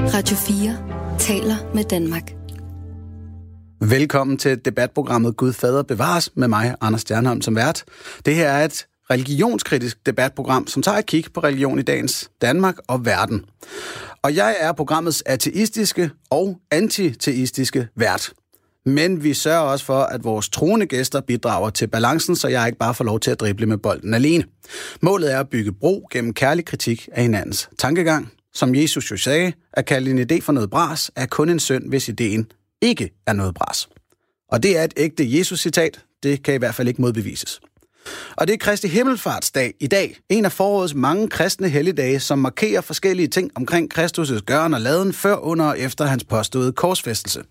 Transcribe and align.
Radio 0.00 0.36
4 0.36 1.18
taler 1.18 1.74
med 1.74 1.84
Danmark. 1.84 2.32
Velkommen 3.80 4.38
til 4.38 4.64
debatprogrammet 4.64 5.36
Gud 5.36 5.52
Fader 5.52 5.82
Bevares 5.82 6.30
med 6.36 6.48
mig, 6.48 6.74
Anders 6.80 7.00
Stjernholm, 7.00 7.42
som 7.42 7.56
vært. 7.56 7.84
Det 8.26 8.34
her 8.34 8.48
er 8.48 8.64
et 8.64 8.86
religionskritisk 9.10 10.06
debatprogram, 10.06 10.66
som 10.66 10.82
tager 10.82 10.98
et 10.98 11.06
kig 11.06 11.24
på 11.34 11.40
religion 11.40 11.78
i 11.78 11.82
dagens 11.82 12.30
Danmark 12.42 12.76
og 12.88 13.04
verden. 13.04 13.44
Og 14.22 14.36
jeg 14.36 14.56
er 14.60 14.72
programmets 14.72 15.22
ateistiske 15.26 16.10
og 16.30 16.60
antiteistiske 16.70 17.88
vært. 17.96 18.32
Men 18.86 19.24
vi 19.24 19.34
sørger 19.34 19.60
også 19.60 19.84
for, 19.84 20.02
at 20.02 20.24
vores 20.24 20.48
troende 20.48 20.86
gæster 20.86 21.20
bidrager 21.20 21.70
til 21.70 21.86
balancen, 21.86 22.36
så 22.36 22.48
jeg 22.48 22.66
ikke 22.66 22.78
bare 22.78 22.94
får 22.94 23.04
lov 23.04 23.20
til 23.20 23.30
at 23.30 23.40
drible 23.40 23.66
med 23.66 23.78
bolden 23.78 24.14
alene. 24.14 24.44
Målet 25.02 25.32
er 25.32 25.40
at 25.40 25.48
bygge 25.48 25.72
bro 25.72 26.06
gennem 26.10 26.34
kærlig 26.34 26.64
kritik 26.64 27.08
af 27.12 27.22
hinandens 27.22 27.68
tankegang. 27.78 28.32
Som 28.54 28.74
Jesus 28.74 29.10
jo 29.10 29.16
sagde, 29.16 29.52
at 29.72 29.86
kalde 29.86 30.10
en 30.10 30.32
idé 30.32 30.40
for 30.40 30.52
noget 30.52 30.70
bras 30.70 31.10
er 31.16 31.26
kun 31.26 31.48
en 31.48 31.60
synd, 31.60 31.88
hvis 31.88 32.08
ideen 32.08 32.52
ikke 32.80 33.10
er 33.26 33.32
noget 33.32 33.54
bras. 33.54 33.88
Og 34.48 34.62
det 34.62 34.78
er 34.78 34.84
et 34.84 34.94
ægte 34.96 35.38
Jesus-citat. 35.38 36.04
Det 36.22 36.42
kan 36.42 36.54
i 36.54 36.58
hvert 36.58 36.74
fald 36.74 36.88
ikke 36.88 37.00
modbevises. 37.00 37.60
Og 38.36 38.46
det 38.46 38.54
er 38.54 38.58
Kristi 38.58 38.88
Himmelfartsdag 38.88 39.74
i 39.80 39.86
dag, 39.86 40.16
en 40.28 40.44
af 40.44 40.52
forårets 40.52 40.94
mange 40.94 41.28
kristne 41.28 41.68
helligdage, 41.68 42.20
som 42.20 42.38
markerer 42.38 42.80
forskellige 42.80 43.28
ting 43.28 43.50
omkring 43.54 43.98
Kristus' 43.98 44.40
gøren 44.40 44.74
og 44.74 44.80
laden 44.80 45.12
før, 45.12 45.36
under 45.36 45.64
og 45.64 45.78
efter 45.78 46.04
hans 46.04 46.24
påståede 46.24 46.72
korsfæstelse. 46.72 47.42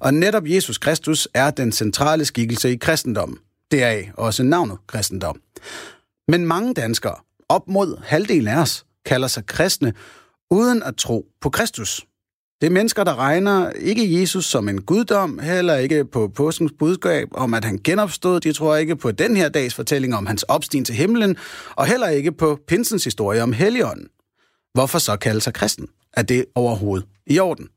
Og 0.00 0.14
netop 0.14 0.46
Jesus 0.46 0.78
Kristus 0.78 1.28
er 1.34 1.50
den 1.50 1.72
centrale 1.72 2.24
skikkelse 2.24 2.72
i 2.72 2.76
kristendommen. 2.76 3.38
Deraf 3.70 4.10
også 4.14 4.42
navnet 4.42 4.78
kristendom. 4.86 5.40
Men 6.28 6.46
mange 6.46 6.74
danskere, 6.74 7.14
op 7.48 7.68
mod 7.68 8.02
halvdelen 8.04 8.48
af 8.48 8.60
os, 8.60 8.84
kalder 9.06 9.28
sig 9.28 9.46
kristne, 9.46 9.92
uden 10.50 10.82
at 10.82 10.96
tro 10.96 11.26
på 11.40 11.50
Kristus. 11.50 12.06
Det 12.60 12.66
er 12.66 12.70
mennesker, 12.70 13.04
der 13.04 13.18
regner 13.18 13.70
ikke 13.70 14.20
Jesus 14.20 14.44
som 14.44 14.68
en 14.68 14.82
guddom, 14.82 15.38
heller 15.38 15.76
ikke 15.76 16.04
på 16.04 16.28
påskens 16.28 16.72
budskab 16.78 17.28
om, 17.30 17.54
at 17.54 17.64
han 17.64 17.78
genopstod. 17.84 18.40
De 18.40 18.52
tror 18.52 18.76
ikke 18.76 18.96
på 18.96 19.10
den 19.10 19.36
her 19.36 19.48
dags 19.48 19.74
fortælling 19.74 20.14
om 20.14 20.26
hans 20.26 20.42
opstigning 20.42 20.86
til 20.86 20.94
himlen, 20.94 21.36
og 21.76 21.86
heller 21.86 22.08
ikke 22.08 22.32
på 22.32 22.58
pinsens 22.66 23.04
historie 23.04 23.42
om 23.42 23.52
Helligånden. 23.52 24.08
Hvorfor 24.74 24.98
så 24.98 25.16
kalde 25.16 25.40
sig 25.40 25.54
kristen? 25.54 25.88
Er 26.12 26.22
det 26.22 26.44
overhovedet 26.54 27.06
i 27.26 27.38
orden? 27.38 27.68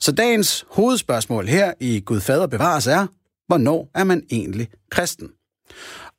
Så 0.00 0.12
dagens 0.12 0.64
hovedspørgsmål 0.70 1.46
her 1.46 1.72
i 1.80 2.00
Gud 2.00 2.20
Fader 2.20 2.46
bevares 2.46 2.86
er, 2.86 3.06
hvornår 3.46 3.90
er 3.94 4.04
man 4.04 4.22
egentlig 4.30 4.68
kristen? 4.90 5.28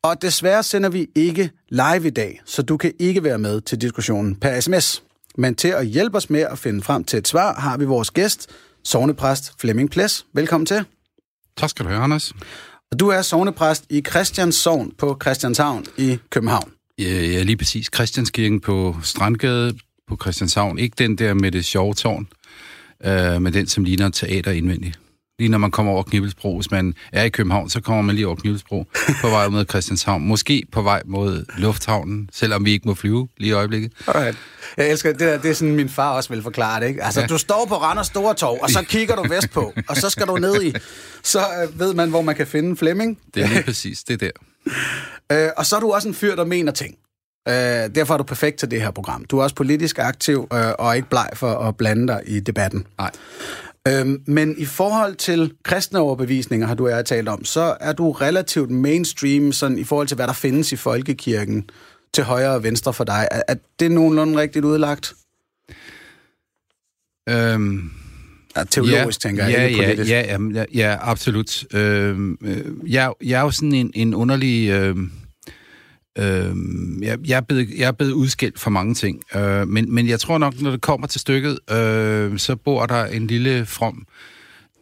Og 0.03 0.22
desværre 0.22 0.63
sender 0.63 0.89
vi 0.89 1.07
ikke 1.16 1.51
live 1.69 2.07
i 2.07 2.09
dag, 2.09 2.41
så 2.45 2.61
du 2.61 2.77
kan 2.77 2.94
ikke 2.99 3.23
være 3.23 3.38
med 3.38 3.61
til 3.61 3.81
diskussionen 3.81 4.35
per 4.35 4.59
sms. 4.59 5.03
Men 5.38 5.55
til 5.55 5.67
at 5.67 5.85
hjælpe 5.85 6.17
os 6.17 6.30
med 6.30 6.39
at 6.39 6.59
finde 6.59 6.81
frem 6.81 7.03
til 7.03 7.19
et 7.19 7.27
svar, 7.27 7.53
har 7.53 7.77
vi 7.77 7.85
vores 7.85 8.11
gæst, 8.11 8.49
sovnepræst 8.83 9.53
Flemming 9.59 9.91
Ples. 9.91 10.25
Velkommen 10.33 10.66
til. 10.66 10.85
Tak 11.57 11.69
skal 11.69 11.85
du 11.85 11.89
have, 11.89 12.03
Anders. 12.03 12.33
Og 12.91 12.99
du 12.99 13.07
er 13.07 13.21
sovnepræst 13.21 13.85
i 13.89 14.02
Christians 14.02 14.55
Sogn 14.55 14.91
på 14.97 15.17
Christianshavn 15.21 15.85
i 15.97 16.17
København. 16.29 16.71
Ja, 16.99 17.03
ja, 17.03 17.44
lige 17.44 17.57
præcis. 17.57 17.89
Christianskirken 17.95 18.59
på 18.59 18.95
Strandgade 19.03 19.73
på 20.07 20.17
Christianshavn. 20.21 20.79
Ikke 20.79 20.95
den 20.97 21.17
der 21.17 21.33
med 21.33 21.51
det 21.51 21.66
sjove 21.66 21.94
tårn, 21.94 22.27
øh, 23.05 23.41
men 23.41 23.53
den, 23.53 23.67
som 23.67 23.83
ligner 23.83 24.09
teater 24.09 24.51
indvendigt. 24.51 24.99
Lige 25.39 25.49
når 25.49 25.57
man 25.57 25.71
kommer 25.71 25.91
over 25.93 26.03
Knibelsbro, 26.03 26.55
hvis 26.55 26.71
man 26.71 26.93
er 27.13 27.23
i 27.23 27.30
København, 27.30 27.69
så 27.69 27.81
kommer 27.81 28.02
man 28.02 28.16
lige 28.16 28.27
over 28.27 28.35
Knibelsbro 28.35 28.85
på 29.21 29.30
vej 29.30 29.47
mod 29.47 29.66
Christianshavn. 29.69 30.27
Måske 30.27 30.63
på 30.71 30.81
vej 30.81 31.02
mod 31.05 31.45
Lufthavnen, 31.57 32.29
selvom 32.33 32.66
vi 32.66 32.71
ikke 32.71 32.88
må 32.88 32.94
flyve 32.94 33.27
lige 33.38 33.49
i 33.49 33.52
øjeblikket. 33.52 33.91
Alright. 34.07 34.38
Jeg 34.77 34.89
elsker 34.89 35.11
det 35.11 35.19
der, 35.19 35.38
det 35.38 35.52
er 35.52 35.55
sådan, 35.55 35.75
min 35.75 35.89
far 35.89 36.11
også 36.11 36.29
vil 36.29 36.44
forklare 36.44 36.81
det, 36.81 36.88
ikke? 36.88 37.03
Altså, 37.03 37.21
ja. 37.21 37.27
du 37.27 37.38
står 37.38 37.66
på 37.66 37.75
Randers 37.75 38.07
Store 38.07 38.33
Torv, 38.33 38.57
og 38.61 38.69
så 38.69 38.83
kigger 38.94 39.16
du 39.16 39.27
vestpå, 39.29 39.73
og 39.88 39.97
så 39.97 40.09
skal 40.09 40.27
du 40.27 40.35
ned 40.35 40.63
i, 40.63 40.73
så 41.23 41.39
øh, 41.39 41.79
ved 41.79 41.94
man, 41.94 42.09
hvor 42.09 42.22
man 42.22 42.35
kan 42.35 42.47
finde 42.47 42.77
Flemming. 42.77 43.19
Det 43.35 43.44
er 43.44 43.47
lige 43.47 43.63
præcis, 43.63 44.03
det 44.03 44.13
er 44.13 44.17
der. 44.17 44.31
Øh, 45.31 45.50
og 45.57 45.66
så 45.66 45.75
er 45.75 45.79
du 45.79 45.91
også 45.91 46.07
en 46.07 46.13
fyr, 46.13 46.35
der 46.35 46.45
mener 46.45 46.72
ting. 46.72 46.95
Øh, 47.47 47.53
derfor 47.95 48.13
er 48.13 48.17
du 48.17 48.23
perfekt 48.23 48.59
til 48.59 48.72
det 48.72 48.81
her 48.81 48.91
program. 48.91 49.25
Du 49.25 49.39
er 49.39 49.44
også 49.44 49.56
politisk 49.56 50.00
aktiv, 50.00 50.47
øh, 50.53 50.59
og 50.79 50.95
ikke 50.95 51.09
bleg 51.09 51.29
for 51.33 51.59
at 51.59 51.78
blande 51.78 52.07
dig 52.07 52.22
i 52.25 52.39
debatten. 52.39 52.88
Nej. 52.97 53.12
Øhm, 53.88 54.22
men 54.25 54.56
i 54.58 54.66
forhold 54.66 55.16
til 55.16 55.53
kristne 55.64 56.00
overbevisninger, 56.00 56.68
har 56.68 56.75
du 56.75 56.90
og 56.90 57.06
talt 57.06 57.28
om, 57.28 57.46
så 57.46 57.78
er 57.80 57.94
du 57.94 58.12
relativt 58.12 58.72
mainstream 58.72 59.52
sådan, 59.52 59.78
i 59.78 59.84
forhold 59.84 60.08
til, 60.08 60.16
hvad 60.16 60.28
der 60.28 60.34
findes 60.34 60.72
i 60.72 60.75
folkekirken 60.75 61.70
til 62.14 62.24
højre 62.24 62.52
og 62.52 62.64
venstre 62.64 62.94
for 62.94 63.03
dig. 63.03 63.28
Er, 63.31 63.42
er 63.48 63.56
det 63.80 63.92
nogenlunde 63.92 64.40
rigtigt 64.40 64.66
udlagt? 64.66 65.14
Øhm, 67.30 67.92
ja, 68.56 68.64
teologisk, 68.64 69.25
ja, 69.25 69.30
tænker 69.30 69.48
jeg, 69.48 69.72
ja. 69.72 69.94
Ja, 70.04 70.22
ja, 70.22 70.38
ja, 70.54 70.66
ja 70.74 70.98
absolut. 71.02 71.64
Øhm, 71.74 72.38
øh, 72.42 72.94
jeg, 72.94 73.14
jeg 73.24 73.40
er 73.40 73.44
jo 73.44 73.52
sådan 73.52 73.74
en, 73.74 73.92
en 73.94 74.14
underlig... 74.14 74.69
Øh, 74.69 74.96
Øh, 76.17 76.55
jeg, 77.01 77.17
jeg, 77.28 77.38
er 77.38 77.41
blevet, 77.41 77.69
jeg 77.78 77.88
er 77.88 77.91
blevet 77.91 78.11
udskilt 78.11 78.59
for 78.59 78.69
mange 78.69 78.94
ting, 78.94 79.22
øh, 79.35 79.67
men, 79.67 79.94
men 79.94 80.07
jeg 80.07 80.19
tror 80.19 80.38
nok, 80.38 80.61
når 80.61 80.72
det 80.72 80.81
kommer 80.81 81.07
til 81.07 81.22
stykket, 81.22 81.59
øh, 81.72 82.39
så 82.39 82.55
bor 82.55 82.85
der 82.85 83.05
en 83.05 83.28
lille 83.28 83.66
from 83.66 84.07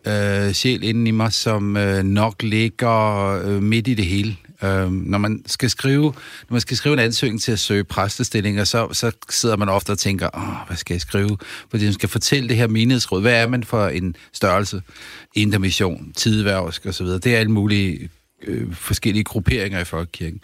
øh, 0.07 0.51
sjæl 0.51 0.83
inden 0.83 1.07
i 1.07 1.11
mig, 1.11 1.33
som 1.33 1.77
øh, 1.77 2.03
nok 2.03 2.43
ligger 2.43 3.25
øh, 3.45 3.63
midt 3.63 3.87
i 3.87 3.93
det 3.93 4.05
hele. 4.05 4.35
Øh, 4.63 4.91
når 4.91 5.17
man 5.17 5.43
skal 5.45 5.69
skrive, 5.69 6.03
når 6.03 6.51
man 6.51 6.61
skal 6.61 6.77
skrive 6.77 6.93
en 6.93 6.99
ansøgning 6.99 7.41
til 7.41 7.51
at 7.51 7.59
søge 7.59 7.83
præstestillinger, 7.83 8.63
så, 8.63 8.93
så 8.93 9.11
sidder 9.29 9.57
man 9.57 9.69
ofte 9.69 9.91
og 9.91 9.97
tænker, 9.97 10.29
Åh, 10.33 10.67
hvad 10.67 10.77
skal 10.77 10.93
jeg 10.93 11.01
skrive? 11.01 11.37
Fordi 11.69 11.83
man 11.83 11.93
skal 11.93 12.09
fortælle 12.09 12.49
det 12.49 12.57
her 12.57 12.67
menighedsråd. 12.67 13.21
Hvad 13.21 13.33
er 13.43 13.47
man 13.47 13.63
for 13.63 13.87
en 13.87 14.15
størrelse? 14.33 14.81
Intermission, 15.35 16.13
tidværvsk 16.17 16.85
osv. 16.85 17.05
Det 17.05 17.27
er 17.27 17.37
alle 17.37 17.51
mulige 17.51 18.09
øh, 18.43 18.73
forskellige 18.73 19.23
grupperinger 19.23 19.79
i 19.79 19.85
folkekirken. 19.85 20.39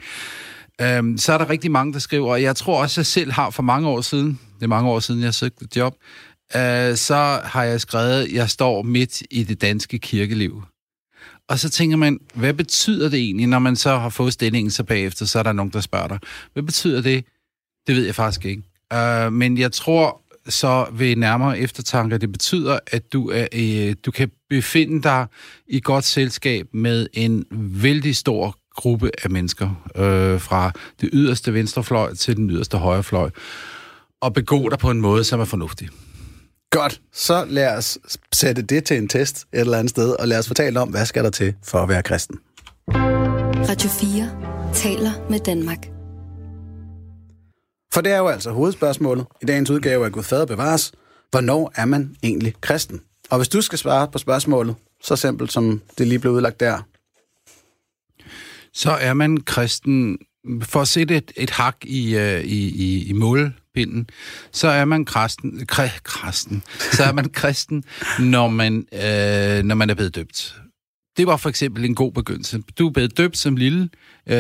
Øhm, 0.82 1.18
så 1.18 1.34
er 1.34 1.38
der 1.38 1.50
rigtig 1.50 1.72
mange, 1.72 1.94
der 1.94 2.00
skriver, 2.00 2.32
og 2.32 2.42
jeg 2.42 2.56
tror 2.56 2.82
også, 2.82 3.02
jeg 3.02 3.06
selv 3.06 3.32
har 3.32 3.50
for 3.50 3.64
mange 3.64 3.88
år 3.88 4.02
siden, 4.02 4.40
det 4.56 4.64
er 4.64 4.68
mange 4.68 4.90
år 4.90 5.00
siden, 5.00 5.22
jeg 5.22 5.34
søgte 5.34 5.66
et 5.66 5.76
job, 5.78 5.96
øh, 6.56 6.96
så 6.96 7.42
har 7.44 7.64
jeg 7.64 7.82
skrevet, 7.82 8.32
jeg 8.32 8.50
står 8.50 8.82
midt 8.82 9.22
i 9.32 9.44
det 9.44 9.62
danske 9.62 10.00
kirkeliv. 10.00 10.64
Og 11.50 11.60
så 11.60 11.70
tænker 11.70 11.98
man, 11.98 12.20
hvad 12.34 12.54
betyder 12.54 13.10
det 13.10 13.20
egentlig, 13.20 13.48
når 13.48 13.60
man 13.60 13.76
så 13.76 13.98
har 13.98 14.10
fået 14.10 14.34
stillingen, 14.34 14.72
så 14.72 14.84
bagefter, 14.84 15.26
så 15.26 15.40
er 15.40 15.44
der 15.44 15.52
nogen, 15.52 15.72
der 15.72 15.82
spørger 15.82 16.08
dig. 16.08 16.20
Hvad 16.54 16.64
betyder 16.64 17.02
det? 17.02 17.26
Det 17.88 17.96
ved 17.96 18.06
jeg 18.06 18.16
faktisk 18.16 18.46
ikke. 18.46 18.64
Øh, 18.94 19.34
men 19.34 19.58
jeg 19.58 19.72
tror 19.72 20.22
så 20.48 20.88
ved 20.92 21.16
nærmere 21.16 21.60
eftertanke, 21.60 22.18
det 22.18 22.32
betyder, 22.32 22.80
at 22.88 23.14
du, 23.14 23.30
er, 23.30 23.48
øh, 23.54 23.96
du 24.06 24.12
kan 24.12 24.32
befinde 24.50 25.04
dig 25.04 25.28
i 25.68 25.80
godt 25.80 26.06
selskab 26.06 26.68
med 26.74 27.08
en 27.14 27.46
vældig 27.52 28.16
stor 28.16 28.58
gruppe 28.76 29.12
af 29.24 29.30
mennesker, 29.30 29.84
øh, 29.96 30.42
fra 30.42 30.72
det 31.02 31.10
yderste 31.14 31.54
venstrefløj 31.54 32.14
til 32.14 32.38
den 32.38 32.50
yderste 32.50 32.78
højrefløj, 32.78 33.30
og 34.22 34.34
begå 34.34 34.70
dig 34.70 34.80
på 34.80 34.92
en 34.92 35.02
måde, 35.02 35.24
som 35.24 35.40
er 35.40 35.46
fornuftig. 35.46 35.90
Godt, 36.70 37.02
så 37.14 37.46
lad 37.46 37.78
os 37.78 37.98
sætte 38.34 38.62
det 38.62 38.84
til 38.84 38.98
en 38.98 39.08
test 39.08 39.38
et 39.54 39.60
eller 39.60 39.78
andet 39.78 39.90
sted, 39.90 40.10
og 40.20 40.28
lad 40.28 40.40
os 40.40 40.48
fortælle 40.48 40.80
om, 40.80 40.90
hvad 40.90 41.06
skal 41.06 41.24
der 41.24 41.30
til 41.30 41.54
for 41.64 41.80
at 41.80 41.90
være 41.90 42.04
kristen. 42.04 42.40
Radio 43.70 43.90
4 43.90 44.74
taler 44.74 45.12
med 45.30 45.40
Danmark. 45.40 45.88
For 47.94 48.02
det 48.02 48.12
er 48.12 48.18
jo 48.18 48.28
altså 48.28 48.52
hovedspørgsmålet 48.52 49.26
i 49.42 49.46
dagens 49.46 49.70
udgave 49.70 50.06
af 50.06 50.12
Gud 50.12 50.24
Fader 50.24 50.46
Bevares. 50.46 50.92
Hvornår 51.32 51.72
er 51.76 51.86
man 51.86 52.16
egentlig 52.24 52.54
kristen? 52.62 53.02
Og 53.30 53.38
hvis 53.38 53.50
du 53.50 53.62
skal 53.62 53.78
svare 53.78 54.08
på 54.08 54.18
spørgsmålet, 54.18 54.76
så 55.04 55.16
simpelt 55.16 55.52
som 55.52 55.82
det 55.98 56.08
lige 56.08 56.20
blev 56.20 56.34
udlagt 56.34 56.60
der, 56.60 56.80
så 58.74 58.92
er 58.92 59.14
man 59.14 59.38
kristen, 59.38 60.18
for 60.62 60.82
at 60.82 60.88
sætte 60.88 61.18
et, 61.18 61.32
et 61.36 61.50
hak 61.50 61.76
i, 61.84 62.16
uh, 62.16 62.40
i, 62.40 62.70
i, 62.70 63.10
i 63.10 63.14
målpinden, 63.14 64.10
så 64.52 64.68
er 64.68 64.86
man 64.86 65.06
kristen, 65.06 65.66
kræ, 65.68 65.88
kristen, 66.04 66.64
så 66.92 67.04
er 67.04 67.12
man 67.12 67.30
kristen, 67.42 67.84
når 68.20 68.48
man, 68.48 68.74
uh, 68.74 69.66
når 69.66 69.76
man 69.76 69.90
er 69.90 69.94
blevet 69.94 70.16
døbt. 70.16 70.56
Det 71.18 71.28
var 71.28 71.38
for 71.38 71.50
eksempel 71.50 71.86
en 71.86 71.96
god 71.96 72.12
begyndelse. 72.12 72.64
Du 72.80 72.88
er 72.88 72.92
blevet 72.92 73.18
døbt 73.18 73.38
som 73.38 73.56
lille. 73.56 73.90
Uh, 74.26 74.34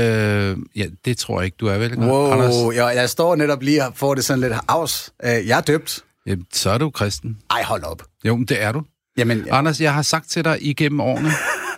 ja, 0.75 0.85
det 1.05 1.17
tror 1.17 1.39
jeg 1.39 1.45
ikke, 1.45 1.57
du 1.59 1.67
er 1.67 1.77
vel? 1.77 1.99
Wow, 1.99 2.31
Anders? 2.31 2.75
Jeg, 2.75 2.95
jeg 2.95 3.09
står 3.09 3.35
netop 3.35 3.63
lige 3.63 3.85
og 3.85 3.93
får 3.95 4.15
det 4.15 4.25
sådan 4.25 4.41
lidt 4.41 4.53
afs. 4.67 5.13
Uh, 5.23 5.29
jeg 5.29 5.57
er 5.57 5.61
døbt. 5.61 6.03
Jamen, 6.25 6.45
så 6.53 6.69
er 6.69 6.77
du 6.77 6.89
kristen. 6.89 7.37
Ej, 7.49 7.63
hold 7.63 7.83
op. 7.83 8.03
Jo, 8.25 8.37
det 8.37 8.61
er 8.61 8.71
du. 8.71 8.83
Jamen, 9.17 9.43
ja. 9.45 9.57
Anders, 9.57 9.81
jeg 9.81 9.93
har 9.93 10.01
sagt 10.01 10.29
til 10.29 10.43
dig 10.43 10.57
igennem 10.61 10.99
årene, 10.99 11.29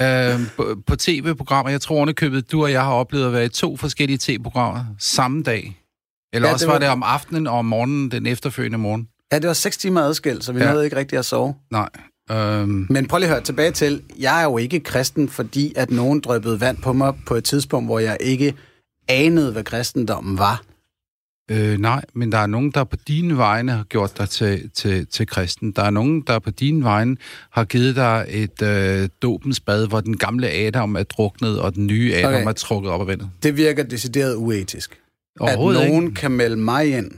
øh, 0.00 0.40
på, 0.56 0.76
på 0.86 0.96
tv-programmer. 0.96 1.70
Jeg 1.70 1.80
tror 1.80 1.96
underkøbet, 1.96 2.52
du 2.52 2.62
og 2.62 2.72
jeg 2.72 2.84
har 2.84 2.92
oplevet 2.92 3.26
at 3.26 3.32
være 3.32 3.44
i 3.44 3.48
to 3.48 3.76
forskellige 3.76 4.18
tv-programmer 4.18 4.84
samme 4.98 5.42
dag. 5.42 5.80
Eller 6.32 6.48
ja, 6.48 6.52
også 6.52 6.64
det 6.64 6.68
var... 6.68 6.74
var 6.74 6.80
det 6.80 6.88
om 6.88 7.02
aftenen 7.02 7.46
og 7.46 7.58
om 7.58 7.64
morgenen, 7.64 8.10
den 8.10 8.26
efterfølgende 8.26 8.78
morgen. 8.78 9.08
Ja, 9.32 9.38
det 9.38 9.46
var 9.46 9.54
seks 9.54 9.76
timer 9.76 10.00
adskilt, 10.00 10.44
så 10.44 10.52
vi 10.52 10.60
ja. 10.60 10.70
nåede 10.72 10.84
ikke 10.84 10.96
rigtig 10.96 11.18
at 11.18 11.24
sove. 11.24 11.54
Nej. 11.70 11.88
Øhm... 12.30 12.86
Men 12.90 13.06
prøv 13.08 13.18
lige 13.18 13.28
at 13.28 13.34
høre 13.34 13.44
tilbage 13.44 13.70
til, 13.70 14.02
jeg 14.18 14.40
er 14.40 14.44
jo 14.44 14.58
ikke 14.58 14.80
kristen, 14.80 15.28
fordi 15.28 15.72
at 15.76 15.90
nogen 15.90 16.20
drøbede 16.20 16.60
vand 16.60 16.76
på 16.76 16.92
mig 16.92 17.14
på 17.26 17.34
et 17.34 17.44
tidspunkt, 17.44 17.88
hvor 17.88 17.98
jeg 17.98 18.16
ikke 18.20 18.54
anede, 19.08 19.52
hvad 19.52 19.64
kristendommen 19.64 20.38
var. 20.38 20.62
Øh, 21.50 21.78
nej, 21.78 22.04
men 22.14 22.32
der 22.32 22.38
er 22.38 22.46
nogen, 22.46 22.70
der 22.70 22.84
på 22.84 22.96
dine 23.08 23.36
vegne 23.36 23.72
har 23.72 23.84
gjort 23.84 24.18
dig 24.18 24.28
til, 24.28 24.70
til, 24.70 25.06
til 25.06 25.26
kristen. 25.26 25.72
Der 25.72 25.82
er 25.82 25.90
nogen, 25.90 26.20
der 26.20 26.38
på 26.38 26.50
dine 26.50 26.84
vegne 26.84 27.16
har 27.50 27.64
givet 27.64 27.96
dig 27.96 28.26
et 28.28 28.62
øh, 28.62 29.08
dobens 29.22 29.60
bad, 29.60 29.86
hvor 29.86 30.00
den 30.00 30.16
gamle 30.16 30.50
Adam 30.50 30.96
er 30.96 31.02
druknet, 31.02 31.60
og 31.60 31.74
den 31.74 31.86
nye 31.86 32.14
Adam 32.14 32.34
Okay. 32.34 32.46
er 32.46 32.52
trukket 32.52 32.90
op 32.90 33.00
af 33.00 33.06
vandet. 33.06 33.30
Det 33.42 33.56
virker 33.56 33.82
decideret 33.82 34.36
uetisk. 34.36 34.98
At 35.40 35.58
nogen 35.58 36.04
ikke. 36.04 36.14
kan 36.14 36.30
melde 36.30 36.56
mig 36.56 36.98
ind 36.98 37.10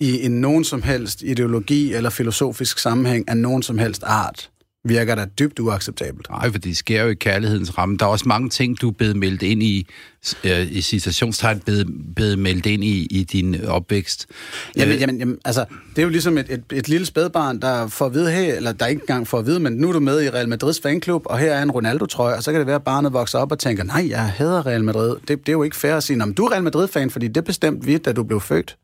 i 0.00 0.24
en 0.24 0.40
nogen 0.40 0.64
som 0.64 0.82
helst 0.82 1.22
ideologi 1.22 1.94
eller 1.94 2.10
filosofisk 2.10 2.78
sammenhæng 2.78 3.28
af 3.28 3.36
nogen 3.36 3.62
som 3.62 3.78
helst 3.78 4.02
art, 4.06 4.50
virker 4.84 5.14
da 5.14 5.24
dybt 5.38 5.58
uacceptabelt. 5.58 6.30
Nej, 6.30 6.50
for 6.52 6.58
det 6.58 6.76
sker 6.76 7.02
jo 7.02 7.08
i 7.08 7.14
kærlighedens 7.14 7.78
ramme. 7.78 7.96
Der 7.96 8.04
er 8.04 8.10
også 8.10 8.28
mange 8.28 8.48
ting, 8.48 8.80
du 8.80 8.88
er 8.88 8.92
blevet 8.92 9.16
meldt 9.16 9.42
ind 9.42 9.62
i, 9.62 9.86
øh, 10.44 10.72
i 10.72 10.80
citationstegn, 10.80 11.60
blevet, 11.60 11.88
blevet 12.16 12.38
meldt 12.38 12.66
ind 12.66 12.84
i, 12.84 13.06
i 13.10 13.24
din 13.24 13.64
opvækst. 13.64 14.26
Jamen, 14.76 14.94
Øh, 14.94 15.00
jamen, 15.00 15.18
jamen, 15.18 15.38
altså, 15.44 15.64
det 15.90 15.98
er 15.98 16.02
jo 16.02 16.08
ligesom 16.08 16.38
et, 16.38 16.46
et, 16.50 16.64
et 16.72 16.88
lille 16.88 17.06
spædbarn, 17.06 17.60
der 17.60 17.86
får 17.88 18.06
at 18.06 18.14
vide, 18.14 18.30
hey, 18.30 18.56
eller 18.56 18.72
der 18.72 18.86
ikke 18.86 19.00
engang 19.02 19.28
får 19.28 19.38
at 19.38 19.46
vide, 19.46 19.60
men 19.60 19.72
nu 19.72 19.88
er 19.88 19.92
du 19.92 20.00
med 20.00 20.22
i 20.22 20.30
Real 20.30 20.48
Madrids 20.48 20.80
fanklub, 20.80 21.22
og 21.26 21.38
her 21.38 21.52
er 21.54 21.62
en 21.62 21.70
Ronaldo-trøje, 21.70 22.36
og 22.36 22.42
så 22.42 22.52
kan 22.52 22.58
det 22.58 22.66
være, 22.66 22.76
at 22.76 22.84
barnet 22.84 23.12
vokser 23.12 23.38
op 23.38 23.52
og 23.52 23.58
tænker, 23.58 23.84
nej, 23.84 24.06
jeg 24.08 24.24
hader 24.24 24.66
Real 24.66 24.84
Madrid. 24.84 25.16
Det, 25.28 25.28
det 25.28 25.48
er 25.48 25.52
jo 25.52 25.62
ikke 25.62 25.76
fair 25.76 25.94
at 25.94 26.02
sige, 26.02 26.16
"Nå, 26.16 26.24
men 26.24 26.34
du 26.34 26.44
er 26.44 26.52
Real 26.52 26.62
Madrid-fan, 26.62 27.10
fordi 27.10 27.28
det 27.28 27.44
bestemte 27.44 27.86
vi, 27.86 27.98
da 27.98 28.12
du 28.12 28.22
blev 28.22 28.40
født. 28.40 28.76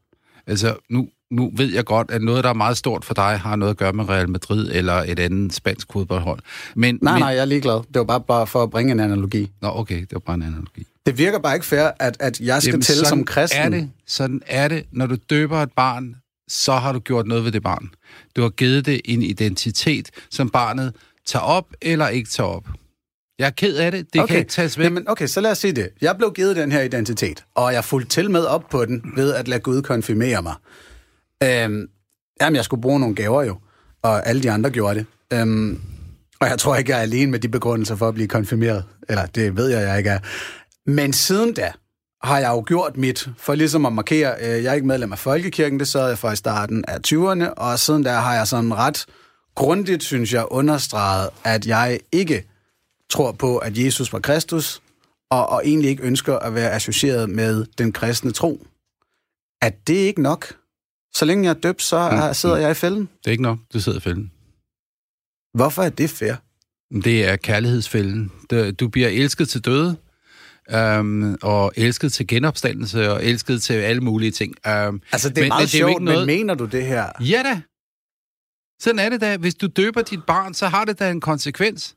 Altså, 0.47 0.75
nu, 0.91 1.09
nu 1.31 1.51
ved 1.57 1.75
jeg 1.75 1.85
godt, 1.85 2.11
at 2.11 2.23
noget, 2.23 2.45
der 2.45 2.51
er 2.51 2.55
meget 2.55 2.77
stort 2.77 3.05
for 3.05 3.15
dig, 3.15 3.41
har 3.41 3.57
noget 3.57 3.71
at 3.71 3.77
gøre 3.77 3.93
med 3.93 4.09
Real 4.09 4.29
Madrid 4.29 4.71
eller 4.73 4.93
et 4.95 5.19
andet 5.19 5.55
spansk 5.55 5.93
fodboldhold. 5.93 6.39
Men, 6.75 6.99
Nej, 7.03 7.13
men, 7.13 7.21
nej, 7.21 7.29
jeg 7.29 7.41
er 7.41 7.45
ligeglad. 7.45 7.75
Det 7.75 7.99
var 7.99 8.05
bare, 8.05 8.21
bare 8.21 8.47
for 8.47 8.63
at 8.63 8.71
bringe 8.71 8.93
en 8.93 9.01
analogi. 9.01 9.51
Nå, 9.63 9.69
okay, 9.69 10.01
det 10.01 10.13
var 10.13 10.19
bare 10.19 10.35
en 10.35 10.43
analogi. 10.43 10.87
Det 11.07 11.19
virker 11.19 11.39
bare 11.39 11.55
ikke 11.55 11.67
fair, 11.67 11.91
at, 12.01 12.17
at 12.21 12.41
jeg 12.41 12.63
skal 12.63 12.71
Jamen, 12.71 12.83
tælle 12.83 13.07
som 13.07 13.25
kristen. 13.25 13.61
Er 13.61 13.69
det, 13.69 13.91
sådan 14.07 14.43
er 14.47 14.69
det. 14.69 14.85
Når 14.93 15.07
du 15.07 15.17
døber 15.31 15.59
et 15.59 15.73
barn, 15.77 16.17
så 16.49 16.73
har 16.73 16.93
du 16.93 16.99
gjort 16.99 17.27
noget 17.27 17.45
ved 17.45 17.53
det 17.53 17.63
barn. 17.63 17.91
Du 18.37 18.43
har 18.43 18.49
givet 18.49 18.87
det 18.87 19.01
en 19.05 19.23
identitet, 19.23 20.11
som 20.31 20.51
barnet 20.51 20.95
tager 21.27 21.43
op 21.43 21.67
eller 21.83 22.09
ikke 22.09 22.31
tager 22.31 22.49
op. 22.49 22.69
Jeg 23.39 23.47
er 23.47 23.51
ked 23.51 23.77
af 23.77 23.93
det. 23.93 24.13
Det 24.13 24.23
okay. 24.23 24.33
kan 24.33 24.39
ikke 24.39 24.51
tages 24.51 24.79
væk. 24.79 24.85
Jamen, 24.85 25.09
okay, 25.09 25.27
så 25.27 25.41
lad 25.41 25.51
os 25.51 25.59
sige 25.59 25.73
det. 25.73 25.89
Jeg 26.01 26.17
blev 26.17 26.33
givet 26.33 26.57
den 26.57 26.73
her 26.73 26.83
identitet, 26.83 27.45
og 27.55 27.73
jeg 27.73 27.85
fulgte 27.85 28.09
til 28.09 28.31
med 28.31 28.45
op 28.45 28.65
på 28.71 28.85
den 28.85 29.13
ved 29.17 29.35
at 29.35 29.49
lade 29.49 29.61
Gud 29.61 29.83
konfirmere 29.83 30.43
mig. 30.43 30.55
Øhm, 31.43 31.89
jamen, 32.41 32.57
jeg 32.57 32.65
skulle 32.65 32.83
bruge 32.83 33.01
nogle 33.01 33.15
gaver 33.15 33.43
jo, 33.43 33.59
og 34.03 34.27
alle 34.27 34.43
de 34.43 34.51
andre 34.51 34.71
gjorde 34.71 34.99
det. 34.99 35.07
Øhm, 35.33 35.81
og 36.41 36.49
jeg 36.49 36.59
tror 36.59 36.77
ikke, 36.77 36.91
jeg 36.91 36.99
er 36.99 37.03
alene 37.03 37.31
med 37.31 37.39
de 37.39 37.49
begrundelser 37.49 37.97
for 37.97 38.09
at 38.09 38.15
blive 38.15 38.29
konfirmeret. 38.29 38.85
Eller 39.09 39.27
det 39.27 39.57
ved 39.57 39.69
jeg, 39.69 39.89
jeg 39.89 39.99
ikke 39.99 40.11
er. 40.11 40.19
Men 40.87 41.13
siden 41.13 41.55
da 41.55 41.73
har 42.23 42.39
jeg 42.39 42.49
jo 42.49 42.65
gjort 42.67 42.97
mit, 42.97 43.29
for 43.39 43.55
ligesom 43.55 43.87
at 43.87 43.93
markere, 43.93 44.35
øh, 44.41 44.65
jeg 44.65 44.71
er 44.71 44.75
ikke 44.75 44.87
medlem 44.87 45.13
af 45.13 45.19
Folkekirken, 45.19 45.79
det 45.79 45.89
sad 45.89 46.09
jeg 46.09 46.19
for 46.19 46.31
i 46.31 46.37
starten 46.37 46.85
af 46.89 46.99
20'erne, 47.07 47.55
og 47.55 47.79
siden 47.79 48.03
da 48.03 48.13
har 48.13 48.35
jeg 48.35 48.47
sådan 48.47 48.75
ret 48.75 49.07
grundigt, 49.55 50.03
synes 50.03 50.33
jeg, 50.33 50.47
understreget, 50.51 51.31
at 51.45 51.67
jeg 51.67 52.01
ikke 52.13 52.45
tror 53.11 53.33
på, 53.33 53.59
at 53.59 53.79
Jesus 53.79 54.13
var 54.13 54.19
Kristus, 54.19 54.83
og, 55.31 55.49
og 55.49 55.63
egentlig 55.65 55.91
ikke 55.91 56.03
ønsker 56.03 56.39
at 56.39 56.55
være 56.55 56.71
associeret 56.71 57.31
med 57.31 57.67
den 57.79 57.93
kristne 57.93 58.33
tro. 58.33 58.67
At 59.63 59.75
det 59.87 59.95
ikke 59.95 60.23
nok? 60.23 60.55
Så 61.19 61.25
længe 61.25 61.45
jeg 61.45 61.51
er 61.51 61.55
døbt, 61.61 61.83
så 61.83 62.11
mm. 62.29 62.35
sidder 62.35 62.57
jeg 62.57 62.71
i 62.71 62.75
fælden. 62.75 63.01
Det 63.01 63.27
er 63.27 63.31
ikke 63.31 63.43
nok, 63.43 63.59
du 63.73 63.81
sidder 63.81 63.99
i 63.99 64.01
fælden. 64.01 64.33
Hvorfor 65.55 65.83
er 65.83 65.89
det 65.91 66.11
fair? 66.11 66.35
Det 67.05 67.25
er 67.29 67.37
kærlighedsfælden. 67.37 68.33
Du 68.81 68.89
bliver 68.89 69.09
elsket 69.09 69.49
til 69.49 69.61
døde, 69.65 69.97
øhm, 70.71 71.37
og 71.43 71.73
elsket 71.77 72.13
til 72.13 72.27
genopstandelse, 72.27 73.11
og 73.13 73.25
elsket 73.25 73.63
til 73.63 73.75
alle 73.75 74.01
mulige 74.01 74.31
ting. 74.31 74.55
Øhm, 74.67 75.01
Altså, 75.13 75.29
det 75.29 75.39
er 75.39 75.43
men- 75.43 75.49
meget 75.49 75.73
det 75.73 75.75
er 75.75 75.81
jo 75.81 75.89
sjovt, 75.89 76.03
noget- 76.03 76.19
men 76.21 76.27
mener 76.39 76.55
du 76.55 76.65
det 76.65 76.87
her? 76.87 77.11
Ja 77.21 77.43
da. 77.43 77.61
Sådan 78.83 78.99
er 78.99 79.09
det 79.09 79.21
da. 79.21 79.37
Hvis 79.37 79.55
du 79.55 79.67
døber 79.67 80.03
dit 80.03 80.21
barn, 80.27 80.55
så 80.55 80.67
har 80.69 80.85
det 80.85 80.99
da 80.99 81.11
en 81.11 81.21
konsekvens. 81.21 81.95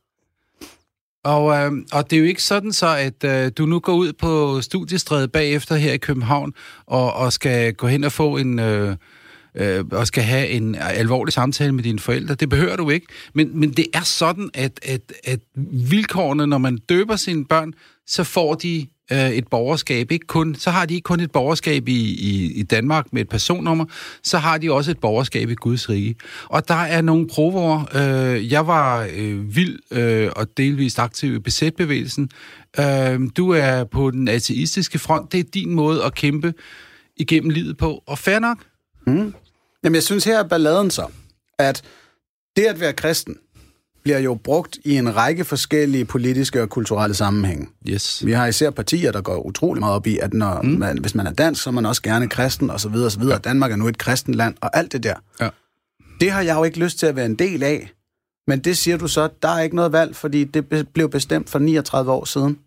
Og, 1.24 1.56
øh, 1.56 1.72
og 1.92 2.10
det 2.10 2.16
er 2.16 2.20
jo 2.20 2.26
ikke 2.26 2.42
sådan 2.42 2.72
så, 2.72 2.96
at 2.96 3.24
øh, 3.24 3.52
du 3.58 3.66
nu 3.66 3.80
går 3.80 3.94
ud 3.94 4.12
på 4.12 4.60
studiestredet 4.60 5.32
bagefter 5.32 5.76
her 5.76 5.92
i 5.92 5.98
København 5.98 6.52
og, 6.86 7.12
og 7.12 7.32
skal 7.32 7.74
gå 7.74 7.86
hen 7.86 8.04
og 8.04 8.12
få 8.12 8.36
en... 8.36 8.58
Øh, 8.58 8.96
øh, 9.54 9.84
og 9.92 10.06
skal 10.06 10.22
have 10.24 10.48
en 10.48 10.74
alvorlig 10.74 11.32
samtale 11.32 11.72
med 11.72 11.84
dine 11.84 11.98
forældre. 11.98 12.34
Det 12.34 12.48
behøver 12.48 12.76
du 12.76 12.90
ikke. 12.90 13.06
Men, 13.34 13.60
men 13.60 13.70
det 13.70 13.86
er 13.94 14.02
sådan, 14.02 14.50
at, 14.54 14.80
at, 14.82 15.12
at 15.24 15.40
vilkårene, 15.90 16.46
når 16.46 16.58
man 16.58 16.76
døber 16.76 17.16
sine 17.16 17.44
børn, 17.44 17.72
så 18.06 18.24
får 18.24 18.54
de 18.54 18.86
øh, 19.12 19.30
et 19.30 19.48
borgerskab. 19.48 20.10
Ikke 20.10 20.26
kun, 20.26 20.54
så 20.54 20.70
har 20.70 20.86
de 20.86 20.94
ikke 20.94 21.04
kun 21.04 21.20
et 21.20 21.30
borgerskab 21.30 21.88
i, 21.88 22.02
i, 22.02 22.52
i 22.52 22.62
Danmark 22.62 23.12
med 23.12 23.22
et 23.22 23.28
personnummer, 23.28 23.84
så 24.22 24.38
har 24.38 24.58
de 24.58 24.72
også 24.72 24.90
et 24.90 24.98
borgerskab 24.98 25.50
i 25.50 25.54
Guds 25.54 25.88
rige. 25.88 26.16
Og 26.44 26.68
der 26.68 26.74
er 26.74 27.02
nogle 27.02 27.28
prover. 27.28 27.84
Øh, 27.94 28.52
jeg 28.52 28.66
var 28.66 29.08
øh, 29.16 29.56
vild 29.56 29.78
øh, 29.90 30.30
og 30.36 30.46
delvist 30.56 30.98
aktiv 30.98 31.34
i 31.34 31.38
besætbevægelsen. 31.38 32.30
Øh, 32.80 33.20
du 33.36 33.50
er 33.50 33.84
på 33.84 34.10
den 34.10 34.28
ateistiske 34.28 34.98
front. 34.98 35.32
Det 35.32 35.40
er 35.40 35.44
din 35.54 35.74
måde 35.74 36.04
at 36.04 36.14
kæmpe 36.14 36.54
igennem 37.16 37.50
livet 37.50 37.76
på. 37.76 38.02
Og 38.06 38.18
fair 38.18 38.38
nok. 38.38 38.58
Mm. 39.06 39.34
Jamen, 39.84 39.94
jeg 39.94 40.02
synes 40.02 40.24
her 40.24 40.38
er 40.38 40.48
balladen 40.48 40.90
så, 40.90 41.06
at 41.58 41.82
det 42.56 42.64
at 42.64 42.80
være 42.80 42.92
kristen 42.92 43.36
bliver 44.02 44.18
jo 44.18 44.34
brugt 44.34 44.78
i 44.84 44.96
en 44.96 45.16
række 45.16 45.44
forskellige 45.44 46.04
politiske 46.04 46.62
og 46.62 46.68
kulturelle 46.68 47.14
sammenhænge. 47.14 47.66
Yes. 47.88 48.26
Vi 48.26 48.32
har 48.32 48.46
især 48.46 48.70
partier, 48.70 49.12
der 49.12 49.20
går 49.20 49.46
utrolig 49.46 49.80
meget 49.80 49.94
op 49.94 50.06
i, 50.06 50.18
at 50.18 50.34
når 50.34 50.62
mm. 50.62 50.68
man, 50.68 50.98
hvis 50.98 51.14
man 51.14 51.26
er 51.26 51.32
dansk, 51.32 51.62
så 51.62 51.70
er 51.70 51.72
man 51.74 51.86
også 51.86 52.02
gerne 52.02 52.28
kristen, 52.28 52.70
og 52.70 52.80
så 52.80 52.88
videre, 52.88 53.06
og 53.06 53.12
så 53.12 53.18
videre. 53.18 53.34
Ja. 53.34 53.38
Danmark 53.38 53.72
er 53.72 53.76
nu 53.76 53.88
et 53.88 53.98
kristen 53.98 54.34
land, 54.34 54.54
og 54.60 54.76
alt 54.76 54.92
det 54.92 55.02
der. 55.02 55.14
Ja. 55.40 55.48
Det 56.20 56.30
har 56.30 56.42
jeg 56.42 56.56
jo 56.56 56.64
ikke 56.64 56.78
lyst 56.78 56.98
til 56.98 57.06
at 57.06 57.16
være 57.16 57.26
en 57.26 57.34
del 57.34 57.62
af. 57.62 57.92
Men 58.46 58.58
det 58.58 58.78
siger 58.78 58.96
du 58.96 59.08
så, 59.08 59.28
der 59.42 59.48
er 59.48 59.60
ikke 59.60 59.76
noget 59.76 59.92
valg, 59.92 60.16
fordi 60.16 60.44
det 60.44 60.88
blev 60.94 61.10
bestemt 61.10 61.50
for 61.50 61.58
39 61.58 62.12
år 62.12 62.24
siden. 62.24 62.58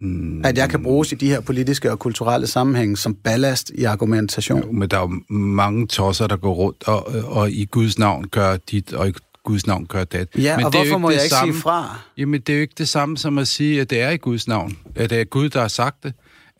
Mm. 0.00 0.44
At 0.44 0.58
jeg 0.58 0.70
kan 0.70 0.82
bruges 0.82 1.12
i 1.12 1.14
de 1.14 1.28
her 1.28 1.40
politiske 1.40 1.90
og 1.90 1.98
kulturelle 1.98 2.46
sammenhænge 2.46 2.96
som 2.96 3.14
ballast 3.14 3.70
i 3.74 3.84
argumentation. 3.84 4.62
Jo, 4.62 4.72
men 4.72 4.88
der 4.88 4.96
er 4.96 5.00
jo 5.00 5.34
mange 5.34 5.86
tosser, 5.86 6.26
der 6.26 6.36
går 6.36 6.54
rundt 6.54 6.88
og, 6.88 7.06
og 7.26 7.50
i 7.50 7.64
Guds 7.64 7.98
navn 7.98 8.24
gør 8.28 8.56
dit, 8.56 8.92
og 8.92 9.12
Guds 9.44 9.66
navn 9.66 9.86
gør 9.86 10.04
dat. 10.04 10.28
Ja, 10.38 10.56
men 10.56 10.66
og 10.66 10.72
det 10.72 10.80
er 10.80 10.84
hvorfor 10.84 10.98
må 10.98 11.10
det 11.10 11.14
jeg 11.14 11.24
ikke 11.24 11.34
samme, 11.34 11.52
sige 11.54 11.62
fra? 11.62 11.98
Jamen, 12.16 12.40
det 12.40 12.52
er 12.52 12.56
jo 12.56 12.60
ikke 12.60 12.74
det 12.78 12.88
samme 12.88 13.18
som 13.18 13.38
at 13.38 13.48
sige, 13.48 13.80
at 13.80 13.90
det 13.90 14.00
er 14.00 14.10
i 14.10 14.16
Guds 14.16 14.48
navn. 14.48 14.78
At 14.96 15.10
det 15.10 15.20
er 15.20 15.24
Gud, 15.24 15.48
der 15.48 15.60
har 15.60 15.68
sagt 15.68 16.04
det. 16.04 16.14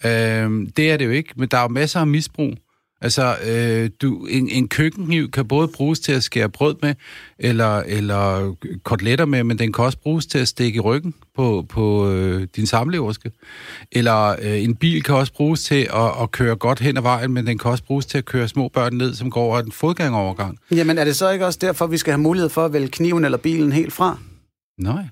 Øhm, 0.04 0.70
det 0.70 0.90
er 0.90 0.96
det 0.96 1.04
jo 1.04 1.10
ikke, 1.10 1.32
men 1.36 1.48
der 1.48 1.58
er 1.58 1.62
jo 1.62 1.68
masser 1.68 2.00
af 2.00 2.06
misbrug. 2.06 2.54
Altså, 3.02 3.36
øh, 3.46 3.90
du, 4.02 4.26
en, 4.26 4.48
en 4.48 4.68
køkkenkniv 4.68 5.30
kan 5.30 5.48
både 5.48 5.68
bruges 5.68 6.00
til 6.00 6.12
at 6.12 6.22
skære 6.22 6.48
brød 6.48 6.74
med, 6.82 6.94
eller, 7.38 7.76
eller 7.78 8.54
koteletter 8.84 9.24
med, 9.24 9.44
men 9.44 9.58
den 9.58 9.72
kan 9.72 9.84
også 9.84 9.98
bruges 9.98 10.26
til 10.26 10.38
at 10.38 10.48
stikke 10.48 10.76
i 10.76 10.80
ryggen 10.80 11.14
på, 11.36 11.66
på 11.68 12.10
øh, 12.10 12.46
din 12.56 12.66
samleverske. 12.66 13.30
Eller 13.92 14.36
øh, 14.42 14.62
en 14.62 14.76
bil 14.76 15.02
kan 15.02 15.14
også 15.14 15.32
bruges 15.32 15.64
til 15.64 15.88
at, 15.94 16.22
at 16.22 16.30
køre 16.30 16.56
godt 16.56 16.80
hen 16.80 16.96
ad 16.96 17.02
vejen, 17.02 17.32
men 17.32 17.46
den 17.46 17.58
kan 17.58 17.70
også 17.70 17.84
bruges 17.84 18.06
til 18.06 18.18
at 18.18 18.24
køre 18.24 18.48
små 18.48 18.68
børn 18.68 18.94
ned, 18.94 19.14
som 19.14 19.30
går 19.30 19.42
over 19.42 19.58
en 19.60 19.72
fodgængerovergang. 19.72 20.58
Jamen, 20.70 20.98
er 20.98 21.04
det 21.04 21.16
så 21.16 21.30
ikke 21.30 21.46
også 21.46 21.58
derfor, 21.62 21.86
vi 21.86 21.96
skal 21.98 22.12
have 22.12 22.20
mulighed 22.22 22.48
for 22.50 22.64
at 22.64 22.72
vælge 22.72 22.88
kniven 22.88 23.24
eller 23.24 23.38
bilen 23.38 23.72
helt 23.72 23.92
fra? 23.92 24.18
Nej. 24.78 25.04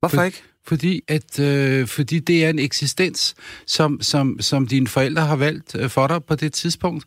Hvorfor 0.00 0.16
For- 0.16 0.22
ikke? 0.22 0.42
Fordi, 0.66 1.00
at, 1.08 1.38
øh, 1.40 1.86
fordi 1.86 2.18
det 2.18 2.44
er 2.44 2.50
en 2.50 2.58
eksistens, 2.58 3.34
som, 3.66 4.00
som, 4.02 4.36
som 4.40 4.66
dine 4.66 4.88
forældre 4.88 5.22
har 5.22 5.36
valgt 5.36 5.74
øh, 5.74 5.90
for 5.90 6.06
dig 6.06 6.24
på 6.24 6.34
det 6.34 6.52
tidspunkt. 6.52 7.04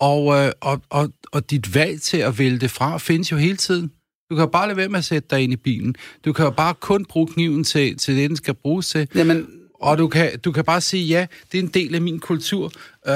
Og, 0.00 0.36
øh, 0.36 0.52
og, 0.60 0.82
og, 0.90 1.12
og 1.32 1.50
dit 1.50 1.74
valg 1.74 2.02
til 2.02 2.16
at 2.16 2.38
vælge 2.38 2.58
det 2.58 2.70
fra 2.70 2.98
findes 2.98 3.32
jo 3.32 3.36
hele 3.36 3.56
tiden. 3.56 3.90
Du 4.30 4.34
kan 4.34 4.42
jo 4.42 4.50
bare 4.50 4.66
lade 4.66 4.76
være 4.76 4.88
med 4.88 4.98
at 4.98 5.04
sætte 5.04 5.28
dig 5.30 5.40
ind 5.40 5.52
i 5.52 5.56
bilen. 5.56 5.94
Du 6.24 6.32
kan 6.32 6.44
jo 6.44 6.50
bare 6.50 6.74
kun 6.80 7.04
bruge 7.04 7.26
kniven 7.26 7.64
til, 7.64 7.96
til 7.98 8.16
det, 8.16 8.28
den 8.30 8.36
skal 8.36 8.54
bruges 8.54 8.88
til. 8.88 9.08
Jamen, 9.14 9.46
Og 9.80 9.98
du 9.98 10.08
kan, 10.08 10.38
du 10.38 10.52
kan 10.52 10.64
bare 10.64 10.80
sige, 10.80 11.04
ja, 11.04 11.26
det 11.52 11.58
er 11.58 11.62
en 11.62 11.68
del 11.68 11.94
af 11.94 12.00
min 12.00 12.18
kultur. 12.18 12.64
Uh, 12.64 13.12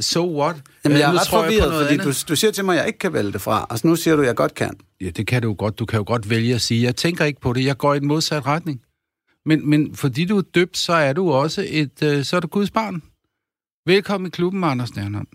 so 0.00 0.40
what? 0.40 0.56
jamen 0.84 0.96
Øh, 0.96 1.00
jeg 1.00 1.08
er 1.08 1.12
nu 1.12 1.18
ret 1.18 1.28
forvirret, 1.28 1.68
noget 1.68 1.86
fordi 1.86 1.96
du, 1.96 2.02
andet. 2.02 2.24
du 2.28 2.36
siger 2.36 2.50
til 2.50 2.64
mig, 2.64 2.74
at 2.74 2.78
jeg 2.78 2.86
ikke 2.86 2.98
kan 2.98 3.12
vælge 3.12 3.32
det 3.32 3.40
fra. 3.40 3.66
Altså, 3.70 3.86
nu 3.86 3.96
siger 3.96 4.16
du, 4.16 4.22
at 4.22 4.28
jeg 4.28 4.36
godt 4.36 4.54
kan. 4.54 4.70
Ja, 5.00 5.10
det 5.10 5.26
kan 5.26 5.42
du 5.42 5.54
godt. 5.54 5.78
Du 5.78 5.86
kan 5.86 5.96
jo 5.96 6.04
godt 6.06 6.30
vælge 6.30 6.54
at 6.54 6.60
sige, 6.60 6.82
jeg 6.82 6.96
tænker 6.96 7.24
ikke 7.24 7.40
på 7.40 7.52
det, 7.52 7.64
jeg 7.64 7.78
går 7.78 7.94
i 7.94 7.96
en 7.96 8.06
modsat 8.06 8.46
retning. 8.46 8.80
Men, 9.46 9.70
men 9.70 9.94
fordi 9.94 10.24
du 10.24 10.38
er 10.38 10.42
døbt, 10.42 10.76
så 10.76 10.92
er 10.92 11.12
du 11.12 11.32
også 11.32 11.66
et, 11.68 12.02
øh, 12.02 12.24
så 12.24 12.36
er 12.36 12.40
du 12.40 12.46
Guds 12.46 12.70
barn. 12.70 13.02
Velkommen 13.86 14.28
i 14.28 14.30
klubben, 14.30 14.64
Anders 14.64 14.88
Stjernholm. 14.88 15.28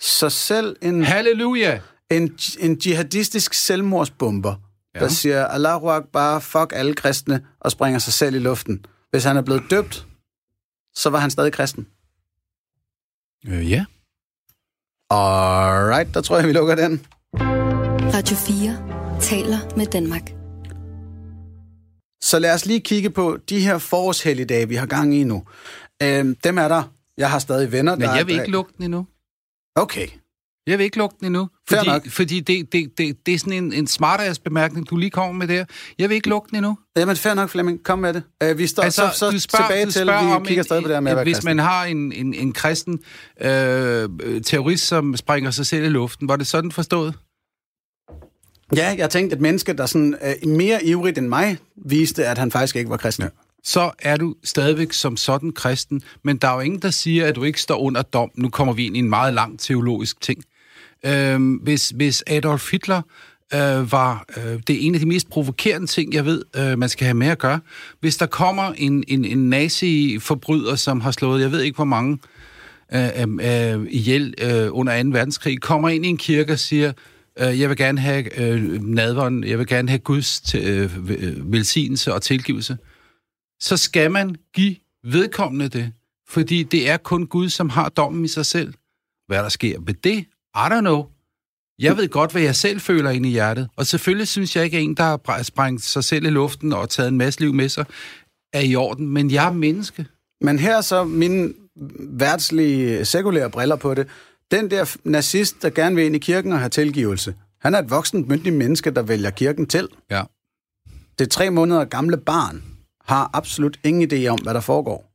Så 0.00 0.30
selv 0.30 0.76
en, 0.82 1.04
Halleluja! 1.04 1.80
en, 2.10 2.38
en 2.60 2.78
jihadistisk 2.86 3.54
selvmordsbomber, 3.54 4.54
ja. 4.94 5.00
der 5.00 5.08
siger, 5.08 5.46
Allahu 5.46 5.88
Akbar, 5.88 6.38
fuck 6.38 6.72
alle 6.74 6.94
kristne, 6.94 7.46
og 7.60 7.70
springer 7.70 7.98
sig 7.98 8.12
selv 8.12 8.36
i 8.36 8.38
luften. 8.38 8.84
Hvis 9.10 9.24
han 9.24 9.36
er 9.36 9.42
blevet 9.42 9.62
døbt, 9.70 10.06
så 10.94 11.10
var 11.10 11.18
han 11.18 11.30
stadig 11.30 11.52
kristen. 11.52 11.86
Øh, 13.46 13.70
ja. 13.70 13.84
Alright, 15.10 16.14
der 16.14 16.20
tror 16.20 16.36
jeg, 16.36 16.46
vi 16.46 16.52
lukker 16.52 16.74
den. 16.74 17.06
Radio 18.14 18.36
4 18.36 19.20
taler 19.20 19.76
med 19.76 19.86
Danmark. 19.86 20.45
Så 22.26 22.38
lad 22.38 22.54
os 22.54 22.66
lige 22.66 22.80
kigge 22.80 23.10
på 23.10 23.38
de 23.48 23.60
her 23.60 23.78
forårshelligdage, 23.78 24.68
vi 24.68 24.74
har 24.74 24.86
gang 24.86 25.14
i 25.14 25.24
nu. 25.24 25.42
Øhm, 26.02 26.36
dem 26.44 26.58
er 26.58 26.68
der. 26.68 26.82
Jeg 27.18 27.30
har 27.30 27.38
stadig 27.38 27.72
venner, 27.72 27.96
Men 27.96 28.08
der 28.08 28.14
jeg 28.14 28.26
vil 28.26 28.34
ikke 28.34 28.50
lukke 28.50 28.72
den 28.76 28.84
endnu. 28.84 29.06
Okay. 29.74 30.08
Jeg 30.66 30.78
vil 30.78 30.84
ikke 30.84 30.98
lukke 30.98 31.16
den 31.20 31.26
endnu. 31.26 31.48
Fair 31.68 31.78
Fordi, 31.78 31.90
nok. 31.90 32.10
fordi 32.10 32.40
det, 32.40 32.72
det, 32.72 32.98
det, 32.98 33.26
det 33.26 33.34
er 33.34 33.38
sådan 33.38 33.52
en, 33.52 33.72
en 33.72 33.86
smartass 33.86 34.38
bemærkning, 34.38 34.90
du 34.90 34.96
lige 34.96 35.10
kommer 35.10 35.32
med 35.32 35.48
der. 35.48 35.64
Jeg 35.98 36.08
vil 36.08 36.14
ikke 36.14 36.28
lukke 36.28 36.48
den 36.50 36.56
endnu. 36.56 36.78
Jamen, 36.96 37.16
fair 37.16 37.34
nok, 37.34 37.50
Flemming. 37.50 37.84
Kom 37.84 37.98
med 37.98 38.14
det. 38.14 38.22
Uh, 38.44 38.58
vi 38.58 38.66
står 38.66 38.82
altså, 38.82 39.10
så, 39.14 39.40
så 39.40 39.56
tilbage 39.58 39.86
til, 39.86 40.06
vi 40.06 40.46
kigger 40.46 40.62
stadig 40.62 40.82
på 40.82 40.88
det 40.88 40.96
her 40.96 41.00
med 41.00 41.10
at 41.10 41.16
være 41.16 41.24
Hvis 41.24 41.36
kristen. 41.36 41.56
man 41.56 41.58
har 41.58 41.84
en, 41.84 42.12
en, 42.12 42.34
en 42.34 42.52
kristen 42.52 42.98
øh, 43.40 43.48
terrorist, 44.44 44.86
som 44.86 45.16
springer 45.16 45.50
sig 45.50 45.66
selv 45.66 45.84
i 45.84 45.88
luften, 45.88 46.28
var 46.28 46.36
det 46.36 46.46
sådan 46.46 46.72
forstået? 46.72 47.14
Ja, 48.76 48.94
jeg 48.98 49.10
tænkte, 49.10 49.36
at 49.36 49.42
menneske, 49.42 49.72
der 49.72 49.86
sådan, 49.86 50.16
øh, 50.22 50.48
mere 50.48 50.84
ivrigt 50.84 51.18
end 51.18 51.28
mig, 51.28 51.58
viste, 51.76 52.26
at 52.26 52.38
han 52.38 52.50
faktisk 52.50 52.76
ikke 52.76 52.90
var 52.90 52.96
kristen. 52.96 53.24
Ja. 53.24 53.28
så 53.64 53.90
er 53.98 54.16
du 54.16 54.34
stadigvæk 54.44 54.92
som 54.92 55.16
sådan 55.16 55.52
kristen, 55.52 56.02
men 56.22 56.36
der 56.36 56.48
er 56.48 56.54
jo 56.54 56.60
ingen, 56.60 56.82
der 56.82 56.90
siger, 56.90 57.26
at 57.26 57.36
du 57.36 57.44
ikke 57.44 57.60
står 57.60 57.78
under 57.78 58.02
dom. 58.02 58.30
Nu 58.34 58.48
kommer 58.48 58.74
vi 58.74 58.86
ind 58.86 58.96
i 58.96 58.98
en 58.98 59.08
meget 59.08 59.34
lang 59.34 59.60
teologisk 59.60 60.20
ting. 60.20 60.44
Øhm, 61.06 61.54
hvis, 61.54 61.88
hvis 61.90 62.24
Adolf 62.26 62.70
Hitler 62.70 63.02
øh, 63.54 63.92
var... 63.92 64.24
Øh, 64.36 64.60
det 64.66 64.70
er 64.70 64.80
en 64.80 64.94
af 64.94 65.00
de 65.00 65.06
mest 65.06 65.30
provokerende 65.30 65.86
ting, 65.86 66.14
jeg 66.14 66.24
ved, 66.24 66.42
øh, 66.56 66.78
man 66.78 66.88
skal 66.88 67.04
have 67.04 67.14
med 67.14 67.26
at 67.26 67.38
gøre. 67.38 67.60
Hvis 68.00 68.16
der 68.16 68.26
kommer 68.26 68.72
en, 68.76 69.04
en, 69.08 69.24
en 69.24 69.50
nazi-forbryder, 69.50 70.76
som 70.76 71.00
har 71.00 71.10
slået, 71.10 71.40
jeg 71.40 71.52
ved 71.52 71.62
ikke 71.62 71.76
hvor 71.76 71.84
mange, 71.84 72.18
øh, 72.94 73.08
øh, 73.42 73.74
øh 73.74 73.86
ihjel 73.90 74.34
øh, 74.42 74.68
under 74.70 75.02
2. 75.02 75.08
verdenskrig, 75.08 75.60
kommer 75.60 75.88
ind 75.88 76.06
i 76.06 76.08
en 76.08 76.16
kirke 76.16 76.52
og 76.52 76.58
siger, 76.58 76.92
øh, 77.38 77.60
jeg 77.60 77.68
vil 77.68 77.76
gerne 77.76 78.00
have 78.00 78.40
øh, 78.40 78.82
nadveren, 78.82 79.44
jeg 79.44 79.58
vil 79.58 79.66
gerne 79.66 79.88
have 79.88 79.98
Guds 79.98 80.54
øh, 80.54 80.98
øh, 81.08 81.52
velsignelse 81.52 82.14
og 82.14 82.22
tilgivelse, 82.22 82.78
så 83.60 83.76
skal 83.76 84.10
man 84.10 84.36
give 84.54 84.76
vedkommende 85.04 85.68
det. 85.68 85.92
Fordi 86.28 86.62
det 86.62 86.90
er 86.90 86.96
kun 86.96 87.26
Gud, 87.26 87.48
som 87.48 87.68
har 87.70 87.88
dommen 87.88 88.24
i 88.24 88.28
sig 88.28 88.46
selv. 88.46 88.74
Hvad 89.26 89.38
der 89.38 89.48
sker 89.48 89.80
med 89.80 89.94
det, 89.94 90.18
I 90.54 90.68
don't 90.70 90.80
know. 90.80 91.06
Jeg 91.78 91.96
ved 91.96 92.08
godt, 92.08 92.32
hvad 92.32 92.42
jeg 92.42 92.56
selv 92.56 92.80
føler 92.80 93.10
inde 93.10 93.28
i 93.28 93.32
hjertet. 93.32 93.68
Og 93.76 93.86
selvfølgelig 93.86 94.28
synes 94.28 94.56
jeg 94.56 94.64
ikke, 94.64 94.76
at 94.76 94.82
en, 94.82 94.94
der 94.94 95.32
har 95.32 95.42
sprængt 95.42 95.82
sig 95.82 96.04
selv 96.04 96.26
i 96.26 96.30
luften 96.30 96.72
og 96.72 96.90
taget 96.90 97.08
en 97.08 97.18
masse 97.18 97.40
liv 97.40 97.54
med 97.54 97.68
sig, 97.68 97.84
er 98.52 98.60
i 98.60 98.76
orden. 98.76 99.08
Men 99.08 99.30
jeg 99.30 99.46
er 99.46 99.52
menneske. 99.52 100.06
Men 100.40 100.58
her 100.58 100.76
er 100.76 100.80
så 100.80 101.04
mine 101.04 101.52
værtslige, 101.98 103.04
sekulære 103.04 103.50
briller 103.50 103.76
på 103.76 103.94
det. 103.94 104.08
Den 104.50 104.70
der 104.70 104.96
nazist, 105.04 105.62
der 105.62 105.70
gerne 105.70 105.96
vil 105.96 106.04
ind 106.04 106.16
i 106.16 106.18
kirken 106.18 106.52
og 106.52 106.58
have 106.58 106.68
tilgivelse, 106.68 107.34
han 107.60 107.74
er 107.74 107.78
et 107.78 107.90
voksent, 107.90 108.28
myndigt 108.28 108.54
menneske, 108.54 108.90
der 108.90 109.02
vælger 109.02 109.30
kirken 109.30 109.66
til. 109.66 109.88
Ja. 110.10 110.22
Det 111.18 111.30
tre 111.30 111.50
måneder 111.50 111.84
gamle 111.84 112.16
barn 112.16 112.64
har 113.04 113.30
absolut 113.32 113.78
ingen 113.84 114.12
idé 114.12 114.26
om, 114.26 114.38
hvad 114.38 114.54
der 114.54 114.60
foregår. 114.60 115.12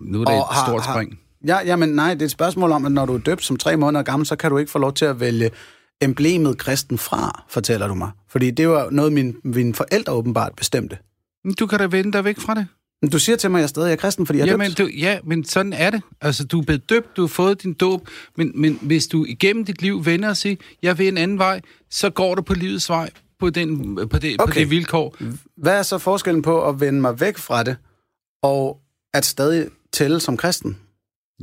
Nu 0.00 0.20
er 0.20 0.24
det 0.24 0.34
Og 0.34 0.40
et 0.40 0.66
stort 0.66 0.84
spring. 0.84 1.18
Ja, 1.46 1.58
jamen 1.66 1.88
nej, 1.88 2.14
det 2.14 2.22
er 2.22 2.26
et 2.26 2.30
spørgsmål 2.30 2.72
om, 2.72 2.86
at 2.86 2.92
når 2.92 3.06
du 3.06 3.14
er 3.14 3.18
døbt 3.18 3.44
som 3.44 3.56
tre 3.56 3.76
måneder 3.76 4.02
gammel, 4.02 4.26
så 4.26 4.36
kan 4.36 4.50
du 4.50 4.58
ikke 4.58 4.70
få 4.70 4.78
lov 4.78 4.92
til 4.92 5.04
at 5.04 5.20
vælge 5.20 5.50
emblemet 6.00 6.58
kristen 6.58 6.98
fra, 6.98 7.44
fortæller 7.48 7.88
du 7.88 7.94
mig. 7.94 8.10
Fordi 8.28 8.50
det 8.50 8.68
var 8.68 8.90
noget, 8.90 9.12
min, 9.12 9.36
mine 9.44 9.74
forældre 9.74 10.12
åbenbart 10.12 10.52
bestemte. 10.56 10.98
Du 11.58 11.66
kan 11.66 11.78
da 11.78 11.86
vende 11.86 12.12
dig 12.12 12.24
væk 12.24 12.40
fra 12.40 12.54
det. 12.54 12.66
Men 13.02 13.10
du 13.10 13.18
siger 13.18 13.36
til 13.36 13.50
mig, 13.50 13.58
at 13.58 13.62
jeg 13.62 13.68
stadig 13.68 13.92
er 13.92 13.96
kristen, 13.96 14.26
fordi 14.26 14.38
jeg 14.38 14.46
er 14.46 14.50
Jamen, 14.50 14.66
døbt. 14.66 14.78
du, 14.78 14.86
ja, 14.98 15.18
men 15.24 15.44
sådan 15.44 15.72
er 15.72 15.90
det. 15.90 16.02
Altså, 16.20 16.44
du 16.44 16.60
er 16.60 16.64
blevet 16.64 16.90
døbt, 16.90 17.16
du 17.16 17.22
har 17.22 17.28
fået 17.28 17.62
din 17.62 17.74
dåb, 17.74 18.08
men, 18.36 18.52
men 18.54 18.78
hvis 18.82 19.06
du 19.06 19.24
igennem 19.24 19.64
dit 19.64 19.82
liv 19.82 20.04
vender 20.06 20.28
og 20.28 20.36
siger, 20.36 20.56
jeg 20.82 20.98
vil 20.98 21.08
en 21.08 21.18
anden 21.18 21.38
vej, 21.38 21.60
så 21.90 22.10
går 22.10 22.34
du 22.34 22.42
på 22.42 22.54
livets 22.54 22.88
vej 22.88 23.10
på, 23.38 23.50
den, 23.50 23.96
på, 23.96 24.18
det, 24.18 24.36
okay. 24.40 24.52
på 24.52 24.58
det 24.58 24.70
vilkår. 24.70 25.16
Hvad 25.56 25.78
er 25.78 25.82
så 25.82 25.98
forskellen 25.98 26.42
på 26.42 26.68
at 26.68 26.80
vende 26.80 27.00
mig 27.00 27.20
væk 27.20 27.38
fra 27.38 27.62
det, 27.62 27.76
og 28.42 28.80
at 29.14 29.24
stadig 29.24 29.68
tælle 29.92 30.20
som 30.20 30.36
kristen? 30.36 30.78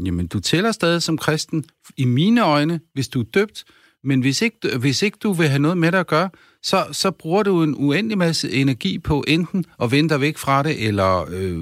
Jamen, 0.05 0.27
du 0.27 0.39
tæller 0.39 0.71
stadig 0.71 1.01
som 1.01 1.17
kristen, 1.17 1.65
i 1.97 2.05
mine 2.05 2.43
øjne, 2.43 2.79
hvis 2.93 3.07
du 3.07 3.19
er 3.19 3.25
døbt, 3.33 3.63
men 4.05 4.19
hvis 4.19 4.41
ikke, 4.41 4.77
hvis 4.79 5.01
ikke 5.01 5.17
du 5.23 5.33
vil 5.33 5.47
have 5.47 5.59
noget 5.59 5.77
med 5.77 5.91
det 5.91 5.97
at 5.97 6.07
gøre, 6.07 6.29
så, 6.63 6.85
så 6.91 7.11
bruger 7.11 7.43
du 7.43 7.63
en 7.63 7.75
uendelig 7.77 8.17
masse 8.17 8.51
energi 8.51 8.99
på 8.99 9.23
enten 9.27 9.65
at 9.81 9.91
vende 9.91 10.09
dig 10.09 10.21
væk 10.21 10.37
fra 10.37 10.63
det, 10.63 10.87
eller 10.87 11.25
øh, 11.29 11.59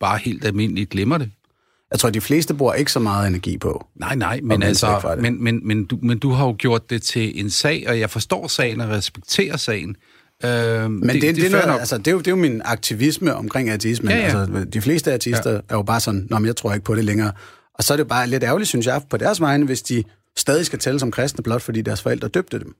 bare 0.00 0.18
helt 0.18 0.44
almindeligt 0.44 0.90
glemmer 0.90 1.18
det. 1.18 1.30
Jeg 1.90 1.98
tror, 1.98 2.10
de 2.10 2.20
fleste 2.20 2.54
bruger 2.54 2.74
ikke 2.74 2.92
så 2.92 3.00
meget 3.00 3.28
energi 3.28 3.58
på. 3.58 3.86
Nej, 3.96 4.14
nej, 4.14 4.40
men, 4.42 4.62
altså, 4.62 5.00
det. 5.14 5.22
men, 5.22 5.44
men, 5.44 5.60
men, 5.64 5.84
du, 5.84 5.98
men 6.02 6.18
du 6.18 6.30
har 6.30 6.46
jo 6.46 6.56
gjort 6.58 6.90
det 6.90 7.02
til 7.02 7.40
en 7.40 7.50
sag, 7.50 7.84
og 7.88 8.00
jeg 8.00 8.10
forstår 8.10 8.46
sagen 8.46 8.80
og 8.80 8.88
respekterer 8.88 9.56
sagen. 9.56 9.96
Øh, 10.44 10.50
Men 10.90 11.08
det, 11.08 11.22
det, 11.22 11.22
det, 11.22 11.38
er, 11.38 11.42
fair 11.42 11.50
noget, 11.50 11.66
nok. 11.66 11.80
altså, 11.80 11.98
det, 11.98 12.08
er 12.08 12.12
jo, 12.12 12.18
det 12.18 12.26
er 12.26 12.30
jo 12.30 12.36
min 12.36 12.62
aktivisme 12.64 13.34
omkring 13.34 13.70
ateismen. 13.70 14.10
Ja, 14.10 14.16
ja. 14.18 14.40
Altså, 14.40 14.64
de 14.64 14.80
fleste 14.80 15.12
ateister 15.12 15.50
ja. 15.50 15.58
er 15.68 15.74
jo 15.74 15.82
bare 15.82 16.00
sådan, 16.00 16.26
Nå, 16.30 16.38
men 16.38 16.46
jeg 16.46 16.56
tror 16.56 16.72
ikke 16.74 16.84
på 16.84 16.94
det 16.94 17.04
længere. 17.04 17.32
Og 17.74 17.84
så 17.84 17.92
er 17.92 17.96
det 17.96 18.08
bare 18.08 18.26
lidt 18.26 18.44
ærgerligt, 18.44 18.68
synes 18.68 18.86
jeg, 18.86 19.02
på 19.10 19.16
deres 19.16 19.40
vegne, 19.40 19.66
hvis 19.66 19.82
de 19.82 20.04
stadig 20.38 20.66
skal 20.66 20.78
tælle 20.78 21.00
som 21.00 21.10
kristne, 21.10 21.42
blot 21.42 21.62
fordi 21.62 21.82
deres 21.82 22.02
forældre 22.02 22.28
døbte 22.28 22.58
dem. 22.58 22.74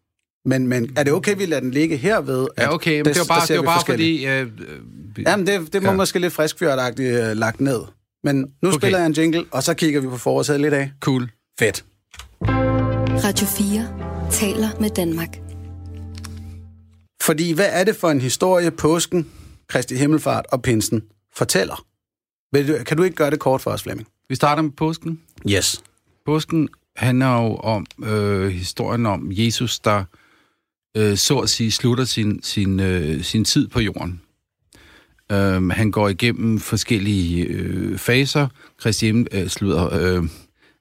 Men, 0.45 0.67
men 0.67 0.93
er 0.97 1.03
det 1.03 1.13
okay, 1.13 1.37
vi 1.37 1.47
lader 1.47 1.61
den 1.61 1.71
ligge 1.71 1.97
herved? 1.97 2.47
at 2.57 2.63
Ja, 2.63 2.75
okay, 2.75 2.97
men 2.97 3.05
der- 3.05 3.13
det 3.13 3.19
var 3.21 3.35
bare, 3.35 3.47
det 3.47 3.57
var 3.57 3.63
vi 3.63 3.67
bare 3.67 3.83
fordi... 3.87 4.27
Øh, 4.27 4.41
øh, 4.43 5.25
Jamen, 5.27 5.47
det, 5.47 5.73
det 5.73 5.83
må 5.83 5.89
Ja. 5.91 5.97
måske 5.97 6.19
lidt 6.19 6.33
friskfjordagtigt 6.33 7.15
øh, 7.25 7.37
lagt 7.37 7.61
ned. 7.61 7.81
Men 8.25 8.37
nu 8.37 8.45
Okay. 8.47 8.69
okay. 8.69 8.79
spiller 8.79 8.99
jeg 8.99 9.07
en 9.07 9.13
jingle, 9.13 9.45
og 9.51 9.63
så 9.63 9.75
kigger 9.75 10.01
vi 10.01 10.09
på 10.09 10.17
forårsædet 10.17 10.61
lidt 10.61 10.75
af. 10.75 10.91
Cool. 11.01 11.31
Fedt. 11.59 11.85
Radio 13.25 13.47
4 13.47 14.31
taler 14.31 14.69
med 14.81 14.91
Danmark. 14.91 15.39
Fordi 17.23 17.53
hvad 17.53 17.69
er 17.71 17.85
det 17.85 17.97
for 17.97 18.11
en 18.11 18.21
historie, 18.21 18.71
påsken, 18.71 19.27
Kristi 19.69 19.95
Himmelfart 19.97 20.47
og 20.53 20.63
Pinsen 20.63 21.03
fortæller? 21.37 21.85
Vil 22.53 22.69
du, 22.69 22.85
kan 22.85 22.97
du 22.97 23.03
ikke 23.03 23.17
gøre 23.17 23.31
det 23.31 23.39
kort 23.39 23.61
for 23.61 23.71
os, 23.71 23.83
Flemming? 23.83 24.09
Vi 24.29 24.35
starter 24.35 24.63
med 24.63 24.71
påsken. 24.71 25.21
Yes. 25.51 25.83
Påsken 26.27 26.69
handler 26.99 27.27
jo 27.27 27.57
om 27.57 27.87
øh, 28.05 28.49
historien 28.49 29.07
om 29.07 29.29
Jesus, 29.31 29.79
der 29.81 30.05
øh, 30.97 31.17
så 31.17 31.39
at 31.39 31.51
sige 31.51 31.71
slutter 31.71 32.05
sin, 32.05 32.43
sin, 32.43 32.81
øh, 32.81 33.23
sin 33.23 33.45
tid 33.45 33.69
på 33.69 33.81
jorden. 33.81 34.21
Øh, 35.33 35.69
han 35.69 35.91
går 35.91 36.09
igennem 36.09 36.59
forskellige 36.59 37.45
øh, 37.45 37.99
faser. 37.99 38.49
Kristi 38.79 39.11
øh, 39.11 39.49
slutter 39.49 39.95
øh, 39.95 40.25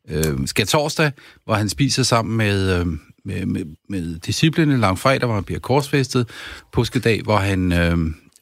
øh, 0.09 0.47
skal 0.47 0.67
torsdag, 0.67 1.11
hvor 1.45 1.53
han 1.53 1.69
spiser 1.69 2.03
sammen 2.03 2.37
med, 2.37 2.79
øh, 2.79 2.87
med, 3.25 3.45
med, 3.45 3.65
med 3.89 4.19
disciplene. 4.19 4.77
Langfredag, 4.77 5.25
hvor 5.25 5.35
han 5.35 5.43
bliver 5.43 5.59
korsfæstet. 5.59 6.29
Påskedag, 6.73 7.21
hvor 7.23 7.37
han 7.37 7.71
øh, 7.71 7.97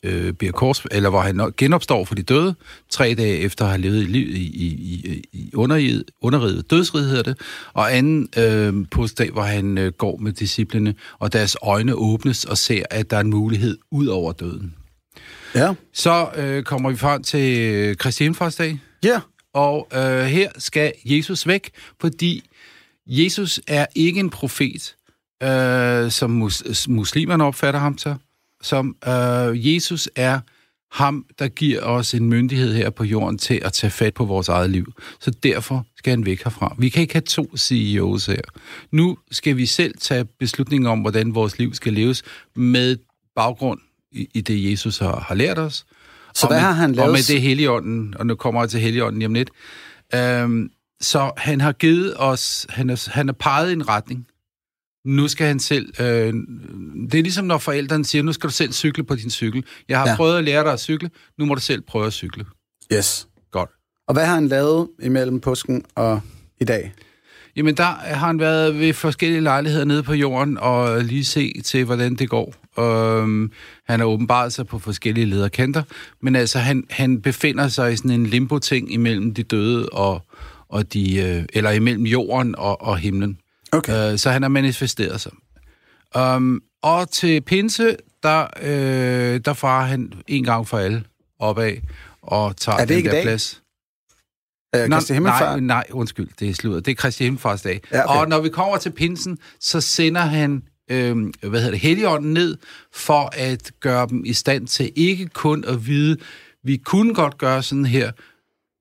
øh, 0.06 0.34
bliver 0.34 0.52
kors, 0.52 0.84
eller 0.92 1.10
hvor 1.10 1.22
han 1.22 1.54
genopstår 1.58 2.06
for 2.06 2.16
de 2.16 2.24
døde. 2.24 2.56
Tre 2.90 3.14
dage 3.18 3.38
efter 3.38 3.66
at 3.66 3.72
have 3.72 3.82
levet 3.82 4.02
i, 4.02 4.06
liv, 4.06 4.28
i, 4.28 4.42
i, 4.42 5.22
i, 5.34 5.52
underriget, 5.54 6.04
underriget 6.22 6.72
dødsrid, 6.72 7.08
hedder 7.10 7.24
det. 7.24 7.40
Og 7.74 7.96
anden 7.98 8.30
øh, 8.38 8.74
påskedag, 8.92 9.32
hvor 9.32 9.42
han 9.42 9.78
øh, 9.78 9.92
går 9.98 10.18
med 10.18 10.32
disciplene, 10.32 10.96
og 11.20 11.34
deres 11.34 11.58
øjne 11.62 11.96
åbnes 11.96 12.46
og 12.46 12.58
ser, 12.58 12.84
at 12.92 13.12
der 13.12 13.18
er 13.18 13.22
en 13.22 13.30
mulighed 13.30 13.78
ud 13.92 14.08
over 14.08 14.32
døden. 14.32 14.74
Ja. 15.56 15.74
Så 15.94 16.28
øh, 16.36 16.64
kommer 16.64 16.90
vi 16.90 16.98
frem 16.98 17.24
til 17.24 17.60
øh, 17.60 17.96
Kristi 17.96 18.24
Himmelfartsdag, 18.24 18.80
Ja. 19.04 19.20
og 19.54 19.88
øh, 19.96 20.20
her 20.22 20.50
skal 20.58 20.94
Jesus 21.06 21.48
væk, 21.48 21.70
fordi 22.02 22.44
Jesus 23.08 23.60
er 23.68 23.86
ikke 23.96 24.20
en 24.20 24.30
profet, 24.30 24.96
øh, 25.44 26.12
som 26.12 26.32
mus- 26.32 26.88
muslimerne 26.90 27.44
opfatter 27.44 27.80
ham 27.80 27.96
til. 27.96 28.16
Som 28.66 28.96
øh, 29.08 29.74
Jesus 29.74 30.10
er 30.16 30.40
ham, 30.92 31.26
der 31.40 31.48
giver 31.48 31.82
os 31.82 32.14
en 32.14 32.30
myndighed 32.30 32.74
her 32.74 32.90
på 32.90 33.04
jorden 33.04 33.38
til 33.38 33.62
at 33.64 33.74
tage 33.74 33.92
fat 33.92 34.14
på 34.14 34.26
vores 34.26 34.50
eget 34.50 34.70
liv. 34.70 34.94
Så 35.20 35.32
derfor 35.32 35.86
skal 35.98 36.12
han 36.12 36.26
væk 36.26 36.44
herfra. 36.44 36.76
Vi 36.80 36.90
kan 36.90 37.02
ikke 37.02 37.14
have 37.14 37.22
to 37.22 37.58
CEOs 37.58 38.26
her. 38.26 38.42
Nu 38.92 39.18
skal 39.32 39.58
vi 39.58 39.66
selv 39.66 39.98
tage 39.98 40.26
beslutninger 40.26 40.90
om, 40.90 41.00
hvordan 41.00 41.36
vores 41.36 41.60
liv 41.60 41.74
skal 41.74 41.94
leves 41.94 42.24
med 42.56 42.98
baggrund 43.36 43.80
i, 44.12 44.28
i 44.34 44.42
det, 44.42 44.72
Jesus 44.72 44.98
har, 44.98 45.20
har 45.20 45.36
lært 45.36 45.60
os. 45.60 45.86
Så 46.34 46.48
og 46.48 46.48
hvad 46.48 46.58
med, 46.58 46.66
har 46.66 46.72
han 46.72 46.92
lavet? 46.92 47.10
Og 47.10 47.14
med 47.14 47.34
det 47.34 47.42
helligånden, 47.42 48.14
og 48.18 48.28
nu 48.28 48.36
kommer 48.36 48.62
jeg 48.62 48.70
til 48.70 48.80
helligånden 48.80 49.20
lige 49.20 49.28
om 49.28 49.34
lidt. 49.34 49.50
Øhm, 50.16 50.70
så 51.02 51.32
han 51.38 51.62
har 51.62 51.72
givet 51.72 52.14
os, 52.18 52.66
han 52.70 52.90
har, 52.90 53.10
han 53.12 53.28
har 53.28 53.34
peget 53.34 53.74
en 53.74 53.90
retning. 53.90 54.28
Nu 55.06 55.28
skal 55.28 55.48
han 55.48 55.60
selv, 55.60 55.94
øh, 56.00 56.34
det 57.12 57.18
er 57.18 57.22
ligesom 57.22 57.46
når 57.46 57.58
forældrene 57.58 58.06
siger, 58.06 58.24
nu 58.24 58.34
skal 58.34 58.48
du 58.48 58.54
selv 58.54 58.72
cykle 58.72 59.04
på 59.04 59.16
din 59.16 59.30
cykel. 59.30 59.64
Jeg 59.90 60.00
har 60.00 60.10
ja. 60.10 60.16
Prøvet 60.16 60.38
at 60.38 60.44
lære 60.44 60.64
dig 60.64 60.74
at 60.74 60.80
cykle, 60.80 61.10
nu 61.38 61.46
må 61.46 61.56
du 61.56 61.62
selv 61.62 61.82
prøve 61.82 62.06
at 62.06 62.14
cykle. 62.14 62.46
Yes. 62.94 63.28
Godt. 63.52 63.70
Og 64.08 64.14
hvad 64.14 64.26
har 64.26 64.34
han 64.36 64.48
lavet 64.48 64.88
imellem 65.04 65.40
påsken 65.40 65.84
og 65.96 66.22
i 66.62 66.64
dag? 66.64 66.94
Jamen, 67.56 67.78
der 67.78 67.84
har 67.84 68.28
han 68.28 68.40
været 68.40 68.80
ved 68.80 68.94
forskellige 68.94 69.42
lejligheder 69.42 69.86
nede 69.86 70.04
på 70.04 70.14
jorden 70.14 70.58
og 70.58 71.04
lige 71.04 71.26
se 71.26 71.62
til, 71.64 71.86
hvordan 71.86 72.16
det 72.16 72.30
går. 72.30 72.56
Øhm, 72.80 73.52
han 73.88 74.00
har 74.00 74.08
åbenbart 74.08 74.54
sig 74.54 74.68
på 74.68 74.80
forskellige 74.80 75.26
lederkanter, 75.26 75.84
men 76.22 76.36
altså, 76.36 76.60
han, 76.60 76.84
han 76.90 77.22
befinder 77.22 77.68
sig 77.68 77.94
i 77.94 77.96
sådan 77.96 78.12
en 78.12 78.26
limbo-ting 78.26 78.94
imellem 78.94 79.34
de 79.34 79.44
døde 79.44 79.90
og, 79.90 80.22
og 80.70 80.94
de, 80.94 81.22
øh, 81.22 81.44
eller 81.54 81.72
imellem 81.72 82.06
jorden 82.06 82.56
og, 82.58 82.82
og 82.82 82.98
himlen. 82.98 83.38
Okay. 83.78 84.12
Øh, 84.12 84.18
så 84.20 84.30
han 84.30 84.42
har 84.42 84.50
manifesteret 84.50 85.22
sig. 85.22 85.32
Um, 86.36 86.64
og 86.84 87.10
til 87.10 87.42
Pinse, 87.42 87.96
der, 88.24 88.48
øh, 88.62 89.40
der 89.46 89.54
farer 89.54 89.86
han 89.86 90.14
en 90.28 90.44
gang 90.44 90.68
for 90.68 90.78
alle 90.78 91.04
opad 91.40 91.78
og 92.22 92.58
tager 92.58 92.76
Er 92.76 92.80
det 92.80 92.90
den 92.90 92.98
ikke 92.98 93.10
der 93.10 93.16
dag? 93.16 93.24
plads. 93.24 93.62
Øh, 94.76 94.90
Nå, 94.90 95.20
nej, 95.20 95.60
nej, 95.60 95.84
undskyld, 95.92 96.30
det 96.40 96.50
er 96.50 96.54
sludder. 96.54 96.80
Det 96.80 96.92
er 96.92 96.96
Kristi 96.96 97.24
Himmelfarts 97.24 97.62
dag. 97.62 97.82
Ja, 97.92 98.04
okay. 98.04 98.20
Og 98.20 98.30
når 98.30 98.40
vi 98.40 98.50
kommer 98.50 98.78
til 98.78 98.90
pinsen, 98.90 99.38
så 99.60 99.82
sender 99.82 100.22
han 100.22 100.64
øh, 100.92 101.18
hvad 101.40 101.60
hedder 101.60 101.72
det, 101.72 101.80
Helligånden 101.80 102.34
ned 102.34 102.58
for 102.94 103.30
at 103.34 103.72
gøre 103.80 104.08
dem 104.08 104.26
i 104.26 104.34
stand 104.34 104.68
til 104.68 104.92
ikke 104.96 105.26
kun 105.26 105.64
at 105.68 105.88
vide, 105.88 106.18
vi 106.64 106.78
kunne 106.78 107.14
godt 107.14 107.38
gøre 107.38 107.64
sådan 107.64 107.86
her, 107.86 108.12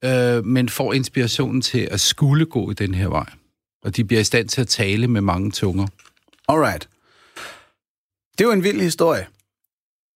øh, 0.04 0.44
men 0.44 0.68
får 0.68 0.92
inspirationen 0.92 1.62
til 1.62 1.88
at 1.90 2.00
skulle 2.00 2.46
gå 2.46 2.70
i 2.70 2.74
den 2.74 2.94
her 2.94 3.08
vej. 3.08 3.30
Og 3.84 3.96
de 3.96 4.04
bliver 4.04 4.20
i 4.20 4.24
stand 4.24 4.48
til 4.48 4.60
at 4.60 4.68
tale 4.68 5.08
med 5.08 5.20
mange 5.20 5.50
tunger. 5.50 5.86
Alright. 6.48 6.88
Det 8.38 8.44
er 8.44 8.48
jo 8.48 8.52
en 8.52 8.64
vild 8.64 8.80
historie. 8.80 9.26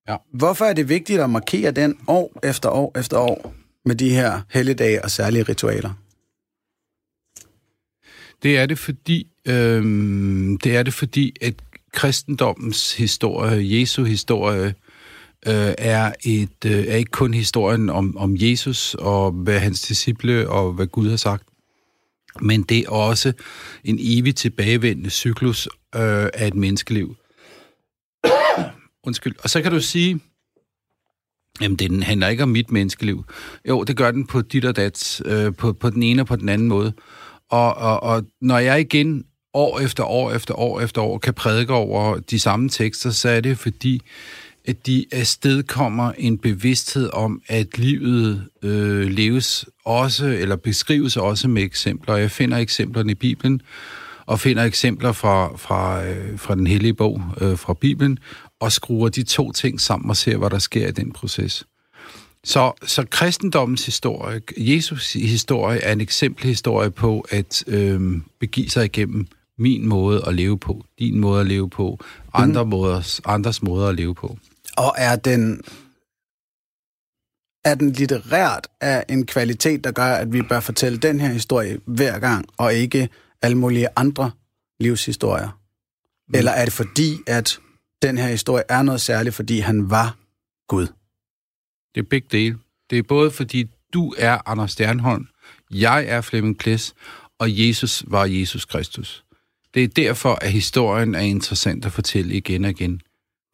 Ja. 0.09 0.17
Hvorfor 0.33 0.65
er 0.65 0.73
det 0.73 0.89
vigtigt 0.89 1.21
at 1.21 1.31
markere 1.31 1.71
den 1.71 1.99
år 2.07 2.41
efter 2.43 2.69
år 2.69 2.99
efter 2.99 3.19
år 3.19 3.55
med 3.85 3.97
de 3.97 4.11
her 4.11 4.41
helligdage 4.51 5.05
og 5.05 5.11
særlige 5.11 5.43
ritualer? 5.43 5.91
Det 8.43 8.59
er 8.59 8.67
det, 8.67 8.79
fordi, 8.79 9.27
øh, 9.47 9.83
det 10.65 10.77
er 10.77 10.83
det, 10.83 10.95
fordi 10.95 11.37
at 11.41 11.55
kristendommens 11.93 12.95
historie, 12.95 13.81
Jesu 13.81 14.05
historie, 14.05 14.75
øh, 15.47 15.75
er, 15.79 16.13
et, 16.25 16.65
øh, 16.67 16.85
er 16.87 16.97
ikke 16.97 17.11
kun 17.11 17.35
historien 17.35 17.91
om, 17.91 18.17
om 18.17 18.37
Jesus 18.37 18.95
og 18.95 19.31
hvad 19.33 19.61
hans 19.61 19.83
disciple 19.83 20.49
og 20.49 20.73
hvad 20.73 20.87
Gud 20.87 21.11
har 21.11 21.17
sagt, 21.17 21.48
men 22.43 22.63
det 22.63 22.79
er 22.79 22.91
også 22.91 23.33
en 23.85 23.99
evig 24.01 24.37
tilbagevendende 24.37 25.11
cyklus 25.11 25.69
øh, 25.95 26.29
af 26.35 26.47
et 26.47 26.55
menneskeliv. 26.55 27.17
Undskyld. 29.07 29.35
Og 29.43 29.51
så 29.51 29.63
kan 29.63 29.73
du 29.73 29.81
sige, 29.81 30.21
jamen 31.61 31.77
den 31.77 32.03
handler 32.03 32.29
ikke 32.29 32.43
om 32.43 32.49
mit 32.49 32.71
menneskeliv. 32.71 33.25
Jo, 33.69 33.85
det 33.85 33.97
gør 33.97 34.11
den 34.11 34.27
på 34.27 34.41
dit 34.41 34.65
og 34.65 34.77
dat, 34.77 35.23
øh, 35.25 35.55
på, 35.55 35.73
på 35.73 35.91
den 35.91 36.03
ene 36.03 36.23
og 36.23 36.27
på 36.27 36.37
den 36.37 36.49
anden 36.49 36.69
måde. 36.69 36.93
Og, 37.51 37.75
og, 37.75 38.03
og 38.03 38.25
når 38.41 38.59
jeg 38.59 38.81
igen 38.81 39.25
år 39.55 39.81
efter 39.81 40.05
år 40.05 40.33
efter 40.33 40.55
år 40.55 40.81
efter 40.81 41.03
år 41.03 41.19
kan 41.19 41.35
prædike 41.35 41.73
over 41.73 42.19
de 42.19 42.39
samme 42.39 42.69
tekster, 42.69 43.11
så 43.11 43.29
er 43.29 43.41
det 43.41 43.59
fordi, 43.59 44.03
at 44.69 44.87
de 44.87 45.05
afstedkommer 45.13 46.13
en 46.19 46.39
bevidsthed 46.39 47.11
om, 47.13 47.43
at 47.49 47.79
livet 47.79 48.45
øh, 48.63 49.07
leves 49.11 49.67
også, 49.85 50.27
eller 50.27 50.57
beskrives 50.57 51.17
også 51.17 51.49
med 51.49 51.63
eksempler. 51.63 52.17
Jeg 52.17 52.31
finder 52.31 52.59
eksemplerne 52.59 53.13
i 53.13 53.15
Bibelen, 53.15 53.63
og 54.27 54.41
finder 54.41 54.65
eksempler 54.65 55.13
fra, 55.13 55.57
fra, 55.57 56.05
øh, 56.07 56.39
fra 56.39 56.55
den 56.55 56.67
hellige 56.67 56.95
bog, 56.95 57.23
øh, 57.41 57.59
fra 57.59 57.75
Bibelen, 57.75 58.19
og 58.61 58.73
skruer 58.73 59.09
de 59.09 59.23
to 59.23 59.53
ting 59.53 59.81
sammen 59.81 60.11
og 60.11 60.17
ser, 60.17 60.37
hvad 60.37 60.51
der 60.51 60.59
sker 60.59 60.89
i 60.89 60.91
den 60.91 61.13
proces. 61.13 61.67
Så, 62.45 62.73
så 62.87 63.07
kristendommens 63.11 63.87
historie, 63.87 64.41
Jesus 64.57 65.13
historie, 65.13 65.81
er 65.81 65.93
en 65.93 66.01
eksempelhistorie 66.01 66.91
på 66.91 67.27
at 67.31 67.65
øh, 67.67 68.01
begive 68.41 68.71
sig 68.71 68.85
igennem 68.85 69.27
min 69.59 69.89
måde 69.89 70.23
at 70.27 70.35
leve 70.35 70.59
på, 70.59 70.85
din 70.99 71.21
måde 71.21 71.41
at 71.41 71.47
leve 71.47 71.71
på, 71.71 71.99
andre 72.35 72.65
mm. 72.65 72.71
måders, 72.71 73.21
andres 73.25 73.63
måder 73.63 73.89
at 73.89 73.95
leve 73.95 74.15
på. 74.15 74.39
Og 74.79 74.95
er 74.99 75.17
den, 75.17 75.63
er 77.65 77.75
den 77.75 77.93
litterært 77.93 78.67
af 78.81 79.05
en 79.09 79.27
kvalitet, 79.27 79.85
der 79.85 79.93
gør, 79.93 80.05
at 80.05 80.33
vi 80.33 80.43
bør 80.43 80.61
fortælle 80.61 80.99
den 80.99 81.21
her 81.21 81.29
historie 81.29 81.81
hver 81.87 82.19
gang, 82.19 82.49
og 82.57 82.75
ikke 82.75 83.09
alle 83.43 83.59
mulige 83.59 83.89
andre 83.97 84.31
livshistorier? 84.81 85.61
Mm. 86.29 86.35
Eller 86.35 86.53
er 86.53 86.65
det 86.65 86.75
fordi, 86.75 87.17
at 87.27 87.59
den 88.03 88.19
her 88.19 88.29
historie 88.29 88.65
er 88.69 88.83
noget 88.83 89.01
særligt, 89.01 89.35
fordi 89.35 89.59
han 89.59 89.91
var 89.91 90.17
Gud? 90.69 90.87
Det 91.95 92.01
er 92.01 92.09
begge 92.11 92.29
dele. 92.31 92.59
Det 92.91 92.99
er 92.99 93.03
både 93.03 93.31
fordi, 93.31 93.71
du 93.93 94.15
er 94.19 94.49
Anders 94.49 94.73
Stjernholm, 94.73 95.29
jeg 95.71 96.05
er 96.09 96.21
Flemming 96.21 96.59
Ples, 96.59 96.95
og 97.39 97.67
Jesus 97.67 98.05
var 98.07 98.25
Jesus 98.25 98.65
Kristus. 98.65 99.25
Det 99.75 99.85
er 99.85 99.89
derfor, 99.89 100.35
at 100.35 100.53
historien 100.53 101.15
er 101.15 101.21
interessant 101.21 101.85
at 101.85 101.93
fortælle 101.93 102.35
igen 102.35 102.65
og 102.65 102.71
igen. 102.71 103.03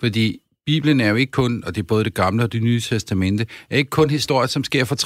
Fordi 0.01 0.41
Bibelen 0.67 1.01
er 1.01 1.09
jo 1.09 1.15
ikke 1.15 1.31
kun, 1.31 1.63
og 1.67 1.75
det 1.75 1.83
er 1.83 1.87
både 1.87 2.05
det 2.05 2.15
gamle 2.15 2.43
og 2.43 2.53
det 2.53 2.63
nye 2.63 2.81
testamente, 2.81 3.47
er 3.71 3.77
ikke 3.77 3.91
kun 3.91 4.11
historie, 4.11 4.49
som 4.49 4.65
sker 4.65 4.85
for 4.85 4.97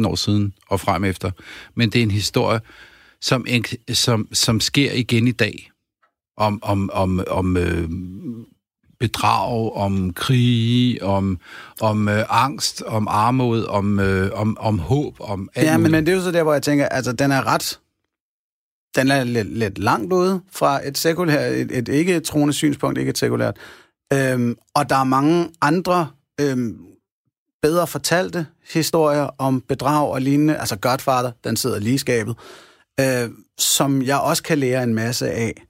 3.000 0.00 0.06
år 0.06 0.14
siden 0.14 0.52
og 0.68 0.80
frem 0.80 1.04
efter, 1.04 1.30
men 1.74 1.90
det 1.90 1.98
er 1.98 2.02
en 2.02 2.10
historie, 2.10 2.60
som, 3.20 3.46
som, 3.92 4.28
som 4.32 4.60
sker 4.60 4.92
igen 4.92 5.28
i 5.28 5.32
dag. 5.32 5.70
Om, 6.36 6.58
om, 6.62 6.90
om, 6.92 7.24
om 7.30 7.56
øh, 7.56 7.88
bedrag, 9.00 9.76
om 9.76 10.12
krige, 10.12 11.02
om, 11.02 11.38
om 11.80 12.08
øh, 12.08 12.24
angst, 12.28 12.82
om 12.82 13.08
armod, 13.08 13.64
om, 13.64 14.00
øh, 14.00 14.30
om, 14.32 14.56
om 14.60 14.78
håb, 14.78 15.16
om 15.20 15.48
alt 15.54 15.66
Ja, 15.66 15.76
men, 15.76 15.90
men 15.90 16.06
det 16.06 16.12
er 16.12 16.16
jo 16.16 16.22
så 16.22 16.30
der, 16.30 16.42
hvor 16.42 16.52
jeg 16.52 16.62
tænker, 16.62 16.88
altså 16.88 17.12
den 17.12 17.32
er 17.32 17.46
ret... 17.46 17.78
Den 18.96 19.10
er 19.10 19.24
lidt, 19.24 19.58
lidt 19.58 19.78
langt 19.78 20.12
ude 20.12 20.40
fra 20.52 20.88
et 20.88 20.98
sekulært, 20.98 21.52
et, 21.52 21.78
et 21.78 21.88
ikke-troende 21.88 22.54
synspunkt, 22.54 22.98
ikke 22.98 23.10
et 23.10 23.18
sekulært. 23.18 23.56
Øhm, 24.12 24.56
og 24.74 24.90
der 24.90 24.96
er 24.96 25.04
mange 25.04 25.50
andre 25.60 26.08
øhm, 26.40 26.86
bedre 27.62 27.86
fortalte 27.86 28.46
historier 28.72 29.28
om 29.38 29.60
bedrag 29.60 30.10
og 30.10 30.20
lignende, 30.20 30.56
altså 30.56 30.76
Godfather, 30.76 31.30
den 31.44 31.56
sidder 31.56 31.78
lige 31.78 31.94
i 31.94 31.98
skabet, 31.98 32.36
øh, 33.00 33.30
som 33.58 34.02
jeg 34.02 34.18
også 34.18 34.42
kan 34.42 34.58
lære 34.58 34.82
en 34.82 34.94
masse 34.94 35.30
af. 35.30 35.62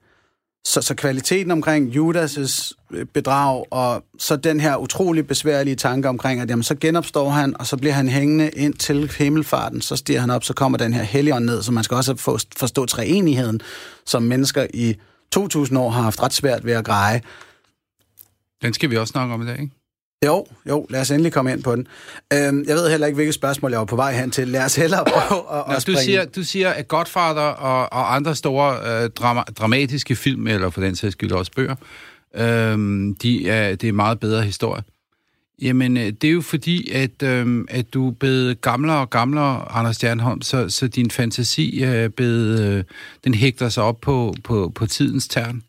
Så, 0.67 0.83
så 0.83 0.95
kvaliteten 0.95 1.51
omkring 1.51 1.97
Judas' 1.97 2.73
bedrag, 3.15 3.65
og 3.71 4.05
så 4.19 4.37
den 4.37 4.61
her 4.61 4.77
utrolig 4.77 5.27
besværlige 5.27 5.77
tanke 5.77 6.09
omkring, 6.09 6.41
at 6.41 6.51
jamen, 6.51 6.63
så 6.63 6.75
genopstår 6.75 7.31
han, 7.31 7.61
og 7.61 7.67
så 7.67 7.77
bliver 7.77 7.93
han 7.93 8.09
hængende 8.09 8.51
ind 8.51 8.75
til 8.75 9.11
himmelfarten, 9.19 9.81
så 9.81 9.97
stiger 9.97 10.21
han 10.21 10.31
op, 10.31 10.45
så 10.45 10.55
kommer 10.55 10.79
den 10.79 10.93
her 10.93 11.03
helligånd 11.03 11.45
ned, 11.45 11.63
så 11.63 11.73
man 11.73 11.85
skal 11.85 11.95
også 11.95 12.17
få, 12.17 12.39
forstå 12.57 12.87
treenigheden, 12.87 13.61
som 14.07 14.23
mennesker 14.23 14.67
i 14.75 14.97
2000 15.33 15.79
år 15.79 15.91
har 15.91 16.03
haft 16.03 16.23
ret 16.23 16.33
svært 16.33 16.65
ved 16.65 16.73
at 16.73 16.85
greje. 16.85 17.23
Den 18.63 18.73
skal 18.73 18.91
vi 18.91 18.97
også 18.97 19.13
snakke 19.13 19.35
om 19.35 19.43
i 19.43 19.47
dag, 19.47 19.61
ikke? 19.61 19.73
Jo, 20.27 20.47
jo, 20.69 20.87
lad 20.91 21.01
os 21.01 21.11
endelig 21.11 21.33
komme 21.33 21.53
ind 21.53 21.63
på 21.63 21.77
den. 21.77 21.87
Øhm, 22.33 22.65
jeg 22.67 22.77
ved 22.77 22.91
heller 22.91 23.07
ikke, 23.07 23.15
hvilket 23.15 23.35
spørgsmål 23.35 23.71
jeg 23.71 23.79
var 23.79 23.85
på 23.85 23.97
vej 23.97 24.13
hen 24.13 24.31
til. 24.31 24.49
Lad 24.49 24.65
os 24.65 24.77
hellere 24.77 25.05
prøve 25.05 25.41
at, 25.41 25.65
Nå, 25.69 25.75
at 25.75 25.87
du, 25.87 25.95
siger, 25.95 26.25
du 26.25 26.43
siger, 26.43 26.71
at 26.71 26.89
Godfather 26.89 27.43
og, 27.43 27.93
og 27.93 28.15
andre 28.15 28.35
store 28.35 29.03
øh, 29.05 29.11
drama, 29.11 29.43
dramatiske 29.59 30.17
film, 30.17 30.47
eller 30.47 30.71
for 30.71 30.81
den 30.81 30.97
sags 30.97 31.13
skyld 31.13 31.33
også 31.33 31.53
bøger, 31.53 31.75
øh, 32.35 32.79
de 33.23 33.49
er, 33.49 33.75
det 33.75 33.89
er 33.89 33.93
meget 33.93 34.21
bedre 34.21 34.43
historie. 34.43 34.83
Jamen, 35.63 35.97
øh, 35.97 36.13
det 36.13 36.25
er 36.25 36.33
jo 36.33 36.41
fordi, 36.41 36.91
at, 36.91 37.23
øh, 37.23 37.65
at 37.69 37.95
du 37.95 38.09
er 38.09 38.13
blevet 38.13 38.61
gamlere 38.61 38.99
og 38.99 39.11
gamlere, 39.11 39.73
Anders 39.73 39.97
Stjernholm, 39.97 40.43
så, 40.43 40.69
så 40.69 40.89
din 40.89 41.11
fantasi 41.11 41.83
er 41.83 42.09
blevet, 42.09 42.61
øh, 42.61 42.85
den 43.25 43.35
hægter 43.35 43.69
sig 43.69 43.83
op 43.83 44.01
på, 44.01 44.35
på, 44.45 44.73
på 44.75 44.87
tidens 44.87 45.29
tern. 45.29 45.63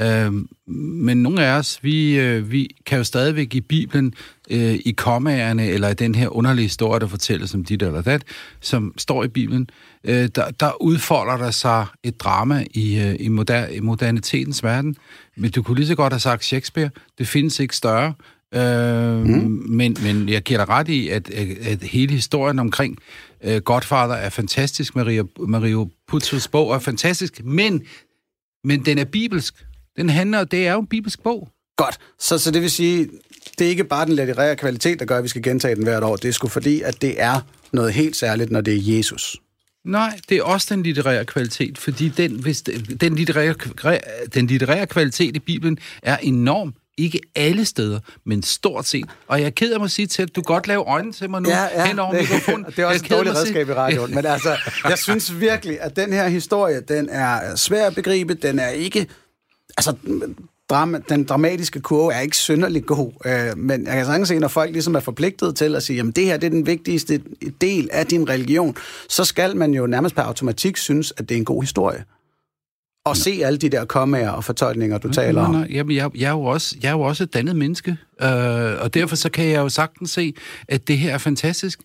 Øh, 0.00 0.32
men 0.74 1.22
nogle 1.22 1.44
af 1.46 1.58
os, 1.58 1.78
vi, 1.82 2.20
øh, 2.20 2.52
vi 2.52 2.68
kan 2.86 2.98
jo 2.98 3.04
stadigvæk 3.04 3.54
i 3.54 3.60
Bibelen, 3.60 4.14
øh, 4.50 4.74
i 4.84 4.94
kommaerne, 4.96 5.66
eller 5.66 5.88
i 5.88 5.94
den 5.94 6.14
her 6.14 6.28
underlige 6.28 6.64
historie, 6.64 7.00
der 7.00 7.06
fortælles 7.06 7.54
om 7.54 7.64
dit 7.64 7.82
eller 7.82 8.02
dat, 8.02 8.22
som 8.60 8.94
står 8.96 9.24
i 9.24 9.28
Bibelen, 9.28 9.70
øh, 10.04 10.28
der, 10.34 10.50
der 10.50 10.82
udfolder 10.82 11.36
der 11.36 11.50
sig 11.50 11.86
et 12.02 12.20
drama 12.20 12.64
i, 12.74 13.00
øh, 13.00 13.16
i, 13.20 13.28
moder, 13.28 13.66
i 13.66 13.80
modernitetens 13.80 14.64
verden. 14.64 14.96
Men 15.36 15.50
du 15.50 15.62
kunne 15.62 15.76
lige 15.76 15.86
så 15.86 15.94
godt 15.94 16.12
have 16.12 16.20
sagt 16.20 16.44
Shakespeare. 16.44 16.90
Det 17.18 17.28
findes 17.28 17.60
ikke 17.60 17.76
større. 17.76 18.14
Øh, 18.54 19.26
mm. 19.26 19.62
men, 19.68 19.96
men 20.02 20.28
jeg 20.28 20.42
giver 20.42 20.64
dig 20.64 20.68
ret 20.68 20.88
i, 20.88 21.08
at, 21.08 21.30
at, 21.30 21.48
at 21.48 21.82
hele 21.82 22.12
historien 22.12 22.58
omkring 22.58 22.98
øh, 23.44 23.60
Godfather 23.60 24.14
er 24.14 24.30
fantastisk. 24.30 24.96
Maria, 24.96 25.22
Mario 25.38 25.90
Puzo's 26.12 26.48
bog 26.52 26.74
er 26.74 26.78
fantastisk, 26.78 27.44
men, 27.44 27.82
men 28.64 28.84
den 28.84 28.98
er 28.98 29.04
bibelsk. 29.04 29.64
Den 29.98 30.10
handler, 30.10 30.44
det 30.44 30.66
er 30.66 30.72
jo 30.72 30.80
en 30.80 30.86
bibelsk 30.86 31.22
bog. 31.22 31.48
Godt. 31.76 31.98
Så, 32.18 32.38
så 32.38 32.50
det 32.50 32.62
vil 32.62 32.70
sige, 32.70 33.08
det 33.58 33.64
er 33.64 33.68
ikke 33.68 33.84
bare 33.84 34.06
den 34.06 34.14
litterære 34.14 34.56
kvalitet, 34.56 34.98
der 34.98 35.04
gør, 35.04 35.18
at 35.18 35.24
vi 35.24 35.28
skal 35.28 35.42
gentage 35.42 35.74
den 35.74 35.84
hvert 35.84 36.02
år. 36.02 36.16
Det 36.16 36.28
er 36.28 36.32
sgu 36.32 36.48
fordi, 36.48 36.82
at 36.82 37.02
det 37.02 37.22
er 37.22 37.40
noget 37.72 37.92
helt 37.92 38.16
særligt, 38.16 38.50
når 38.50 38.60
det 38.60 38.74
er 38.74 38.96
Jesus. 38.96 39.36
Nej, 39.84 40.18
det 40.28 40.38
er 40.38 40.42
også 40.42 40.74
den 40.74 40.82
litterære 40.82 41.24
kvalitet, 41.24 41.78
fordi 41.78 42.08
den, 42.08 42.32
hvis 42.32 42.62
den, 43.00 43.14
litterære, 43.14 43.54
den 44.34 44.46
litterære 44.46 44.86
kvalitet 44.86 45.36
i 45.36 45.38
Bibelen 45.38 45.78
er 46.02 46.16
enorm. 46.16 46.74
Ikke 46.98 47.20
alle 47.36 47.64
steder, 47.64 48.00
men 48.26 48.42
stort 48.42 48.86
set. 48.86 49.06
Og 49.26 49.40
jeg 49.40 49.46
er 49.46 49.50
ked 49.50 49.72
af 49.72 49.84
at 49.84 49.90
sige 49.90 50.06
til, 50.06 50.22
at 50.22 50.36
du 50.36 50.42
godt 50.42 50.66
lave 50.66 50.84
øjnene 50.88 51.12
til 51.12 51.30
mig 51.30 51.42
nu 51.42 51.50
hen 51.86 51.98
over 51.98 52.12
det, 52.12 52.20
mikrofonen. 52.20 52.66
det 52.76 52.78
er 52.78 52.86
også 52.86 53.04
et 53.04 53.10
dårligt 53.10 53.36
redskab 53.36 53.68
i 53.68 53.72
radioen. 53.72 54.14
Men 54.14 54.26
altså, 54.26 54.56
jeg 54.88 54.98
synes 54.98 55.40
virkelig, 55.40 55.80
at 55.80 55.96
den 55.96 56.12
her 56.12 56.28
historie, 56.28 56.80
den 56.80 57.08
er 57.08 57.56
svær 57.56 57.86
at 57.86 57.94
begribe. 57.94 58.34
Den 58.34 58.58
er 58.58 58.68
ikke... 58.68 59.06
Altså, 59.78 59.94
drama, 60.70 61.00
den 61.08 61.24
dramatiske 61.24 61.80
kurve 61.80 62.14
er 62.14 62.20
ikke 62.20 62.36
synderlig 62.36 62.86
god, 62.86 63.12
øh, 63.24 63.58
men 63.58 63.86
jeg 63.86 63.94
kan 63.94 64.04
sagtens 64.04 64.28
se, 64.28 64.38
når 64.38 64.48
folk 64.48 64.72
ligesom 64.72 64.94
er 64.94 65.00
forpligtet 65.00 65.56
til 65.56 65.76
at 65.76 65.82
sige, 65.82 65.96
jamen 65.96 66.12
det 66.12 66.24
her 66.24 66.36
det 66.36 66.46
er 66.46 66.50
den 66.50 66.66
vigtigste 66.66 67.22
del 67.60 67.88
af 67.92 68.06
din 68.06 68.28
religion, 68.28 68.76
så 69.08 69.24
skal 69.24 69.56
man 69.56 69.74
jo 69.74 69.86
nærmest 69.86 70.14
per 70.14 70.22
automatik 70.22 70.76
synes, 70.76 71.12
at 71.16 71.28
det 71.28 71.34
er 71.34 71.38
en 71.38 71.44
god 71.44 71.62
historie. 71.62 72.04
Og 73.04 73.16
se 73.16 73.40
alle 73.44 73.58
de 73.58 73.68
der 73.68 73.84
kommaer 73.84 74.30
og 74.30 74.44
fortolkninger, 74.44 74.98
du 74.98 75.12
taler 75.12 75.40
nej, 75.40 75.48
om. 75.48 75.54
nej, 75.54 75.68
jamen, 75.70 75.96
jeg, 75.96 76.10
jeg, 76.14 76.26
er 76.26 76.30
jo 76.30 76.44
også, 76.44 76.76
jeg 76.82 76.88
er 76.88 76.92
jo 76.92 77.00
også 77.00 77.24
et 77.24 77.34
dannet 77.34 77.56
menneske, 77.56 77.96
øh, 78.22 78.28
og 78.80 78.94
derfor 78.94 79.16
så 79.16 79.30
kan 79.30 79.44
jeg 79.44 79.58
jo 79.58 79.68
sagtens 79.68 80.10
se, 80.10 80.34
at 80.68 80.88
det 80.88 80.98
her 80.98 81.14
er 81.14 81.18
fantastisk. 81.18 81.80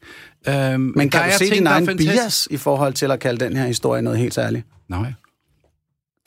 Øh, 0.47 0.53
Men 0.53 1.10
kan 1.10 1.12
der 1.12 1.19
du 1.19 1.23
er 1.23 1.32
se 1.32 1.45
ting, 1.45 1.56
din 1.56 1.67
egen 1.67 1.97
bias 1.97 2.47
i 2.51 2.58
forhold 2.58 2.93
til 2.93 3.12
at 3.12 3.19
kalde 3.19 3.45
den 3.45 3.56
her 3.56 3.67
historie 3.67 4.01
noget 4.01 4.19
helt 4.19 4.34
særligt? 4.34 4.65
Nej. 4.89 5.13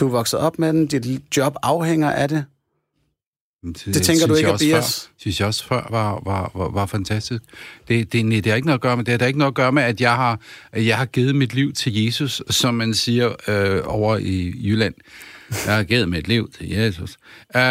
Du 0.01 0.07
er 0.07 0.11
vokset 0.11 0.41
op 0.41 0.59
med 0.59 0.69
den, 0.73 0.87
dit 0.87 1.37
job 1.37 1.55
afhænger 1.63 2.11
af 2.11 2.29
det. 2.29 2.45
Det, 3.65 3.85
Det 3.85 4.03
tænker 4.03 4.27
du 4.27 4.35
ikke 4.35 4.53
også 4.53 4.65
bias? 4.65 5.05
Før, 5.05 5.13
synes 5.17 5.41
jeg 5.41 5.49
også 5.49 5.65
før 5.65 5.87
var, 5.91 6.23
var, 6.25 6.51
var, 6.55 6.69
var 6.69 6.87
fantastisk. 6.87 7.43
Det, 7.89 8.13
det, 8.13 8.27
nej, 8.27 8.41
det 8.41 8.47
har 8.47 8.57
ikke 8.57 8.67
noget 8.67 8.79
at 8.79 8.83
gøre 8.83 8.97
med 8.97 9.05
det. 9.05 9.13
har 9.13 9.19
da 9.19 9.27
ikke 9.27 9.39
noget 9.39 9.51
at 9.51 9.55
gøre 9.55 9.73
med, 9.73 9.83
at 9.83 10.01
jeg 10.01 10.17
har, 10.17 10.41
at 10.73 10.87
jeg 10.87 10.97
har 10.97 11.07
givet 11.07 11.35
mit 11.35 11.55
liv 11.55 11.73
til 11.73 12.05
Jesus, 12.05 12.43
som 12.51 12.75
man 12.75 12.95
siger 12.95 13.35
øh, 13.49 13.83
over 13.85 14.17
i 14.17 14.55
Jylland. 14.65 14.95
Jeg 15.67 15.77
har 15.77 15.83
givet 15.83 16.09
mit 16.09 16.29
liv 16.29 16.51
til 16.51 16.69
Jesus. 16.69 17.17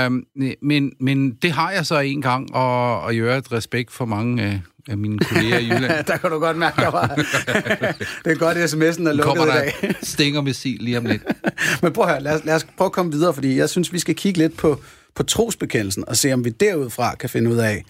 Um, 0.07 0.25
men, 0.61 0.91
men 0.99 1.31
det 1.31 1.51
har 1.51 1.71
jeg 1.71 1.85
så 1.85 1.99
en 1.99 2.21
gang, 2.21 2.55
og, 2.55 3.01
og 3.01 3.13
har 3.13 3.37
et 3.37 3.51
respekt 3.51 3.91
for 3.91 4.05
mange 4.05 4.43
af, 4.43 4.61
af 4.89 4.97
mine 4.97 5.19
kolleger 5.19 5.57
i 5.59 5.65
Jylland. 5.65 6.05
der 6.07 6.17
kan 6.17 6.29
du 6.31 6.39
godt 6.39 6.57
mærke, 6.57 6.81
der 6.81 6.91
var... 6.91 7.07
det 8.25 8.31
er 8.31 8.35
godt, 8.35 8.57
at 8.57 8.73
sms'en 8.73 9.07
er 9.07 9.13
lukket 9.13 9.23
Kommer 9.23 9.45
i 9.45 9.47
der 9.47 9.71
dag. 9.81 9.95
stinger 10.01 10.41
missil 10.41 10.77
lige 10.81 10.97
om 10.97 11.05
lidt. 11.05 11.21
Men 11.81 11.93
prøv 11.93 12.05
at 12.05 12.11
høre, 12.11 12.23
lad 12.23 12.33
os, 12.35 12.45
lad 12.45 12.55
os 12.55 12.67
prøve 12.77 12.85
at 12.85 12.91
komme 12.91 13.11
videre, 13.11 13.33
fordi 13.33 13.57
jeg 13.57 13.69
synes, 13.69 13.93
vi 13.93 13.99
skal 13.99 14.15
kigge 14.15 14.39
lidt 14.39 14.57
på, 14.57 14.81
på 15.15 15.23
trosbekendelsen, 15.23 16.03
og 16.07 16.17
se, 16.17 16.33
om 16.33 16.45
vi 16.45 16.49
derudfra 16.49 17.15
kan 17.15 17.29
finde 17.29 17.51
ud 17.51 17.57
af, 17.57 17.83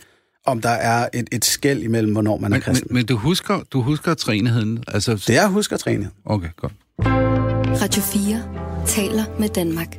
om 0.46 0.62
der 0.62 0.70
er 0.70 1.10
et, 1.14 1.28
et 1.32 1.46
skæld 1.46 1.84
imellem, 1.84 2.12
hvornår 2.12 2.38
man 2.38 2.52
er 2.52 2.56
Men, 2.56 2.62
kristen. 2.62 2.88
men, 2.90 2.96
men 2.96 3.06
du 3.06 3.16
husker, 3.16 3.60
du 3.74 3.82
husker 3.82 4.14
træenigheden? 4.14 4.84
Altså, 4.88 5.24
det 5.28 5.38
er 5.38 5.48
husk 5.48 5.72
at 5.72 5.80
træne. 5.80 6.10
Okay, 6.26 6.50
godt. 6.58 6.74
Radio 7.82 8.02
4 8.02 8.44
taler 8.88 9.24
med 9.40 9.50
Danmark. 9.50 9.98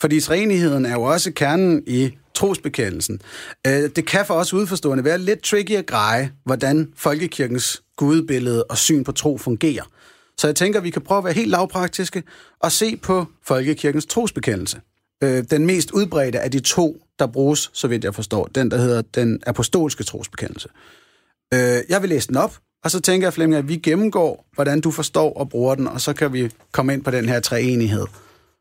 Fordi 0.00 0.20
træenigheden 0.20 0.86
er 0.86 0.92
jo 0.92 1.02
også 1.02 1.32
kernen 1.32 1.82
i 1.86 2.10
trosbekendelsen. 2.36 3.20
Øh, 3.66 3.72
Det 3.96 4.06
kan 4.06 4.26
for 4.26 4.34
os 4.34 4.54
udforstående 4.54 5.04
være 5.04 5.18
lidt 5.18 5.42
tricky 5.42 5.70
at 5.70 5.86
greje, 5.86 6.32
hvordan 6.44 6.92
folkekirkens 6.96 7.82
gudebillede 7.96 8.64
og 8.64 8.78
syn 8.78 9.04
på 9.04 9.12
tro 9.12 9.38
fungerer. 9.38 9.84
Så 10.38 10.46
jeg 10.46 10.56
tænker, 10.56 10.80
at 10.80 10.84
vi 10.84 10.90
kan 10.90 11.02
prøve 11.02 11.18
at 11.18 11.24
være 11.24 11.32
helt 11.34 11.50
lavpraktiske 11.50 12.22
og 12.60 12.72
se 12.72 12.96
på 12.96 13.26
folkekirkens 13.44 14.06
trosbekendelse. 14.06 14.80
Øh, 15.22 15.44
Den 15.50 15.66
mest 15.66 15.90
udbredte 15.90 16.40
af 16.40 16.50
de 16.50 16.60
to, 16.60 17.02
der 17.18 17.26
bruges, 17.26 17.70
så 17.72 17.88
vidt 17.88 18.04
jeg 18.04 18.14
forstår, 18.14 18.46
den 18.54 18.70
der 18.70 18.76
hedder 18.78 19.02
den 19.02 19.40
apostolske 19.46 20.04
trosbekendelse. 20.04 20.68
Øh, 21.54 21.80
Jeg 21.88 22.02
vil 22.02 22.08
læse 22.08 22.28
den 22.28 22.36
op, 22.36 22.58
og 22.84 22.90
så 22.90 23.00
tænker 23.00 23.26
jeg, 23.26 23.32
Flemming, 23.34 23.58
at 23.58 23.68
vi 23.68 23.76
gennemgår, 23.76 24.48
hvordan 24.54 24.80
du 24.80 24.90
forstår 24.90 25.32
og 25.32 25.48
bruger 25.48 25.74
den, 25.74 25.86
og 25.88 26.00
så 26.00 26.12
kan 26.12 26.32
vi 26.32 26.50
komme 26.72 26.92
ind 26.92 27.04
på 27.04 27.10
den 27.10 27.28
her 27.28 27.40
treenighed. 27.40 28.06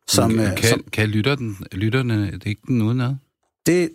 Som, 0.08 0.40
øh, 0.40 0.56
kan, 0.56 0.70
som, 0.70 0.84
kan 0.92 1.10
lytter 1.10 1.36
den, 1.36 1.58
lytterne 1.72 2.32
det 2.32 2.46
ikke 2.46 2.62
den 2.68 2.82
udenad? 2.82 3.14
Det, 3.66 3.90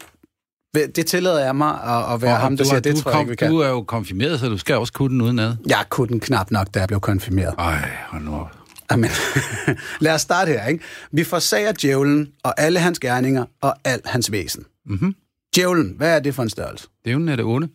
det 0.97 1.07
tillader 1.07 1.45
jeg 1.45 1.57
mig 1.57 1.83
at, 1.85 2.15
at 2.15 2.23
være 2.23 2.37
ham, 2.37 2.57
der 2.57 2.65
du, 2.65 2.69
siger, 2.69 2.77
er- 2.77 2.81
det 2.81 2.97
du, 2.97 3.01
tror 3.01 3.11
jeg 3.21 3.31
ikke. 3.31 3.49
Du 3.49 3.59
er 3.59 3.69
jo 3.69 3.83
konfirmeret, 3.83 4.41
så 4.41 4.49
du 4.49 4.59
skal 4.59 4.77
også 4.77 4.93
kunne 4.93 5.09
den 5.13 5.21
udenad. 5.21 5.57
Jeg 5.67 5.85
kunne 5.89 6.09
den 6.09 6.21
knap 6.21 6.51
nok, 6.51 6.75
da 6.75 6.79
jeg 6.79 6.89
blev 6.89 7.01
konfirmeret. 7.01 7.55
Ej, 7.59 7.91
hold 8.09 8.23
nu 8.25 8.35
op. 8.35 8.51
Amen. 8.89 9.11
Lad 10.01 10.15
os 10.15 10.21
starte 10.21 10.49
her, 10.53 10.67
ikke? 10.67 10.85
Vi 11.13 11.25
forsager 11.25 11.73
djævlen 11.73 12.29
og 12.45 12.61
alle 12.61 12.79
hans 12.79 12.99
gerninger 12.99 13.45
og 13.61 13.75
al 13.85 14.01
hans 14.05 14.33
væsen. 14.33 14.65
Mm-hmm. 14.87 15.15
Djævlen, 15.57 15.95
hvad 15.97 16.17
er 16.17 16.21
det 16.21 16.35
for 16.35 16.43
en 16.43 16.49
størrelse? 16.51 16.89
Dævnen 17.05 17.29
er 17.29 17.37
det 17.37 17.45
onde. 17.45 17.69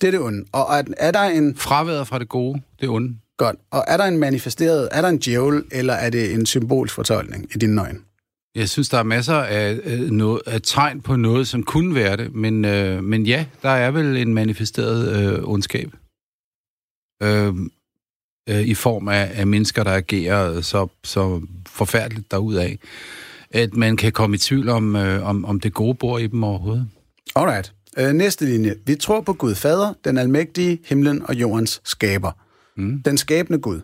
Det 0.00 0.06
er 0.06 0.10
det 0.10 0.20
onde. 0.20 0.44
Og 0.52 0.78
er, 0.78 0.82
er 0.98 1.10
der 1.10 1.20
en... 1.22 1.56
Fraværet 1.56 2.08
fra 2.08 2.18
det 2.18 2.28
gode, 2.28 2.60
det 2.80 2.86
er 2.86 2.90
onde. 2.90 3.14
Godt. 3.38 3.56
Og 3.70 3.84
er 3.88 3.96
der 3.96 4.04
en 4.04 4.18
manifesteret... 4.18 4.88
Er 4.92 5.00
der 5.00 5.08
en 5.08 5.18
djævel, 5.18 5.64
eller 5.72 5.94
er 5.94 6.10
det 6.10 6.34
en 6.34 6.46
symbolsk 6.46 6.94
fortolkning 6.94 7.46
i 7.54 7.58
dine 7.58 7.80
øjne? 7.82 7.98
Jeg 8.54 8.68
synes, 8.68 8.88
der 8.88 8.98
er 8.98 9.02
masser 9.02 9.34
af, 9.34 9.80
øh, 9.84 10.00
noget, 10.00 10.42
af 10.46 10.60
tegn 10.62 11.00
på 11.00 11.16
noget, 11.16 11.48
som 11.48 11.62
kunne 11.62 11.94
være 11.94 12.16
det, 12.16 12.34
men, 12.34 12.64
øh, 12.64 13.04
men 13.04 13.26
ja, 13.26 13.46
der 13.62 13.68
er 13.68 13.90
vel 13.90 14.16
en 14.16 14.34
manifesteret 14.34 15.16
øh, 15.16 15.48
ondskab. 15.48 15.90
Øh, 17.22 17.54
øh, 18.48 18.68
I 18.68 18.74
form 18.74 19.08
af, 19.08 19.30
af 19.34 19.46
mennesker, 19.46 19.84
der 19.84 19.92
agerer 19.92 20.60
så, 20.60 20.88
så 21.04 21.40
forfærdeligt 21.66 22.30
derudaf, 22.30 22.76
at 23.50 23.74
man 23.74 23.96
kan 23.96 24.12
komme 24.12 24.34
i 24.34 24.38
tvivl 24.38 24.68
om, 24.68 24.96
øh, 24.96 25.26
om, 25.26 25.44
om 25.44 25.60
det 25.60 25.74
gode 25.74 25.94
bor 25.94 26.18
i 26.18 26.26
dem 26.26 26.44
overhovedet. 26.44 26.88
Alright. 27.36 27.72
Øh, 27.98 28.12
næste 28.12 28.44
linje. 28.44 28.74
Vi 28.86 28.94
tror 28.94 29.20
på 29.20 29.32
Gud 29.32 29.54
Fader, 29.54 29.92
den 30.04 30.18
almægtige, 30.18 30.78
himlen 30.84 31.22
og 31.22 31.34
jordens 31.34 31.80
skaber. 31.84 32.32
Mm. 32.76 33.02
Den 33.02 33.18
skabende 33.18 33.58
Gud. 33.58 33.80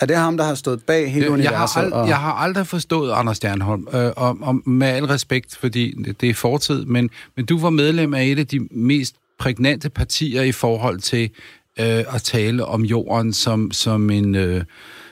Er 0.00 0.06
det 0.06 0.16
ham, 0.16 0.36
der 0.36 0.44
har 0.44 0.54
stået 0.54 0.82
bag 0.82 1.12
hele 1.12 1.12
Jeg, 1.12 1.22
jeg, 1.22 1.30
universet? 1.32 1.74
har 1.74 1.82
ald- 1.82 1.92
og... 1.92 2.08
jeg 2.08 2.18
har 2.18 2.32
aldrig 2.32 2.66
forstået 2.66 3.12
Anders 3.12 3.36
Stjernholm, 3.36 3.88
øh, 3.94 4.12
om, 4.16 4.42
om, 4.42 4.62
med 4.66 4.86
al 4.86 5.04
respekt, 5.04 5.56
fordi 5.56 5.94
det, 6.04 6.20
det 6.20 6.30
er 6.30 6.34
fortid, 6.34 6.84
men, 6.84 7.10
men 7.36 7.46
du 7.46 7.58
var 7.58 7.70
medlem 7.70 8.14
af 8.14 8.24
et 8.24 8.38
af 8.38 8.46
de 8.46 8.60
mest 8.70 9.14
prægnante 9.38 9.90
partier 9.90 10.42
i 10.42 10.52
forhold 10.52 10.98
til 11.00 11.30
øh, 11.80 12.14
at 12.14 12.22
tale 12.24 12.64
om 12.64 12.84
jorden 12.84 13.32
som, 13.32 13.70
som, 13.70 14.10
en, 14.10 14.34
øh, 14.34 14.64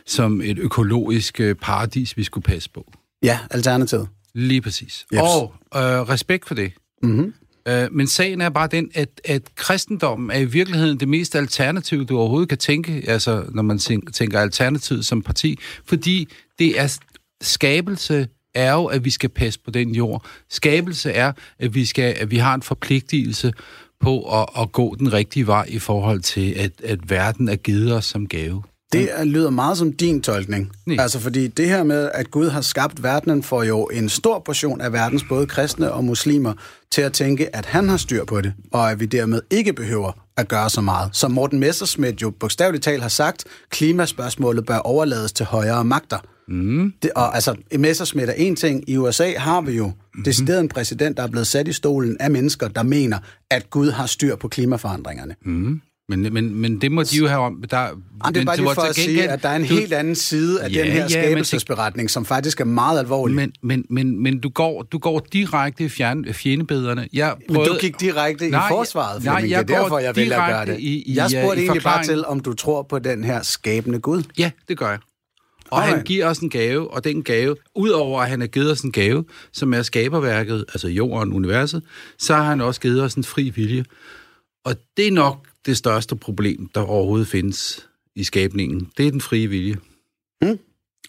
som 0.07 0.41
et 0.41 0.59
økologisk 0.59 1.41
øh, 1.41 1.55
paradis, 1.55 2.17
vi 2.17 2.25
skulle 2.25 2.45
passe 2.45 2.71
på. 2.71 2.93
Ja, 3.23 3.39
alternativet. 3.51 4.09
Lige 4.35 4.61
præcis. 4.61 5.07
Jeps. 5.13 5.23
Og 5.23 5.55
øh, 5.77 5.81
respekt 5.83 6.49
for 6.49 6.55
det. 6.55 6.73
Mm-hmm. 7.03 7.35
Øh, 7.69 7.89
men 7.93 8.07
sagen 8.07 8.41
er 8.41 8.49
bare 8.49 8.67
den, 8.67 8.91
at, 8.95 9.21
at 9.25 9.55
kristendommen 9.55 10.31
er 10.31 10.39
i 10.39 10.45
virkeligheden 10.45 11.01
det 11.01 11.09
mest 11.09 11.37
alternative, 11.37 12.05
du 12.05 12.19
overhovedet 12.19 12.49
kan 12.49 12.59
tænke, 12.59 13.05
altså 13.07 13.45
når 13.49 13.63
man 13.63 13.79
tænker, 14.13 14.41
alternativet 14.41 15.07
som 15.07 15.23
parti, 15.23 15.59
fordi 15.85 16.29
det 16.59 16.81
er 16.81 16.99
skabelse 17.41 18.29
er 18.55 18.73
jo, 18.73 18.85
at 18.85 19.05
vi 19.05 19.11
skal 19.11 19.29
passe 19.29 19.61
på 19.61 19.71
den 19.71 19.95
jord. 19.95 20.25
Skabelse 20.49 21.11
er, 21.11 21.33
at 21.59 21.75
vi, 21.75 21.85
skal, 21.85 22.17
at 22.21 22.31
vi 22.31 22.37
har 22.37 22.55
en 22.55 22.63
forpligtelse 22.63 23.53
på 24.01 24.41
at, 24.41 24.47
at 24.59 24.73
gå 24.73 24.95
den 24.95 25.13
rigtige 25.13 25.47
vej 25.47 25.67
i 25.69 25.79
forhold 25.79 26.21
til, 26.21 26.53
at, 26.53 26.81
at 26.85 27.11
verden 27.11 27.49
er 27.49 27.57
givet 27.57 27.97
os 27.97 28.05
som 28.05 28.27
gave. 28.27 28.63
Det 28.93 29.09
er- 29.13 29.25
lyder 29.25 29.51
meget 29.51 29.79
som 29.79 29.93
din 29.93 30.23
tolkning. 30.23 30.71
Nej. 30.87 30.97
Altså 31.03 31.19
fordi 31.21 31.47
det 31.49 31.69
her 31.69 31.83
med, 31.83 32.11
at 32.15 32.31
Gud 32.31 32.49
har 32.49 32.61
skabt 32.61 33.03
verdenen, 33.03 33.43
får 33.43 33.63
jo 33.63 33.85
en 33.93 34.09
stor 34.09 34.39
portion 34.39 34.81
af 34.81 34.93
verdens 34.93 35.25
både 35.29 35.47
kristne 35.47 35.93
og 35.93 36.05
muslimer 36.05 36.53
til 36.93 37.03
at 37.03 37.13
tænke, 37.13 37.57
at 37.57 37.67
han 37.67 37.89
har 37.89 37.97
styr 37.97 38.25
på 38.25 38.41
det, 38.41 38.53
og 38.73 38.91
at 38.91 39.01
vi 39.01 39.07
dermed 39.07 39.41
ikke 39.51 39.73
behøver 39.73 40.13
at 40.37 40.49
gøre 40.49 40.71
så 40.71 40.81
meget. 40.81 41.11
Som 41.13 41.31
Morten 41.31 41.59
Messerschmidt 41.59 42.23
jo 42.23 42.31
bogstaveligt 42.31 42.85
talt 42.85 43.03
har 43.03 43.09
sagt, 43.09 43.45
klimaspørgsmålet 43.71 44.67
bør 44.67 44.79
overlades 44.79 45.33
til 45.33 45.47
højere 45.47 45.85
magter. 45.85 46.19
Mm. 46.49 46.93
Det, 47.03 47.11
og 47.17 47.35
altså, 47.35 47.55
Messerschmidt 47.79 48.29
er 48.29 48.33
en 48.33 48.57
ting. 48.57 48.91
I 48.91 48.97
USA 48.97 49.33
har 49.39 49.61
vi 49.61 49.73
jo 49.73 49.87
mm-hmm. 49.87 50.25
decideret 50.25 50.61
en 50.61 50.69
præsident, 50.69 51.17
der 51.17 51.23
er 51.23 51.27
blevet 51.29 51.47
sat 51.47 51.69
i 51.69 51.73
stolen 51.73 52.17
af 52.21 52.31
mennesker, 52.31 52.69
der 52.69 52.83
mener, 52.83 53.19
at 53.51 53.71
Gud 53.71 53.91
har 53.91 54.07
styr 54.07 54.37
på 54.37 54.49
klimaforandringerne. 54.49 55.35
Mm. 55.45 55.81
Men, 56.11 56.33
men, 56.35 56.55
men 56.55 56.81
det 56.81 56.93
må 56.93 57.03
de 57.03 57.17
jo 57.17 57.27
have 57.27 57.41
om. 57.41 57.65
Der, 57.71 57.89
det 58.29 58.37
er 58.37 58.45
bare 58.45 58.57
lige 58.57 58.75
for 58.75 58.83
at 58.83 58.95
sige, 58.95 59.29
at 59.29 59.43
der 59.43 59.49
er 59.49 59.57
en 59.57 59.63
du- 59.63 59.75
helt 59.75 59.93
anden 59.93 60.15
side 60.15 60.63
af 60.63 60.71
Ja, 60.71 60.83
den 60.85 60.93
her 60.93 61.01
ja, 61.01 61.09
skabelsesberetning, 61.09 62.11
som 62.11 62.25
faktisk 62.25 62.61
er 62.61 62.65
meget 62.65 62.99
alvorlig. 62.99 63.37
Men, 63.37 63.53
Men, 63.63 63.85
men, 63.91 64.23
men, 64.23 64.39
du, 64.41 64.49
går, 64.49 64.83
du 64.83 64.99
går 64.99 65.27
direkte 65.33 65.85
i 65.85 65.89
fjern, 65.89 66.25
fjendebederne. 66.33 67.09
Jeg 67.13 67.35
men 67.49 67.57
du 67.57 67.77
gik 67.81 68.01
direkte 68.01 68.51
Nej, 68.51 68.67
i 68.67 68.71
forsvaret, 68.71 69.25
nej, 69.25 69.35
Flemming. 69.35 69.51
jeg 69.53 69.69
det 69.69 69.75
er 69.77 69.81
derfor, 69.83 69.99
jeg 69.99 70.09
at 70.09 70.17
gøre 70.51 70.67
det. 70.67 70.79
i- 70.79 71.03
i, 71.13 71.15
jeg 71.17 71.25
øh, 71.35 71.43
spurgte 71.43 71.61
i 71.63 71.65
egentlig 71.65 71.83
bare 71.83 72.05
til, 72.05 72.27
om 72.27 72.41
du 72.41 72.53
tror 72.55 72.83
på 72.83 72.99
den 72.99 73.25
her 73.25 73.43
skabende 73.43 73.99
Gud. 74.01 74.23
Ja, 74.39 74.51
det 74.69 74.79
gør 74.79 74.89
jeg. 74.89 74.99
Og 75.71 75.83
han 75.83 76.03
giver 76.05 76.27
os 76.27 76.39
en 76.39 76.51
gave, 76.51 76.95
og 76.95 77.05
den 77.05 77.23
gave, 77.23 77.57
udover 77.75 78.21
at 78.23 78.29
han 78.29 78.41
har 78.41 78.47
givet 78.49 78.71
os 78.71 78.81
en 78.81 78.93
gave, 78.93 79.25
som 79.53 79.75
er 79.75 79.83
skaberværket, 79.83 80.65
altså 80.69 80.89
jorden, 80.89 81.33
universet, 81.33 81.83
så 82.19 82.35
har 82.35 82.43
han 82.43 82.61
også 82.61 82.81
givet 82.81 83.03
os 83.03 83.15
en 83.15 83.25
fri 83.25 83.51
vilje. 83.51 83.85
Og 84.65 84.75
det 84.97 85.07
er 85.09 85.13
nok 85.13 85.47
det 85.67 85.77
største 85.77 86.17
problem, 86.17 86.69
der 86.75 86.81
overhovedet 86.81 87.29
findes 87.29 87.87
i 88.15 88.25
skabningen. 88.25 88.89
Det 88.97 89.07
er 89.07 89.11
den 89.11 89.21
frie 89.21 89.47
vilje. 89.47 89.77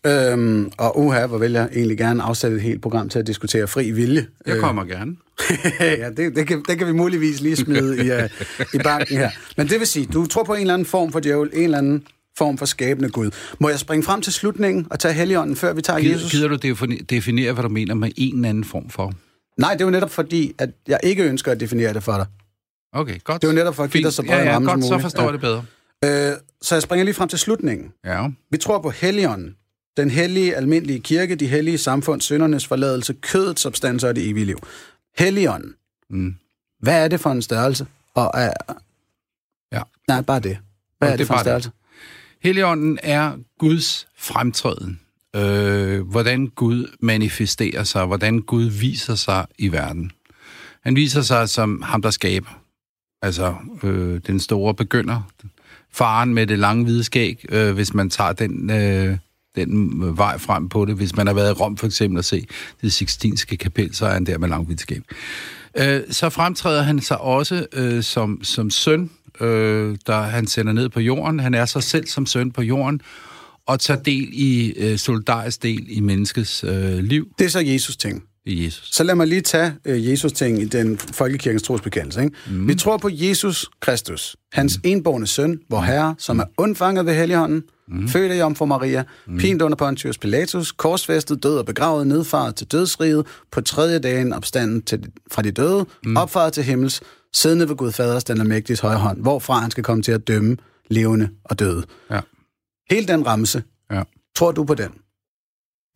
Øhm, 0.06 0.72
og 0.78 1.00
uha, 1.00 1.26
hvor 1.26 1.38
vil 1.38 1.52
jeg 1.52 1.70
egentlig 1.74 1.98
gerne 1.98 2.24
afsætte 2.24 2.58
et 2.58 2.64
helt 2.64 2.82
program 2.82 3.10
til 3.10 3.20
at 3.20 3.28
diskutere 3.28 3.68
fri 3.68 3.92
vilje. 3.92 4.28
Jeg 4.46 4.60
kommer 4.60 4.84
gerne. 4.84 5.16
ja, 5.80 6.10
det, 6.10 6.36
det, 6.36 6.48
kan, 6.48 6.64
det 6.68 6.78
kan 6.78 6.88
vi 6.88 6.92
muligvis 6.92 7.42
lige 7.42 7.56
smide 7.56 8.06
i, 8.06 8.12
uh, 8.12 8.30
i 8.74 8.78
banken 8.84 9.18
her. 9.18 9.30
Men 9.58 9.70
det 9.70 9.80
vil 9.80 9.88
sige, 9.88 10.06
du 10.06 10.26
tror 10.26 10.44
på 10.44 10.54
en 10.54 10.62
eller 10.62 10.74
anden 10.74 10.86
form 10.86 11.12
for 11.12 11.20
djævel, 11.20 11.50
en 11.54 11.64
eller 11.64 11.78
anden 11.78 12.04
form 12.38 12.58
for 12.58 12.66
skabende 12.66 13.10
Gud. 13.10 13.32
Må 13.60 13.70
jeg 13.70 13.80
springe 13.80 14.04
frem 14.04 14.22
til 14.22 14.34
slutningen 14.34 14.88
og 14.90 15.00
tage 15.00 15.14
Helligånden, 15.14 15.56
før 15.56 15.74
vi 15.74 15.82
tager 15.82 16.00
Jesus? 16.00 16.32
Gider, 16.32 16.58
gider 16.58 16.86
du 16.86 16.96
definere, 17.10 17.54
hvad 17.54 17.64
du 17.64 17.70
mener 17.70 17.94
med 17.94 18.12
en 18.18 18.36
eller 18.36 18.50
anden 18.50 18.64
form 18.64 18.90
for? 18.90 19.14
Nej, 19.58 19.74
det 19.74 19.82
er 19.82 19.86
jo 19.86 19.92
netop 19.92 20.12
fordi, 20.12 20.54
at 20.58 20.70
jeg 20.88 21.00
ikke 21.04 21.24
ønsker 21.24 21.52
at 21.52 21.60
definere 21.60 21.94
det 21.94 22.04
for 22.04 22.12
dig. 22.14 22.26
Okay, 22.94 23.20
godt. 23.24 23.42
Det 23.42 23.48
er 23.48 23.52
jo 23.52 23.56
netop 23.56 23.76
for 23.76 23.84
at 23.84 23.92
give 23.92 24.04
dig 24.04 24.14
så 24.14 24.24
bred 24.24 24.38
ja, 24.38 24.44
ja, 24.44 24.54
ramme 24.56 24.68
som 24.70 24.74
godt, 24.80 24.84
så 24.86 24.90
muligt. 24.94 25.02
forstår 25.04 25.22
Ja. 25.22 25.26
jeg 25.28 25.34
det 25.34 25.42
bedre. 25.42 25.66
Øh, 26.32 26.38
så 26.62 26.76
jeg 26.76 26.82
springer 26.82 27.04
lige 27.04 27.14
frem 27.16 27.30
til 27.30 27.40
slutningen. 27.40 27.92
Ja. 28.06 28.28
Vi 28.52 28.58
tror 28.58 28.82
på 28.82 28.90
Helligånden, 28.90 29.56
den 29.98 30.10
hellige, 30.12 30.56
almindelige 30.56 31.00
kirke, 31.00 31.36
de 31.36 31.48
hellige 31.48 31.78
samfund, 31.78 32.22
syndernes 32.22 32.68
forladelse, 32.68 33.14
kødets 33.14 33.62
substanser 33.62 34.08
og 34.08 34.16
det 34.16 34.30
evige 34.30 34.46
liv. 34.46 34.58
Helligånden. 35.18 35.74
Mm. 36.10 36.36
Hvad 36.80 37.04
er 37.04 37.08
det 37.08 37.20
for 37.20 37.30
en 37.32 37.42
størrelse? 37.42 37.86
Og 38.14 38.32
er... 38.34 38.54
Ja. 39.72 39.82
Nej, 40.08 40.22
bare 40.22 40.40
det. 40.40 40.58
Hvad 40.98 41.08
Og 41.08 41.08
er 41.08 41.12
det, 41.12 41.20
det 41.20 41.28
for 41.28 41.34
en 41.34 41.36
bare 41.38 41.40
det. 41.44 41.64
størrelse? 41.64 41.72
Helligånden 42.44 43.00
er 43.04 43.32
Guds 43.60 44.08
fremtræden. 44.18 45.00
øh, 45.36 46.02
hvordan 46.08 46.48
Gud 46.48 46.88
manifesterer 47.00 47.84
sig, 47.84 48.06
hvordan 48.06 48.40
Gud 48.40 48.64
viser 48.64 49.16
sig 49.16 49.46
i 49.58 49.72
verden. 49.72 50.12
Han 50.84 50.96
viser 50.96 51.22
sig 51.22 51.50
som 51.50 51.82
ham, 51.82 52.02
der 52.02 52.10
skaber. 52.12 52.61
Altså, 53.22 53.56
øh, 53.84 54.22
den 54.28 54.40
store 54.40 54.74
begynder. 54.74 55.22
Faren 55.94 56.34
med 56.34 56.48
det 56.48 56.60
lange 56.60 56.84
hvide 56.84 57.04
skæg, 57.04 57.46
øh, 57.50 57.74
hvis 57.74 57.94
man 57.94 58.10
tager 58.10 58.34
den, 58.34 58.70
øh, 58.70 59.18
den 59.56 60.04
øh, 60.04 60.18
vej 60.18 60.38
frem 60.38 60.70
på 60.70 60.86
det. 60.86 60.96
Hvis 60.96 61.16
man 61.16 61.28
har 61.28 61.34
været 61.34 61.50
i 61.50 61.54
Rom 61.54 61.78
for 61.78 61.86
eksempel 61.86 62.18
og 62.18 62.26
se 62.26 62.48
det 62.82 62.94
Sixtinske 62.94 63.58
kapel, 63.58 63.96
så 63.96 64.06
er 64.06 64.14
han 64.14 64.26
der 64.26 64.38
med 64.38 64.50
lang 64.50 64.66
hvid 64.66 64.78
skæg. 64.78 65.02
Øh, 65.78 66.02
så 66.10 66.30
fremtræder 66.30 66.82
han 66.82 67.00
sig 67.00 67.22
også 67.22 67.66
øh, 67.74 68.04
som, 68.04 68.44
som 68.44 68.70
søn, 68.70 69.10
øh, 69.42 69.98
der 70.08 70.22
han 70.22 70.48
sender 70.48 70.74
ned 70.74 70.90
på 70.90 71.00
jorden. 71.00 71.40
Han 71.40 71.54
er 71.54 71.66
sig 71.66 71.84
selv 71.84 72.08
som 72.08 72.26
søn 72.26 72.52
på 72.52 72.62
jorden, 72.62 73.02
og 73.66 73.80
tager 73.80 74.02
del 74.02 74.30
i, 74.34 74.74
øh, 74.78 74.98
solidarisk 74.98 75.64
del 75.64 75.86
i 75.90 76.00
menneskets 76.00 76.64
øh, 76.64 76.98
liv. 76.98 77.28
Det 77.40 77.46
er 77.46 77.50
så 77.50 77.60
Jesus 77.60 77.98
ting. 77.98 78.24
I 78.46 78.66
Jesus. 78.66 78.90
Så 78.92 79.04
lad 79.04 79.16
mig 79.16 79.28
lige 79.28 79.42
tage 79.42 79.74
øh, 79.86 80.10
Jesus 80.10 80.32
ting 80.32 80.62
i 80.62 80.66
den 80.66 80.98
folkekirkens 80.98 81.64
trosbekendelse. 81.64 82.24
Ikke? 82.24 82.36
Mm. 82.50 82.68
Vi 82.68 82.76
tror 82.76 82.98
på 82.98 83.10
Jesus 83.12 83.70
Kristus, 83.80 84.36
hans 84.54 84.78
mm. 84.78 84.90
enborne 84.90 85.28
søn, 85.28 85.60
vor 85.70 85.82
herre, 85.82 86.16
som 86.18 86.40
er 86.40 86.44
undfanget 86.58 87.06
ved 87.06 87.16
Helligånden, 87.16 87.64
mm. 87.88 88.08
født 88.08 88.32
af 88.32 88.40
Jomfru 88.40 88.66
Maria, 88.66 89.04
mm. 89.28 89.38
pint 89.38 89.62
under 89.62 89.76
Pontius 89.76 90.18
Pilatus, 90.18 90.72
korsfæstet, 90.72 91.44
død 91.44 91.58
og 91.58 91.66
begravet, 91.66 92.08
nedfaret 92.08 92.56
til 92.56 92.68
dødsriget, 92.68 93.28
på 93.52 93.62
tredje 93.62 94.00
dagen 94.00 94.34
opstanden 94.34 94.82
til, 94.82 95.12
fra 95.32 95.42
de 95.42 95.52
døde, 95.52 95.86
mm. 96.06 96.18
opfaret 96.18 96.54
til 96.54 96.64
himmels, 96.64 97.02
siddende 97.34 97.70
ved 97.70 97.76
Gud 97.76 97.92
Faders, 97.92 98.24
den 98.24 98.40
almægtiges 98.42 98.80
højre 98.80 98.98
hånd, 99.00 99.22
hvorfra 99.22 99.60
han 99.60 99.72
skal 99.72 99.84
komme 99.84 100.04
til 100.04 100.12
at 100.12 100.28
dømme 100.28 100.58
levende 100.90 101.30
og 101.44 101.60
døde. 101.60 101.84
Ja. 102.12 102.20
Hele 102.90 103.08
den 103.08 103.26
ramse, 103.26 103.64
Ja. 103.92 104.04
tror 104.36 104.52
du 104.52 104.64
på 104.64 104.74
den? 104.76 104.90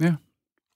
Ja. 0.02 0.14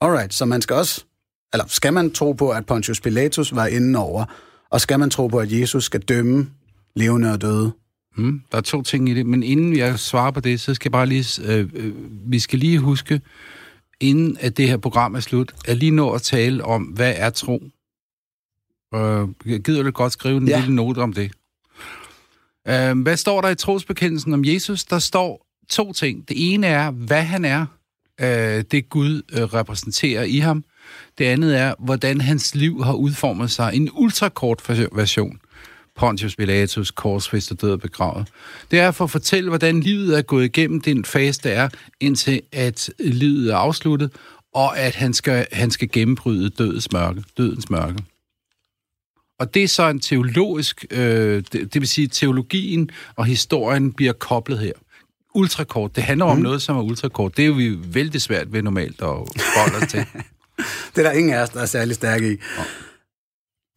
Alright, 0.02 0.34
så 0.34 0.46
man 0.46 0.62
skal 0.62 0.76
også, 0.76 1.06
eller 1.54 1.66
skal 1.68 1.94
man 1.94 2.12
tro 2.12 2.32
på, 2.32 2.50
at 2.50 2.66
Pontius 2.66 3.02
Pilatus 3.02 3.56
var 3.56 3.68
inden 3.68 3.96
over, 3.96 4.26
og 4.70 4.82
skal 4.82 5.00
man 5.00 5.10
tro 5.10 5.28
på, 5.28 5.40
at 5.40 5.52
Jesus 5.52 5.84
skal 5.84 6.02
dømme 6.02 6.50
levende 6.96 7.34
og 7.34 7.42
døde? 7.42 7.72
Mm, 8.18 8.42
der 8.52 8.58
er 8.58 8.62
to 8.62 8.82
ting 8.82 9.10
i 9.10 9.14
det, 9.14 9.26
men 9.26 9.44
inden 9.44 9.78
jeg 9.78 10.00
svarer 10.00 10.32
på 10.32 10.40
det, 10.40 10.60
så 10.60 10.74
skal 10.74 10.90
jeg 10.90 10.92
bare 10.92 11.06
lige, 11.06 11.42
øh, 11.46 11.70
øh, 11.74 11.94
vi 12.32 12.40
skal 12.40 12.60
lige 12.60 12.80
huske, 12.80 13.22
inden 14.00 14.38
at 14.40 14.58
det 14.58 14.68
her 14.68 14.78
program 14.78 15.16
er 15.16 15.20
slut, 15.20 15.54
at 15.66 15.78
lige 15.78 15.92
nå 15.92 16.12
at 16.12 16.22
tale 16.22 16.66
om, 16.66 16.84
hvad 16.84 17.14
er 17.18 17.30
tro? 17.30 17.64
Øh, 18.96 19.60
gider 19.60 19.84
du 19.84 19.92
godt 19.92 20.14
skrive 20.14 20.38
en 20.38 20.48
ja. 20.48 20.60
lille 20.60 20.76
note 20.76 21.00
om 21.00 21.14
det? 21.14 21.32
Øh, 22.68 23.02
hvad 23.02 23.18
står 23.18 23.42
der 23.42 23.50
i 23.50 23.56
trosbekendelsen 23.56 24.34
om 24.34 24.46
Jesus? 24.46 24.84
Der 24.84 25.00
står 25.00 25.46
to 25.70 25.94
ting. 25.94 26.30
Det 26.30 26.54
ene 26.54 26.68
er, 26.68 26.92
hvad 26.92 27.24
han 27.24 27.46
er, 27.46 27.66
øh, 28.22 28.64
det 28.72 28.90
Gud 28.90 29.22
øh, 29.34 29.44
repræsenterer 29.44 30.24
i 30.24 30.38
ham. 30.38 30.64
Det 31.18 31.26
andet 31.26 31.58
er, 31.60 31.74
hvordan 31.80 32.22
hans 32.22 32.56
liv 32.56 32.84
har 32.84 32.94
udformet 32.94 33.52
sig. 33.52 33.72
En 33.74 33.90
ultrakort 33.94 34.62
version. 34.92 35.40
Pontius 35.96 36.36
Pilatus, 36.36 36.92
korsfæstet, 36.92 37.62
død 37.62 37.72
og 37.72 37.80
begravet. 37.80 38.28
Det 38.72 38.80
er 38.80 38.92
for 38.92 39.04
at 39.04 39.12
fortælle, 39.12 39.50
hvordan 39.50 39.80
livet 39.80 40.18
er 40.18 40.22
gået 40.22 40.46
igennem 40.46 40.82
den 40.82 41.06
fase, 41.06 41.42
der 41.44 41.50
er, 41.50 41.70
indtil 42.00 42.42
at 42.52 42.90
livet 43.00 43.52
er 43.52 43.56
afsluttet, 43.56 44.12
og 44.54 44.80
at 44.80 44.96
han 44.96 45.14
skal, 45.14 45.48
han 45.52 45.72
skal 45.72 45.90
gennembryde 45.92 46.50
dødens 46.50 46.92
mørke. 46.92 47.24
Dødens 47.38 47.70
mørke. 47.70 48.04
Og 49.40 49.54
det 49.54 49.64
er 49.64 49.68
så 49.68 49.90
en 49.90 50.00
teologisk, 50.00 50.86
øh, 50.92 51.44
det, 51.52 51.74
det 51.74 51.82
vil 51.82 51.88
sige, 51.88 52.08
teologien 52.08 52.90
og 53.16 53.26
historien 53.26 53.94
bliver 53.94 54.14
koblet 54.14 54.60
her. 54.60 54.74
Ultrakort, 55.36 55.96
det 55.96 56.04
handler 56.04 56.26
om 56.26 56.38
mm. 56.38 56.44
noget, 56.44 56.62
som 56.62 56.78
er 56.78 56.82
ultrakort. 56.82 57.38
Det 57.38 57.44
er 57.44 57.48
jo 57.48 57.54
vi 57.54 57.78
vældig 57.94 58.22
svært 58.22 58.54
ved 58.54 58.62
normalt 58.62 59.02
at 59.02 59.08
forholde 59.56 59.86
os 59.86 59.92
til. 59.92 60.06
Det 60.96 61.06
er 61.06 61.10
der 61.10 61.12
ingen 61.12 61.34
af 61.34 61.42
os, 61.42 61.50
der 61.50 61.62
er 61.62 61.66
særlig 61.66 61.96
stærke 61.96 62.34
i. 62.34 62.38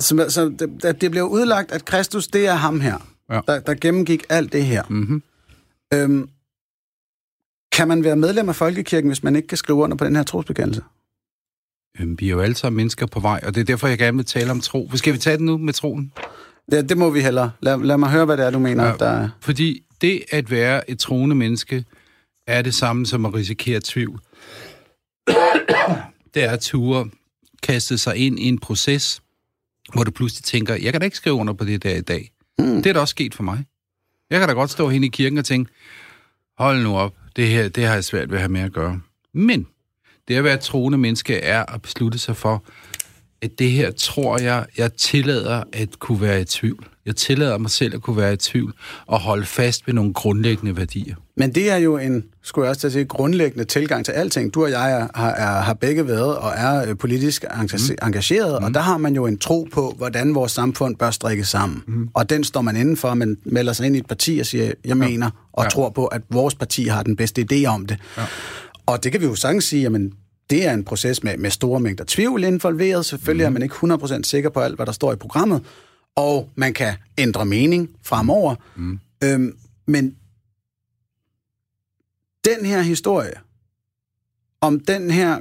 Så, 0.00 0.26
så 0.28 0.48
det, 0.82 1.00
det 1.00 1.10
bliver 1.10 1.26
udlagt, 1.26 1.72
at 1.72 1.84
Kristus, 1.84 2.26
det 2.26 2.46
er 2.46 2.54
ham 2.54 2.80
her, 2.80 2.98
Ja. 3.30 3.40
der, 3.46 3.60
der 3.60 3.74
gennemgik 3.74 4.24
alt 4.28 4.52
det 4.52 4.64
her. 4.64 4.82
Mm-hmm. 4.88 5.22
Øhm, 5.94 6.28
kan 7.72 7.88
man 7.88 8.04
være 8.04 8.16
medlem 8.16 8.48
af 8.48 8.56
Folkekirken, 8.56 9.08
hvis 9.10 9.22
man 9.22 9.36
ikke 9.36 9.48
kan 9.48 9.58
skrive 9.58 9.78
under 9.78 9.96
på 9.96 10.04
den 10.04 10.16
her 10.16 10.22
trosbekendelse? 10.22 10.82
Øhm, 12.00 12.16
Vi 12.20 12.26
er 12.26 12.30
jo 12.30 12.40
alle 12.40 12.54
sammen 12.56 12.76
mennesker 12.76 13.06
på 13.06 13.20
vej, 13.20 13.40
og 13.46 13.54
det 13.54 13.60
er 13.60 13.64
derfor, 13.64 13.88
jeg 13.88 13.98
gerne 13.98 14.16
vil 14.16 14.26
tale 14.26 14.50
om 14.50 14.60
tro. 14.60 14.90
Skal 14.94 15.12
vi 15.12 15.18
tage 15.18 15.36
den 15.36 15.46
nu 15.46 15.58
med 15.58 15.72
troen? 15.72 16.12
Det, 16.70 16.88
det 16.88 16.98
må 16.98 17.10
vi 17.10 17.20
hellere. 17.20 17.50
Lad, 17.60 17.78
lad 17.78 17.96
mig 17.96 18.10
høre, 18.10 18.24
hvad 18.24 18.36
det 18.36 18.46
er, 18.46 18.50
du 18.50 18.58
mener, 18.58 18.84
ja. 18.84 18.96
der 18.98 19.08
er. 19.08 19.28
Fordi 19.40 19.84
det 20.00 20.22
at 20.30 20.50
være 20.50 20.90
et 20.90 20.98
troende 20.98 21.36
menneske 21.36 21.84
er 22.46 22.62
det 22.62 22.74
samme 22.74 23.06
som 23.06 23.26
at 23.26 23.34
risikere 23.34 23.80
tvivl. 23.84 24.20
Det 26.34 26.44
er 26.44 26.50
at 26.50 26.60
ture 26.60 27.10
kaste 27.62 27.98
sig 27.98 28.16
ind 28.16 28.38
i 28.38 28.48
en 28.48 28.58
proces, 28.58 29.22
hvor 29.92 30.04
du 30.04 30.10
pludselig 30.10 30.44
tænker, 30.44 30.74
jeg 30.74 30.92
kan 30.92 31.00
da 31.00 31.04
ikke 31.04 31.16
skrive 31.16 31.34
under 31.34 31.52
på 31.52 31.64
det 31.64 31.82
der 31.82 31.96
i 31.96 32.00
dag. 32.00 32.32
Mm. 32.58 32.82
Det 32.82 32.86
er 32.86 32.92
da 32.92 33.00
også 33.00 33.12
sket 33.12 33.34
for 33.34 33.42
mig. 33.42 33.64
Jeg 34.30 34.38
kan 34.38 34.48
da 34.48 34.54
godt 34.54 34.70
stå 34.70 34.88
hen 34.88 35.04
i 35.04 35.08
kirken 35.08 35.38
og 35.38 35.44
tænke, 35.44 35.72
hold 36.58 36.82
nu 36.82 36.96
op, 36.96 37.14
det 37.36 37.48
her 37.48 37.68
det 37.68 37.84
har 37.84 37.94
jeg 37.94 38.04
svært 38.04 38.30
ved 38.30 38.36
at 38.36 38.42
have 38.42 38.52
med 38.52 38.60
at 38.60 38.72
gøre. 38.72 39.00
Men 39.34 39.66
det 40.28 40.36
at 40.36 40.44
være 40.44 40.54
et 40.54 40.60
troende 40.60 40.98
menneske 40.98 41.36
er 41.36 41.74
at 41.74 41.82
beslutte 41.82 42.18
sig 42.18 42.36
for, 42.36 42.64
at 43.42 43.58
det 43.58 43.70
her 43.70 43.90
tror 43.90 44.38
jeg, 44.40 44.64
jeg 44.78 44.92
tillader 44.92 45.62
at 45.72 45.98
kunne 45.98 46.20
være 46.20 46.40
i 46.40 46.44
tvivl. 46.44 46.86
Jeg 47.06 47.16
tillader 47.16 47.58
mig 47.58 47.70
selv 47.70 47.94
at 47.94 48.02
kunne 48.02 48.16
være 48.16 48.32
i 48.32 48.36
tvivl 48.36 48.74
og 49.06 49.20
holde 49.20 49.46
fast 49.46 49.86
ved 49.86 49.94
nogle 49.94 50.12
grundlæggende 50.14 50.76
værdier. 50.76 51.16
Men 51.36 51.54
det 51.54 51.70
er 51.70 51.76
jo 51.76 51.96
en, 51.98 52.24
skulle 52.42 52.64
jeg 52.64 52.70
også 52.70 52.90
sige, 52.90 53.04
grundlæggende 53.04 53.64
tilgang 53.64 54.04
til 54.04 54.12
alting. 54.12 54.54
Du 54.54 54.62
og 54.64 54.70
jeg 54.70 55.08
har, 55.14 55.30
er, 55.30 55.60
har 55.62 55.74
begge 55.74 56.08
været 56.08 56.36
og 56.36 56.52
er 56.56 56.88
øh, 56.90 56.96
politisk 56.98 57.44
engage- 57.44 57.94
engageret, 58.06 58.60
mm. 58.60 58.64
og 58.66 58.74
der 58.74 58.80
har 58.80 58.98
man 58.98 59.14
jo 59.14 59.26
en 59.26 59.38
tro 59.38 59.68
på, 59.72 59.94
hvordan 59.96 60.34
vores 60.34 60.52
samfund 60.52 60.96
bør 60.96 61.10
strikkes 61.10 61.48
sammen. 61.48 61.82
Mm. 61.86 62.08
Og 62.14 62.30
den 62.30 62.44
står 62.44 62.62
man 62.62 62.76
indenfor, 62.76 63.14
man 63.14 63.36
melder 63.44 63.72
sig 63.72 63.86
ind 63.86 63.96
i 63.96 63.98
et 63.98 64.06
parti 64.06 64.38
og 64.38 64.46
siger, 64.46 64.72
jeg 64.84 64.96
mener, 64.96 65.30
og 65.52 65.64
Ja. 65.64 65.68
tror 65.70 65.90
på, 65.90 66.06
at 66.06 66.22
vores 66.30 66.54
parti 66.54 66.84
har 66.84 67.02
den 67.02 67.16
bedste 67.16 67.46
idé 67.52 67.64
om 67.66 67.86
det. 67.86 67.96
Ja. 68.18 68.22
Og 68.86 69.04
det 69.04 69.12
kan 69.12 69.20
vi 69.20 69.26
jo 69.26 69.34
sagtens 69.34 69.64
sige, 69.64 69.82
jamen, 69.82 70.12
det 70.50 70.66
er 70.66 70.74
en 70.74 70.84
proces 70.84 71.22
med, 71.22 71.36
med 71.36 71.50
store 71.50 71.80
mængder 71.80 72.04
tvivl 72.08 72.44
involveret. 72.44 73.06
Selvfølgelig 73.06 73.44
mm. 73.44 73.46
er 73.46 73.58
man 73.58 73.62
ikke 73.62 73.74
100% 74.18 74.22
sikker 74.22 74.50
på 74.50 74.60
alt, 74.60 74.76
hvad 74.76 74.86
der 74.86 74.92
står 74.92 75.12
i 75.12 75.16
programmet, 75.16 75.64
og 76.16 76.50
man 76.54 76.74
kan 76.74 76.94
ændre 77.18 77.46
mening 77.46 77.90
fremover. 78.02 78.54
Mm. 78.76 79.00
Øhm, 79.24 79.56
men 79.86 80.16
den 82.44 82.66
her 82.66 82.82
historie, 82.82 83.34
om 84.60 84.80
den 84.80 85.10
her 85.10 85.40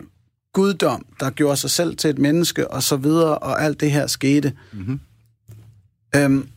guddom, 0.54 1.06
der 1.20 1.30
gjorde 1.30 1.58
sig 1.58 1.70
selv 1.70 1.98
til 1.98 2.10
et 2.10 2.18
menneske, 2.18 2.72
og 2.72 2.84
så 2.84 2.96
videre, 2.98 3.38
og 3.38 3.62
alt 3.64 3.80
det 3.80 3.92
her 3.92 4.08
skete. 4.08 4.54
Mm-hmm. 4.72 5.00
Øhm, 6.16 6.50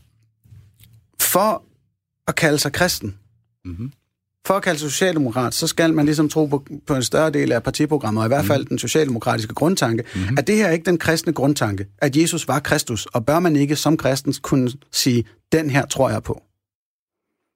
for 1.20 1.62
at 2.26 2.35
kalde 2.35 2.59
sig 2.59 2.72
kristen, 2.72 3.18
mm-hmm. 3.64 3.92
For 4.46 4.54
at 4.54 4.62
kalde 4.62 4.78
sig 4.78 4.90
socialdemokrat, 4.90 5.54
så 5.54 5.66
skal 5.66 5.94
man 5.94 6.04
ligesom 6.04 6.28
tro 6.28 6.46
på, 6.46 6.66
på 6.87 6.94
en 6.94 7.02
større 7.02 7.30
del 7.30 7.52
af 7.52 7.62
partiprogrammet, 7.62 8.20
og 8.20 8.26
i 8.26 8.28
hvert 8.28 8.44
fald 8.44 8.59
mm-hmm. 8.59 8.68
den 8.68 8.78
socialdemokratiske 8.78 9.54
grundtanke, 9.54 10.04
mm-hmm. 10.14 10.38
at 10.38 10.46
det 10.46 10.57
her 10.57 10.66
er 10.66 10.70
ikke 10.70 10.85
den 10.85 10.98
kristne 10.98 11.33
grundtanke, 11.33 11.87
at 11.98 12.16
Jesus 12.16 12.48
var 12.48 12.61
Kristus, 12.61 13.07
og 13.07 13.26
bør 13.26 13.38
man 13.38 13.57
ikke 13.57 13.76
som 13.76 13.96
kristen 13.96 14.35
kunne 14.42 14.70
sige, 14.92 15.24
den 15.52 15.70
her 15.70 15.87
tror 15.87 16.11
jeg 16.11 16.22
på. 16.22 16.42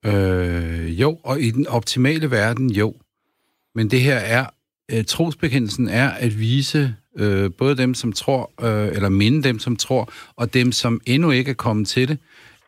Øh, 0.07 1.01
jo, 1.01 1.19
og 1.25 1.41
i 1.41 1.51
den 1.51 1.67
optimale 1.67 2.31
verden, 2.31 2.71
jo. 2.71 2.95
Men 3.75 3.91
det 3.91 4.01
her 4.01 4.17
er, 4.17 4.47
øh, 4.93 5.05
trosbekendelsen 5.05 5.89
er 5.89 6.11
at 6.11 6.39
vise 6.39 6.95
øh, 7.19 7.51
både 7.59 7.77
dem, 7.77 7.95
som 7.95 8.13
tror, 8.13 8.53
øh, 8.63 8.89
eller 8.89 9.09
minde 9.09 9.43
dem, 9.43 9.59
som 9.59 9.77
tror, 9.77 10.13
og 10.37 10.55
dem, 10.55 10.73
som 10.73 11.01
endnu 11.07 11.31
ikke 11.31 11.51
er 11.51 11.55
kommet 11.55 11.89
til 11.89 12.09
det, 12.09 12.19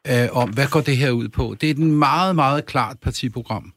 øh, 0.06 0.28
om, 0.32 0.50
hvad 0.50 0.66
går 0.66 0.80
det 0.80 0.96
her 0.96 1.10
ud 1.10 1.28
på? 1.28 1.56
Det 1.60 1.66
er 1.66 1.70
et 1.70 1.78
meget, 1.78 2.34
meget 2.34 2.66
klart 2.66 2.96
partiprogram. 3.02 3.72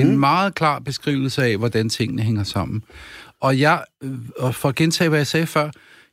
Er 0.00 0.06
en 0.06 0.18
meget 0.18 0.54
klar 0.54 0.78
beskrivelse 0.78 1.44
af, 1.44 1.56
hvordan 1.56 1.88
tingene 1.88 2.22
hænger 2.22 2.44
sammen. 2.44 2.82
Og 3.40 3.60
jeg, 3.60 3.84
øh, 4.02 4.12
og 4.38 4.54
for 4.54 4.68
at 4.68 4.74
gentage, 4.74 5.08
hvad 5.08 5.18
jeg 5.18 5.26
sagde 5.26 5.46
før, 5.46 5.70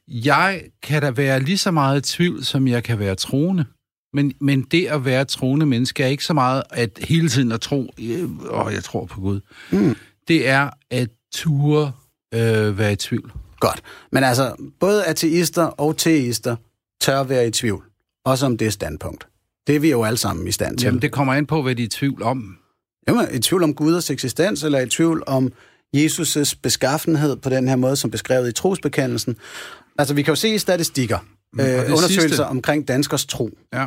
jeg 0.08 0.62
kan 0.84 1.02
da 1.02 1.12
være 1.12 1.40
lige 1.40 1.58
så 1.58 1.72
meget 1.72 2.10
i 2.10 2.16
tvivl, 2.16 2.44
som 2.44 2.68
jeg 2.68 2.84
kan 2.84 3.00
være 3.00 3.16
troende. 3.16 3.66
Men, 4.14 4.34
men 4.42 4.62
det 4.62 4.86
at 4.86 5.06
være 5.06 5.26
troende 5.26 5.66
menneske 5.66 6.04
er 6.04 6.08
ikke 6.08 6.26
så 6.26 6.34
meget 6.34 6.64
at 6.70 7.00
hele 7.02 7.30
tiden 7.30 7.52
at 7.52 7.62
tro, 7.62 7.94
øh, 8.00 8.30
åh, 8.50 8.74
jeg 8.74 8.84
tror 8.84 9.06
på 9.06 9.22
Gud. 9.22 9.40
Mm. 9.72 9.96
Det 10.28 10.50
er 10.50 10.70
at 10.92 11.10
ture 11.34 11.92
øh, 12.34 12.78
være 12.78 12.94
i 12.94 12.96
tvivl. 12.96 13.32
Godt. 13.60 13.82
Men 14.12 14.24
altså, 14.24 14.56
både 14.80 15.06
ateister 15.06 15.64
og 15.64 15.98
teister 15.98 16.56
tør 17.02 17.24
være 17.24 17.48
i 17.48 17.52
tvivl. 17.52 17.84
Også 18.26 18.46
om 18.46 18.58
det 18.58 18.74
standpunkt. 18.74 19.28
Det 19.68 19.76
er 19.76 19.80
vi 19.80 19.92
jo 19.92 20.04
alle 20.04 20.18
sammen 20.18 20.48
i 20.48 20.52
stand 20.52 20.78
til. 20.78 20.86
Jamen, 20.86 21.02
det 21.02 21.12
kommer 21.12 21.34
an 21.34 21.46
på, 21.46 21.62
hvad 21.62 21.76
de 21.76 21.82
er 21.82 21.86
i 21.86 21.90
tvivl 21.90 22.24
om. 22.24 22.58
Jamen, 23.08 23.28
i 23.34 23.40
tvivl 23.40 23.64
om 23.64 23.74
Guds 23.74 24.10
eksistens, 24.10 24.64
eller 24.64 24.80
i 24.80 24.90
tvivl 24.90 25.24
om 25.28 25.52
Jesus' 25.98 26.54
beskaffenhed 26.62 27.36
på 27.36 27.50
den 27.50 27.68
her 27.68 27.76
måde, 27.76 27.96
som 27.96 28.12
beskrevet 28.12 28.50
i 28.50 28.52
trosbekendelsen. 28.52 29.36
Altså, 29.98 30.14
vi 30.14 30.22
kan 30.22 30.32
jo 30.32 30.36
se 30.36 30.50
i 30.50 30.58
statistikker, 30.58 31.18
øh, 31.60 31.66
det 31.66 31.84
undersøgelser 31.86 32.20
sidste- 32.28 32.46
omkring 32.46 32.88
danskers 32.88 33.26
tro. 33.26 33.50
Ja. 33.74 33.86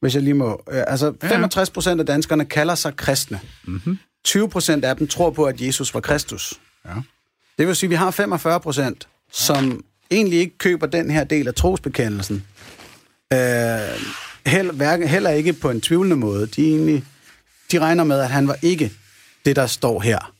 Hvis 0.00 0.14
jeg 0.14 0.22
lige 0.22 0.34
må. 0.34 0.62
Øh, 0.72 0.82
altså, 0.86 1.12
Ja. 1.22 1.28
65 1.28 1.70
procent 1.70 2.00
af 2.00 2.06
danskerne 2.06 2.44
kalder 2.44 2.74
sig 2.74 2.96
kristne. 2.96 3.40
Mm-hmm. 3.64 3.98
20 4.24 4.48
procent 4.48 4.84
af 4.84 4.96
dem 4.96 5.06
tror 5.06 5.30
på, 5.30 5.44
at 5.44 5.60
Jesus 5.60 5.94
var 5.94 6.00
Kristus. 6.00 6.54
Ja. 6.86 6.90
Det 7.58 7.66
vil 7.66 7.76
sige, 7.76 7.86
at 7.88 7.90
vi 7.90 7.94
har 7.94 8.10
45 8.10 8.60
procent, 8.60 9.08
som 9.32 9.84
egentlig 10.10 10.38
ikke 10.38 10.58
køber 10.58 10.86
den 10.86 11.10
her 11.10 11.24
del 11.24 11.48
af 11.48 11.54
trosbekendelsen. 11.54 12.44
Øh, 13.32 13.38
heller, 14.46 15.06
heller 15.06 15.30
ikke 15.30 15.52
på 15.52 15.70
en 15.70 15.80
tvivlende 15.80 16.16
måde. 16.16 16.46
De, 16.46 16.62
egentlig, 16.68 17.04
de 17.72 17.78
regner 17.78 18.04
med, 18.04 18.20
at 18.20 18.28
han 18.30 18.48
var 18.48 18.56
ikke 18.62 18.92
det, 19.44 19.56
der 19.56 19.66
står 19.66 20.00
her. 20.00 20.34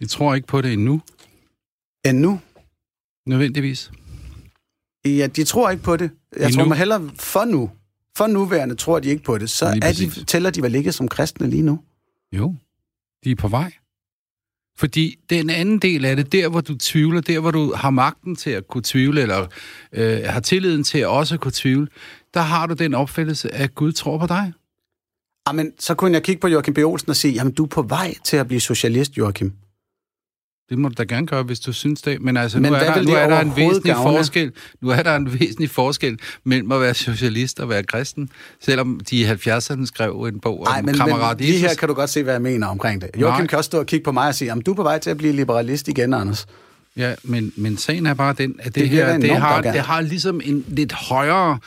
De 0.00 0.06
tror 0.06 0.34
ikke 0.34 0.46
på 0.46 0.60
det 0.60 0.72
endnu, 0.72 1.00
Endnu. 2.06 2.40
nødvendigvis. 3.26 3.90
Ja, 5.04 5.26
de 5.26 5.44
tror 5.44 5.70
ikke 5.70 5.82
på 5.82 5.96
det. 5.96 6.10
Jeg 6.36 6.46
Endnu. 6.46 6.58
tror 6.58 6.68
man 6.68 6.78
hellere 6.78 7.10
for 7.18 7.44
nu. 7.44 7.70
For 8.16 8.26
nuværende 8.26 8.74
tror 8.74 8.98
de 9.00 9.08
ikke 9.08 9.22
på 9.24 9.38
det. 9.38 9.50
Så 9.50 9.66
er 9.82 9.92
de, 9.92 10.24
tæller 10.24 10.50
de 10.50 10.62
vel 10.62 10.74
ikke 10.74 10.92
som 10.92 11.08
kristne 11.08 11.50
lige 11.50 11.62
nu? 11.62 11.80
Jo, 12.32 12.54
de 13.24 13.30
er 13.30 13.34
på 13.34 13.48
vej. 13.48 13.72
Fordi 14.78 15.18
den 15.30 15.50
anden 15.50 15.78
del 15.78 16.04
af 16.04 16.16
det, 16.16 16.32
der 16.32 16.48
hvor 16.48 16.60
du 16.60 16.76
tvivler, 16.78 17.20
der 17.20 17.40
hvor 17.40 17.50
du 17.50 17.74
har 17.74 17.90
magten 17.90 18.36
til 18.36 18.50
at 18.50 18.68
kunne 18.68 18.82
tvivle, 18.84 19.22
eller 19.22 19.46
øh, 19.92 20.22
har 20.24 20.40
tilliden 20.40 20.84
til 20.84 20.98
at 20.98 21.06
også 21.06 21.38
kunne 21.38 21.52
tvivle, 21.54 21.88
der 22.34 22.40
har 22.40 22.66
du 22.66 22.74
den 22.74 22.94
opfattelse, 22.94 23.54
at 23.54 23.74
Gud 23.74 23.92
tror 23.92 24.18
på 24.18 24.26
dig. 24.26 24.52
Jamen, 25.48 25.72
så 25.78 25.94
kunne 25.94 26.12
jeg 26.14 26.22
kigge 26.22 26.40
på 26.40 26.48
Joachim 26.48 26.74
B. 26.74 26.78
Olsen 26.78 27.10
og 27.10 27.16
sige, 27.16 27.34
jamen, 27.34 27.52
du 27.52 27.64
er 27.64 27.68
på 27.68 27.82
vej 27.82 28.14
til 28.24 28.36
at 28.36 28.46
blive 28.48 28.60
socialist, 28.60 29.16
Joachim. 29.16 29.52
Det 30.68 30.78
må 30.78 30.88
du 30.88 30.94
da 30.98 31.02
gerne 31.02 31.26
gøre, 31.26 31.42
hvis 31.42 31.60
du 31.60 31.72
synes 31.72 32.02
det. 32.02 32.20
Men 32.20 32.36
altså, 32.36 32.60
Men 32.60 32.72
nu, 32.72 32.78
er 32.78 32.94
der, 32.94 33.02
nu 33.02 33.12
er 33.12 33.28
der 33.28 33.40
en 33.40 33.56
væsentlig 33.56 33.94
gavne? 33.94 34.16
forskel. 34.18 34.52
Nu 34.80 34.88
er 34.88 35.02
der 35.02 35.16
en 35.16 35.32
væsentlig 35.40 35.70
forskel 35.70 36.18
mellem 36.44 36.72
at 36.72 36.80
være 36.80 36.94
socialist 36.94 37.60
og 37.60 37.68
være 37.68 37.82
kristen, 37.82 38.30
selvom 38.60 39.00
de 39.10 39.16
i 39.16 39.24
70'erne 39.24 39.86
skrev 39.86 40.22
en 40.28 40.40
bog 40.40 40.64
Nej, 40.64 40.78
om 40.78 40.84
men, 40.84 40.94
kammerat 40.94 41.40
men 41.40 41.48
Jesus. 41.48 41.60
her 41.60 41.74
kan 41.74 41.88
du 41.88 41.94
godt 41.94 42.10
se, 42.10 42.22
hvad 42.22 42.34
jeg 42.34 42.42
mener 42.42 42.66
omkring 42.66 43.00
det. 43.00 43.10
Joachim 43.20 43.40
Nej. 43.42 43.46
kan 43.46 43.58
også 43.58 43.68
stå 43.68 43.78
og 43.78 43.86
kigge 43.86 44.04
på 44.04 44.12
mig 44.12 44.28
og 44.28 44.34
sige, 44.34 44.48
jamen, 44.48 44.62
du 44.62 44.70
er 44.70 44.74
på 44.74 44.82
vej 44.82 44.98
til 44.98 45.10
at 45.10 45.16
blive 45.16 45.32
liberalist 45.32 45.88
igen, 45.88 46.14
Anders. 46.14 46.46
Ja, 46.96 47.14
men, 47.22 47.52
men 47.56 47.76
sagen 47.76 48.06
er 48.06 48.14
bare 48.14 48.34
den, 48.38 48.54
at 48.58 48.64
det, 48.64 48.74
Det 48.74 48.88
her, 48.88 49.18
det 49.18 49.36
har, 49.36 49.60
det 49.62 49.80
har 49.80 50.00
ligesom 50.00 50.40
en 50.44 50.64
lidt 50.68 50.92
højere 50.92 51.58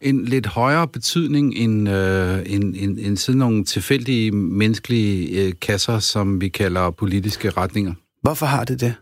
en 0.00 0.24
lidt 0.24 0.46
højere 0.46 0.88
betydning 0.88 1.54
end, 1.54 1.88
øh, 1.88 2.38
end, 2.46 2.74
end, 2.78 2.98
end 2.98 3.16
sådan 3.16 3.38
nogle 3.38 3.64
tilfældige 3.64 4.32
menneskelige 4.32 5.42
øh, 5.46 5.52
kasser, 5.60 5.98
som 5.98 6.40
vi 6.40 6.48
kalder 6.48 6.90
politiske 6.90 7.50
retninger. 7.50 7.94
Hvorfor 8.22 8.46
har 8.46 8.64
det 8.64 8.80
det? 8.80 8.94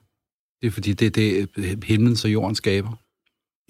Det 0.63 0.67
er 0.67 0.71
fordi, 0.71 0.93
det 0.93 1.07
er 1.07 1.11
det, 1.57 1.79
himlen 1.85 2.17
og 2.25 2.33
jorden 2.33 2.55
skaber. 2.57 2.89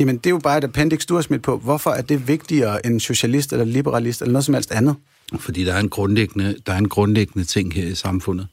Jamen, 0.01 0.17
det 0.17 0.27
er 0.27 0.31
jo 0.31 0.39
bare 0.39 0.59
et 0.59 0.65
appendix, 0.65 1.07
du 1.07 1.15
har 1.15 1.23
smidt 1.23 1.43
på. 1.43 1.57
Hvorfor 1.59 1.91
er 1.91 2.03
det 2.03 2.29
vigtigere 2.29 2.87
end 2.87 3.01
socialist 3.01 3.53
eller 3.53 3.65
liberalist 3.65 4.23
eller 4.23 4.33
noget 4.33 4.45
som 4.45 4.55
helst 4.55 4.73
andet? 4.73 4.97
Fordi 5.39 5.65
der 5.65 5.73
er 5.75 5.81
en 5.81 5.89
grundlæggende, 5.89 6.57
der 6.67 6.73
er 6.73 6.79
en 6.79 6.89
grundlæggende 6.89 7.45
ting 7.45 7.75
her 7.75 7.87
i 7.87 7.95
samfundet, 7.95 8.47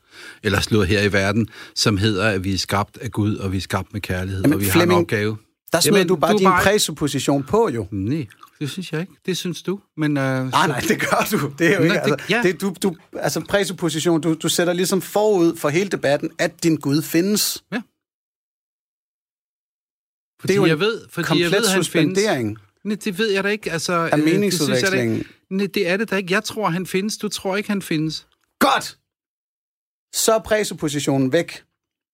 eller 0.44 0.60
slået 0.62 0.88
her 0.88 1.02
i 1.02 1.14
verden, 1.14 1.48
som 1.76 1.98
hedder, 1.98 2.28
at 2.28 2.44
vi 2.44 2.54
er 2.54 2.58
skabt 2.58 2.98
af 3.02 3.12
Gud, 3.12 3.36
og 3.36 3.52
vi 3.52 3.58
er 3.58 3.62
skabt 3.62 3.94
med 3.94 4.02
kærlighed, 4.02 4.42
Jamen, 4.42 4.54
og 4.54 4.60
vi 4.60 4.66
har 4.66 4.72
Flemming, 4.72 4.98
en 5.00 5.04
opgave. 5.04 5.38
Der 5.74 5.80
smed 5.80 5.94
Jamen, 5.94 6.08
du 6.08 6.16
bare 6.16 6.34
du 6.34 6.38
din 6.38 6.46
bare- 6.46 6.64
præsupposition 6.64 7.44
på, 7.44 7.70
jo. 7.70 7.88
Nej, 7.92 8.28
det 8.62 8.70
synes 8.72 8.92
jeg 8.94 9.02
ikke. 9.02 9.14
Det 9.26 9.38
synes 9.38 9.64
du. 9.64 9.80
Men, 9.98 10.18
øh, 10.18 10.24
Nej, 10.52 10.68
nej, 10.68 10.80
det 10.80 11.00
gør 11.00 11.28
du. 11.32 11.54
Det 11.60 11.68
er 11.68 11.74
jo 11.82 11.84
Nej, 11.88 11.96
ikke, 11.96 12.06
det- 12.06 12.12
altså, 12.12 12.26
ja. 12.30 12.42
det, 12.44 12.62
du, 12.62 12.76
du, 12.84 12.96
altså 13.14 13.46
præsupposition, 13.50 14.22
du, 14.22 14.34
du 14.34 14.50
sætter 14.50 14.74
ligesom 14.74 15.02
forud 15.02 15.56
for 15.58 15.70
hele 15.70 15.90
debatten, 15.90 16.30
at 16.40 16.64
din 16.64 16.76
Gud 16.76 17.02
findes. 17.02 17.64
Fordi 20.40 20.54
det 20.54 20.58
er 20.60 20.62
jo 20.62 20.66
jeg 20.66 20.80
ved, 20.80 21.08
fordi 21.10 21.42
jeg 21.42 21.52
ved, 21.52 21.58
han 21.58 21.62
findes. 21.62 21.86
suspendering 21.86 22.58
Nej, 22.84 22.98
det 23.04 23.18
ved 23.18 23.32
jeg 23.32 23.44
da 23.44 23.50
ikke. 23.50 23.72
Altså, 23.72 23.94
af 23.94 23.98
øh, 23.98 24.04
det 24.04 24.12
synes 24.14 24.26
jeg 24.28 24.34
meningsudvekslingen. 24.34 25.24
Nej, 25.50 25.68
det 25.74 25.88
er 25.90 25.98
det 25.98 26.10
da 26.10 26.16
ikke. 26.16 26.34
Jeg 26.34 26.44
tror, 26.44 26.70
han 26.70 26.86
findes. 26.86 27.18
Du 27.18 27.28
tror 27.30 27.56
ikke, 27.56 27.70
han 27.70 27.82
findes. 27.82 28.28
Godt! 28.60 28.98
Så 30.16 30.34
er 30.34 30.40
præsuppositionen 30.40 31.32
væk. 31.34 31.64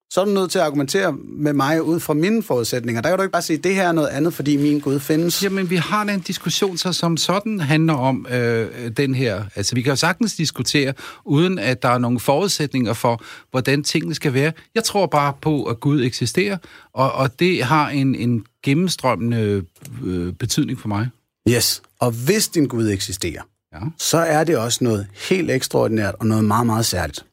Så 0.10 0.22
er 0.22 0.26
du 0.26 0.32
nødt 0.32 0.52
til 0.52 0.60
at 0.60 0.65
argumentere 0.65 1.12
med 1.24 1.54
mig 1.54 1.84
ud 1.84 2.00
fra 2.00 2.13
mine 2.13 2.43
forudsætninger. 2.43 3.02
Der 3.02 3.10
kan 3.10 3.17
du 3.17 3.24
ikke 3.24 3.32
bare 3.32 3.41
sige, 3.41 3.58
det 3.58 3.76
her 3.76 3.88
er 3.88 3.91
noget 3.91 4.08
andet, 4.08 4.34
fordi 4.34 4.58
min 4.58 4.80
Gud 4.80 5.00
findes. 5.00 5.43
Jamen, 5.43 5.70
vi 5.70 5.76
har 5.76 6.04
da 6.04 6.13
en 6.13 6.20
diskussion, 6.20 6.78
så 6.78 6.93
som 6.93 7.17
sådan 7.17 7.60
handler 7.60 7.93
om 7.93 8.28
øh, 8.32 8.91
den 8.98 9.15
her. 9.15 9.43
Altså, 9.56 9.76
vi 9.76 9.82
kan 9.82 9.89
jo 9.91 9.96
sagtens 9.96 10.36
diskutere, 10.36 10.93
uden 11.26 11.60
at 11.60 11.82
der 11.84 11.89
er 11.89 11.98
nogle 11.98 12.20
forudsætninger 12.20 12.93
for, 12.93 13.22
hvordan 13.52 13.84
tingene 13.84 14.15
skal 14.15 14.34
være. 14.34 14.52
Jeg 14.76 14.84
tror 14.84 15.06
bare 15.06 15.34
på, 15.41 15.63
at 15.63 15.80
Gud 15.80 16.04
eksisterer, 16.04 16.58
og, 16.93 17.12
og 17.12 17.39
det 17.39 17.63
har 17.63 17.89
en, 17.89 18.15
en 18.15 18.46
gennemstrømmende 18.63 19.63
øh, 20.06 20.34
betydning 20.34 20.80
for 20.80 20.88
mig. 20.88 21.10
Yes. 21.50 21.82
Og 22.00 22.12
hvis 22.12 22.48
din 22.48 22.65
Gud 22.67 22.89
eksisterer, 22.89 23.41
Ja. 23.74 23.80
så 23.98 24.17
er 24.17 24.43
det 24.43 24.58
også 24.58 24.84
noget 24.84 25.08
helt 25.30 25.52
ekstraordinært 25.52 26.15
og 26.20 26.26
noget 26.26 26.43
meget, 26.46 26.65
meget 26.65 26.86
særligt. 26.86 27.26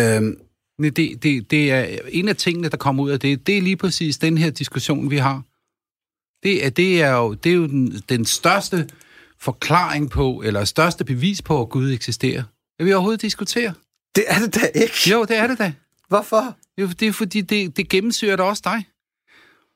Øhm, 0.00 0.36
Det, 0.82 1.22
det, 1.22 1.50
det 1.50 1.70
er 1.70 1.98
en 2.08 2.28
af 2.28 2.36
tingene, 2.36 2.68
der 2.68 2.76
kommer 2.76 3.02
ud 3.02 3.10
af 3.10 3.20
det. 3.20 3.46
Det 3.46 3.58
er 3.58 3.62
lige 3.62 3.76
præcis 3.76 4.18
den 4.18 4.38
her 4.38 4.50
diskussion, 4.50 5.10
vi 5.10 5.16
har. 5.16 5.42
Det 6.42 6.66
er, 6.66 6.70
det 6.70 7.02
er 7.02 7.10
jo, 7.10 7.34
det 7.34 7.52
er 7.52 7.56
jo 7.56 7.66
den, 7.66 8.02
den 8.08 8.24
største 8.24 8.88
forklaring 9.38 10.10
på, 10.10 10.42
eller 10.44 10.64
største 10.64 11.04
bevis 11.04 11.42
på, 11.42 11.62
at 11.62 11.68
Gud 11.68 11.92
eksisterer. 11.92 12.42
At 12.78 12.86
vi 12.86 12.92
overhovedet 12.92 13.22
diskuterer. 13.22 13.72
det 14.14 14.24
er 14.26 14.38
det 14.38 14.54
da 14.54 14.66
ikke. 14.74 15.10
Jo, 15.10 15.24
det 15.24 15.36
er 15.36 15.46
det 15.46 15.58
da. 15.58 15.72
Hvorfor? 16.08 16.56
Jo, 16.78 16.86
det 16.86 17.08
er 17.08 17.12
fordi, 17.12 17.40
det, 17.40 17.76
det 17.76 17.88
gennemsyrer 17.88 18.36
da 18.36 18.42
også 18.42 18.62
dig. 18.64 18.84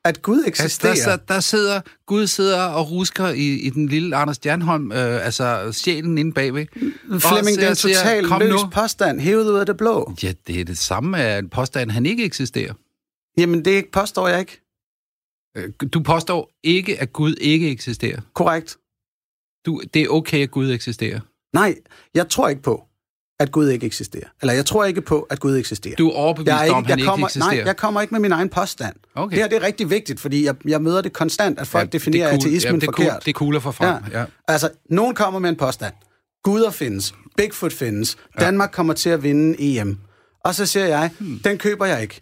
At 0.05 0.21
Gud 0.21 0.43
eksisterer. 0.47 0.93
der, 0.93 1.01
sidder- 1.01 1.17
der 1.17 1.39
sidder, 1.39 1.81
Gud 2.05 2.27
sidder 2.27 2.61
og 2.63 2.91
rusker 2.91 3.27
i, 3.29 3.53
i 3.53 3.69
den 3.69 3.87
lille 3.87 4.15
Anders 4.15 4.35
Stjernholm, 4.35 4.91
øh, 4.91 5.25
altså 5.25 5.71
sjælen 5.71 6.17
inde 6.17 6.33
bagved. 6.33 6.65
Flemming, 7.19 7.57
det 7.57 7.63
er 7.65 7.69
en 7.69 7.75
total 7.75 8.25
"Kom 8.27 8.41
løs 8.41 8.51
nu." 8.51 8.69
påstand, 8.73 9.19
hævet 9.19 9.51
ud 9.51 9.59
af 9.59 9.65
det 9.65 9.77
blå. 9.77 10.13
Ja, 10.23 10.33
det 10.47 10.59
er 10.61 10.65
det 10.65 10.77
samme 10.77 11.17
af 11.17 11.39
en 11.39 11.49
påstand, 11.49 11.91
han 11.91 12.05
ikke 12.05 12.23
eksisterer. 12.25 12.73
Jamen, 13.37 13.65
det 13.65 13.85
påstår 13.93 14.27
jeg 14.27 14.39
ikke. 14.39 14.61
Øh, 15.57 15.69
Du 15.93 15.99
påstår 15.99 16.51
ikke, 16.63 17.01
at 17.01 17.13
Gud 17.13 17.35
ikke 17.41 17.69
eksisterer. 17.69 18.21
Korrekt. 18.33 18.77
Du, 19.65 19.81
det 19.93 20.01
er 20.01 20.07
okay, 20.09 20.43
at 20.43 20.51
Gud 20.51 20.71
eksisterer. 20.71 21.19
Nej, 21.53 21.75
jeg 22.13 22.29
tror 22.29 22.49
ikke 22.49 22.61
på, 22.61 22.83
at 23.39 23.51
Gud 23.51 23.69
ikke 23.69 23.85
eksisterer. 23.85 24.27
Eller 24.41 24.53
jeg 24.53 24.65
tror 24.65 24.85
ikke 24.85 25.01
på, 25.01 25.21
at 25.21 25.39
Gud 25.39 25.57
eksisterer. 25.57 25.95
Du 25.95 26.09
er 26.09 26.13
overbevist 26.13 26.47
jeg 26.47 26.59
er 26.59 26.63
ikke, 26.63 26.75
om, 26.75 26.83
at 26.83 26.89
han 26.89 26.99
jeg 26.99 27.07
kommer, 27.07 27.27
ikke 27.27 27.37
eksisterer. 27.37 27.55
Nej, 27.55 27.65
jeg 27.65 27.77
kommer 27.77 28.01
ikke 28.01 28.13
med 28.13 28.19
min 28.21 28.31
egen 28.31 28.49
påstand. 28.49 28.95
Okay. 29.15 29.35
Det 29.35 29.43
her 29.43 29.49
det 29.49 29.55
er 29.55 29.61
rigtig 29.61 29.89
vigtigt, 29.89 30.19
fordi 30.19 30.45
jeg, 30.45 30.55
jeg 30.65 30.81
møder 30.81 31.01
det 31.01 31.13
konstant, 31.13 31.59
at 31.59 31.67
folk 31.67 31.81
Ja, 31.81 31.85
ja, 31.85 31.89
definerer 31.89 32.27
det 32.27 32.35
er 32.35 32.41
cool. 32.41 32.49
ateismen 32.49 32.73
ja, 32.73 32.79
det 32.79 32.87
er 32.87 32.91
forkert. 32.91 33.07
Cool. 33.33 33.53
Det 33.53 33.53
er 33.53 33.57
at 33.57 33.63
få 33.63 33.71
frem. 33.71 34.03
Ja. 34.11 34.19
Ja. 34.19 34.25
Altså, 34.47 34.69
nogen 34.89 35.15
kommer 35.15 35.39
med 35.39 35.49
en 35.49 35.55
påstand. 35.55 35.93
Guder 36.43 36.71
findes. 36.71 37.13
Bigfoot 37.37 37.73
findes. 37.73 38.17
Danmark 38.39 38.69
kommer 38.73 38.93
til 38.93 39.09
at 39.09 39.23
vinde 39.23 39.55
EM. 39.59 39.97
Og 40.45 40.55
så 40.55 40.65
siger 40.65 40.85
jeg, 40.85 41.11
hmm. 41.19 41.39
den 41.43 41.57
køber 41.57 41.85
jeg 41.85 42.01
ikke. 42.01 42.21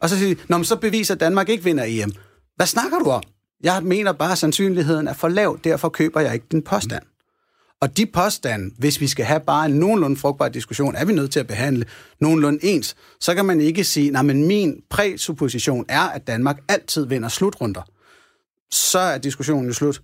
Og 0.00 0.08
så 0.08 0.18
siger 0.18 0.34
de, 0.34 0.40
Nå, 0.48 0.58
men 0.58 0.64
så 0.64 0.76
beviser, 0.76 1.14
at 1.14 1.20
Danmark 1.20 1.48
ikke 1.48 1.64
vinder 1.64 1.84
EM. 1.86 2.12
Hvad 2.56 2.66
snakker 2.66 2.98
du 2.98 3.10
om? 3.10 3.22
Jeg 3.62 3.82
mener 3.82 4.12
bare, 4.12 4.32
at 4.32 4.38
sandsynligheden 4.38 5.08
er 5.08 5.12
for 5.12 5.28
lav, 5.28 5.58
derfor 5.64 5.88
køber 5.88 6.20
jeg 6.20 6.34
ikke 6.34 6.46
din 6.52 6.62
påstand. 6.62 7.02
Og 7.82 7.96
de 7.96 8.06
påstande, 8.06 8.74
hvis 8.78 9.00
vi 9.00 9.06
skal 9.08 9.24
have 9.24 9.40
bare 9.40 9.66
en 9.66 9.72
nogenlunde 9.72 10.16
frugtbar 10.16 10.48
diskussion, 10.48 10.94
er 10.94 11.04
vi 11.04 11.12
nødt 11.12 11.32
til 11.32 11.40
at 11.40 11.46
behandle 11.46 11.86
nogenlunde 12.20 12.64
ens. 12.64 12.96
Så 13.20 13.34
kan 13.34 13.44
man 13.44 13.60
ikke 13.60 13.84
sige, 13.84 14.10
nej, 14.10 14.22
men 14.22 14.46
min 14.46 14.82
præsupposition 14.90 15.84
er, 15.88 16.00
at 16.00 16.26
Danmark 16.26 16.58
altid 16.68 17.06
vinder 17.06 17.28
slutrunder. 17.28 17.82
Så 18.70 18.98
er 18.98 19.18
diskussionen 19.18 19.66
jo 19.66 19.72
slut. 19.72 20.02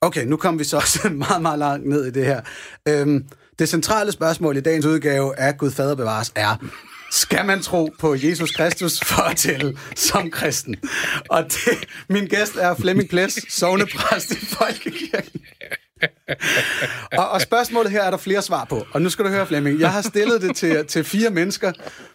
Okay, 0.00 0.24
nu 0.24 0.36
kommer 0.36 0.58
vi 0.58 0.64
så 0.64 0.76
også 0.76 1.08
meget, 1.28 1.42
meget 1.42 1.58
langt 1.58 1.88
ned 1.88 2.06
i 2.06 2.10
det 2.10 2.26
her. 2.26 2.40
Øhm, 2.88 3.26
det 3.58 3.68
centrale 3.68 4.12
spørgsmål 4.12 4.56
i 4.56 4.60
dagens 4.60 4.86
udgave 4.86 5.38
af 5.38 5.58
Gud 5.58 5.70
Fader 5.70 5.94
bevares 5.94 6.32
er, 6.34 6.56
skal 7.10 7.46
man 7.46 7.60
tro 7.60 7.90
på 8.00 8.14
Jesus 8.14 8.50
Kristus 8.50 9.00
for 9.04 9.22
at 9.22 9.36
tælle 9.36 9.78
som 9.96 10.30
kristen? 10.30 10.76
Og 11.28 11.44
det, 11.44 11.88
min 12.08 12.26
gæst 12.26 12.56
er 12.56 12.74
Flemming 12.74 13.08
Ples, 13.08 13.38
sovnepræst 13.48 14.30
i 14.32 14.46
Folkekirken. 14.46 15.40
Og, 17.18 17.28
og 17.30 17.40
spørgsmålet 17.40 17.92
her 17.92 18.02
er 18.02 18.10
der 18.10 18.18
flere 18.18 18.42
svar 18.42 18.64
på. 18.64 18.86
Og 18.92 19.02
nu 19.02 19.08
skal 19.10 19.24
du 19.24 19.30
høre, 19.30 19.46
Flemming. 19.46 19.80
Jeg 19.80 19.90
har 19.92 20.02
stillet 20.02 20.42
det 20.42 20.56
til, 20.56 20.86
til 20.86 21.04
fire 21.04 21.30
mennesker 21.30 21.72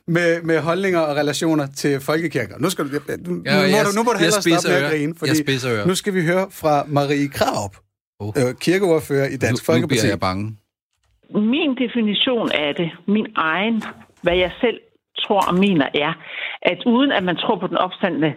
med, 0.08 0.42
med 0.42 0.60
holdninger 0.60 1.00
og 1.00 1.16
relationer 1.16 1.68
til 1.78 2.00
folkekirker. 2.00 2.56
Nu, 2.60 2.70
skal 2.70 2.86
du, 2.86 2.90
nu, 2.92 3.42
Ja, 3.46 3.56
må, 3.56 3.62
jeg- 3.62 3.86
du, 3.86 3.92
nu 3.98 4.04
må 4.04 4.12
du 4.14 4.18
hellere 4.20 4.42
stoppe 4.42 4.68
med 4.70 4.76
at 4.84 4.92
grine, 4.92 5.14
fordi 5.20 5.88
nu 5.88 5.96
skal 5.96 6.14
vi 6.14 6.22
høre 6.26 6.48
fra 6.52 6.84
Marie 6.88 7.28
Kraup, 7.28 7.76
Oh. 8.20 8.34
øh, 8.38 8.56
kirkeordfører 8.62 9.28
i 9.28 9.38
Dansk 9.38 9.44
Nu, 9.68 9.74
nu 9.74 9.74
Folkeparti. 9.74 9.88
bliver 10.00 10.06
jeg 10.12 10.20
bange. 10.20 10.58
Min 11.54 11.70
definition 11.84 12.52
af 12.52 12.76
det, 12.76 12.90
min 13.08 13.26
egen, 13.36 13.84
hvad 14.26 14.38
jeg 14.46 14.52
selv 14.62 14.80
tror 15.24 15.42
og 15.50 15.56
mener, 15.66 15.88
er, 16.06 16.14
at 16.62 16.80
uden 16.86 17.12
at 17.12 17.24
man 17.24 17.38
tror 17.38 17.56
på 17.60 17.68
den 17.68 17.78
opstandende 17.78 18.32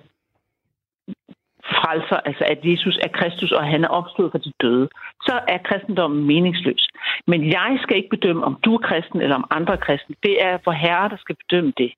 frelser, 1.75 2.19
altså 2.29 2.45
at 2.53 2.61
Jesus 2.71 2.97
er 3.07 3.09
Kristus, 3.19 3.53
og 3.53 3.65
han 3.73 3.85
er 3.85 3.89
opstået 3.89 4.33
fra 4.33 4.45
de 4.47 4.53
døde, 4.63 4.89
så 5.27 5.35
er 5.49 5.59
kristendommen 5.69 6.27
meningsløs. 6.27 6.89
Men 7.27 7.41
jeg 7.53 7.79
skal 7.83 7.97
ikke 7.97 8.17
bedømme, 8.17 8.45
om 8.45 8.55
du 8.65 8.75
er 8.75 8.87
kristen 8.89 9.21
eller 9.21 9.37
om 9.37 9.49
andre 9.51 9.73
er 9.73 9.85
kristen. 9.87 10.15
Det 10.23 10.35
er 10.49 10.59
for 10.65 10.73
herre, 10.85 11.09
der 11.09 11.17
skal 11.17 11.37
bedømme 11.43 11.73
det. 11.79 11.91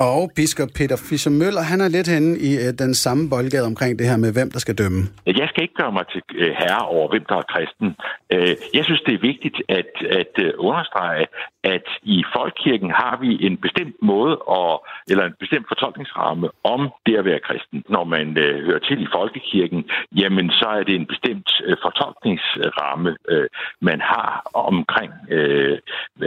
Og 0.00 0.30
biskop 0.36 0.68
Peter 0.78 0.96
Fischer 1.08 1.32
Møller, 1.32 1.62
han 1.72 1.80
er 1.80 1.88
lidt 1.88 2.08
henne 2.14 2.38
i 2.48 2.50
øh, 2.64 2.70
den 2.84 2.94
samme 2.94 3.30
boldgade 3.30 3.66
omkring 3.66 3.98
det 3.98 4.06
her 4.10 4.16
med, 4.16 4.32
hvem 4.32 4.50
der 4.50 4.58
skal 4.58 4.78
dømme. 4.82 5.00
Jeg 5.26 5.48
skal 5.48 5.62
ikke 5.62 5.80
gøre 5.82 5.92
mig 5.92 6.04
til 6.12 6.22
øh, 6.42 6.52
herre 6.60 6.84
over, 6.94 7.08
hvem 7.12 7.24
der 7.28 7.36
er 7.42 7.46
kristen. 7.54 7.88
Øh, 8.34 8.54
jeg 8.74 8.84
synes, 8.84 9.02
det 9.06 9.14
er 9.14 9.26
vigtigt 9.30 9.58
at, 9.68 9.92
at 10.20 10.32
øh, 10.44 10.52
understrege, 10.58 11.26
at 11.74 11.86
i 12.02 12.18
folkekirken 12.36 12.90
har 12.90 13.14
vi 13.22 13.30
en 13.46 13.56
bestemt 13.56 13.96
måde, 14.02 14.36
og, 14.38 14.86
eller 15.10 15.24
en 15.24 15.36
bestemt 15.40 15.66
fortolkningsramme 15.72 16.48
om 16.64 16.80
det 17.06 17.14
at 17.16 17.24
være 17.24 17.46
kristen. 17.48 17.78
Når 17.88 18.04
man 18.04 18.26
øh, 18.44 18.54
hører 18.66 18.82
til 18.88 18.98
i 19.02 19.08
folkekirken, 19.16 19.80
jamen 20.20 20.50
så 20.50 20.68
er 20.78 20.82
det 20.88 20.94
en 20.94 21.06
bestemt 21.12 21.50
øh, 21.66 21.76
fortolkningsramme, 21.84 23.10
øh, 23.28 23.48
man 23.80 24.00
har 24.00 24.30
omkring, 24.54 25.12
øh, 25.36 25.78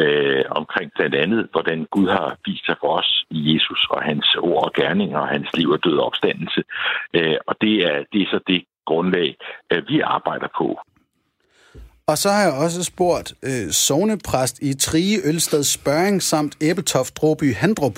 øh, 0.01 0.43
omkring 0.59 0.91
blandt 0.97 1.15
andet, 1.15 1.47
hvordan 1.51 1.88
Gud 1.95 2.07
har 2.17 2.38
vist 2.45 2.65
sig 2.65 2.76
for 2.82 2.91
os 2.99 3.26
i 3.30 3.39
Jesus 3.53 3.61
og 3.89 4.01
hans 4.03 4.36
ord 4.36 4.64
og 4.66 4.74
gerninger 4.74 5.20
og 5.20 5.28
hans 5.28 5.49
liv 5.53 5.70
og 5.70 5.80
død 5.84 5.97
og 5.97 6.05
opstandelse. 6.05 6.62
Uh, 7.18 7.38
og 7.47 7.55
det 7.62 7.76
er, 7.89 7.97
det 8.12 8.22
er 8.22 8.30
så 8.34 8.39
det 8.47 8.64
grundlag, 8.86 9.36
uh, 9.74 9.82
vi 9.89 9.99
arbejder 9.99 10.47
på. 10.57 10.80
Og 12.12 12.18
så 12.18 12.30
har 12.30 12.41
jeg 12.47 12.53
også 12.66 12.84
spurgt 12.84 13.34
øh, 13.43 13.68
sovnepræst 13.86 14.59
i 14.62 14.74
Trige, 14.86 15.18
Ølsted, 15.30 15.64
Spøring 15.64 16.22
samt 16.22 16.53
Æbeltoft, 16.62 17.18
Dråby, 17.18 17.47
Handrup. 17.62 17.97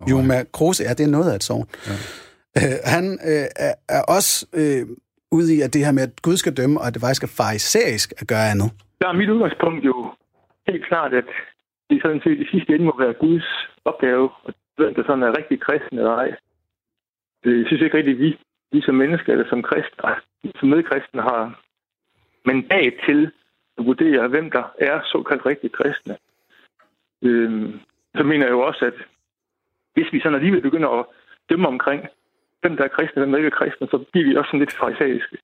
Oh, 0.00 0.10
Joma 0.10 0.44
Kruse, 0.52 0.84
ja, 0.84 0.90
det 0.98 1.04
er 1.06 1.14
noget 1.18 1.30
af 1.32 1.34
et 1.34 1.42
sovn. 1.42 1.66
Ja. 1.88 1.96
Øh, 2.58 2.76
han 2.94 3.04
øh, 3.30 3.46
er, 3.66 3.74
er 3.88 4.02
også 4.16 4.32
øh, 4.60 4.82
ude 5.36 5.48
i, 5.56 5.60
at 5.60 5.74
det 5.74 5.84
her 5.86 5.92
med, 5.92 6.02
at 6.02 6.22
Gud 6.22 6.36
skal 6.36 6.56
dømme, 6.60 6.80
og 6.80 6.86
at 6.86 6.94
det 6.94 7.02
faktisk 7.02 7.22
er 7.22 7.34
farisæisk 7.40 8.08
at 8.20 8.26
gøre 8.32 8.50
andet. 8.52 8.70
Der 9.00 9.08
er 9.08 9.20
mit 9.20 9.30
udgangspunkt 9.34 9.84
jo 9.84 9.96
helt 10.68 10.84
klart, 10.90 11.12
at 11.20 11.28
det 11.90 11.98
sådan 12.02 12.22
set 12.24 12.38
i 12.44 12.46
sidste 12.52 12.70
ende 12.74 12.84
må 12.84 12.94
være 13.04 13.14
Guds 13.24 13.48
opgave, 13.84 14.24
og 14.44 14.52
hvem 14.80 14.94
der 14.94 15.04
sådan 15.06 15.22
er 15.22 15.38
rigtig 15.38 15.60
kristen 15.66 15.98
eller 15.98 16.14
ej. 16.22 16.30
Det 17.44 17.66
synes 17.66 17.80
jeg 17.80 17.86
ikke 17.86 17.98
rigtig, 17.98 18.14
at 18.14 18.22
vi, 18.24 18.38
vi 18.72 18.80
som 18.82 18.94
mennesker 18.94 19.32
eller 19.32 19.48
som 19.48 19.62
kristne, 19.62 20.14
som 20.58 20.68
medkristne 20.68 21.22
har 21.22 21.42
mandat 22.44 22.94
til 23.06 23.20
at 23.78 23.84
vurdere, 23.86 24.28
hvem 24.28 24.50
der 24.50 24.64
er 24.78 25.00
såkaldt 25.12 25.46
rigtig 25.46 25.72
kristne. 25.72 26.16
Øhm, 27.22 27.80
så 28.16 28.22
mener 28.22 28.44
jeg 28.46 28.52
jo 28.52 28.60
også, 28.60 28.84
at 28.84 28.98
hvis 29.94 30.12
vi 30.12 30.20
sådan 30.20 30.34
alligevel 30.34 30.62
begynder 30.62 30.88
at 30.88 31.06
dømme 31.50 31.68
omkring, 31.68 32.00
hvem 32.60 32.76
der 32.76 32.84
er 32.84 32.94
kristne 32.96 33.22
og 33.22 33.22
hvem 33.22 33.32
der 33.32 33.38
ikke 33.38 33.52
er 33.54 33.60
kristne, 33.60 33.86
så 33.90 34.04
bliver 34.12 34.28
vi 34.28 34.36
også 34.36 34.48
sådan 34.48 34.60
lidt 34.60 34.78
farisæiske. 34.80 35.36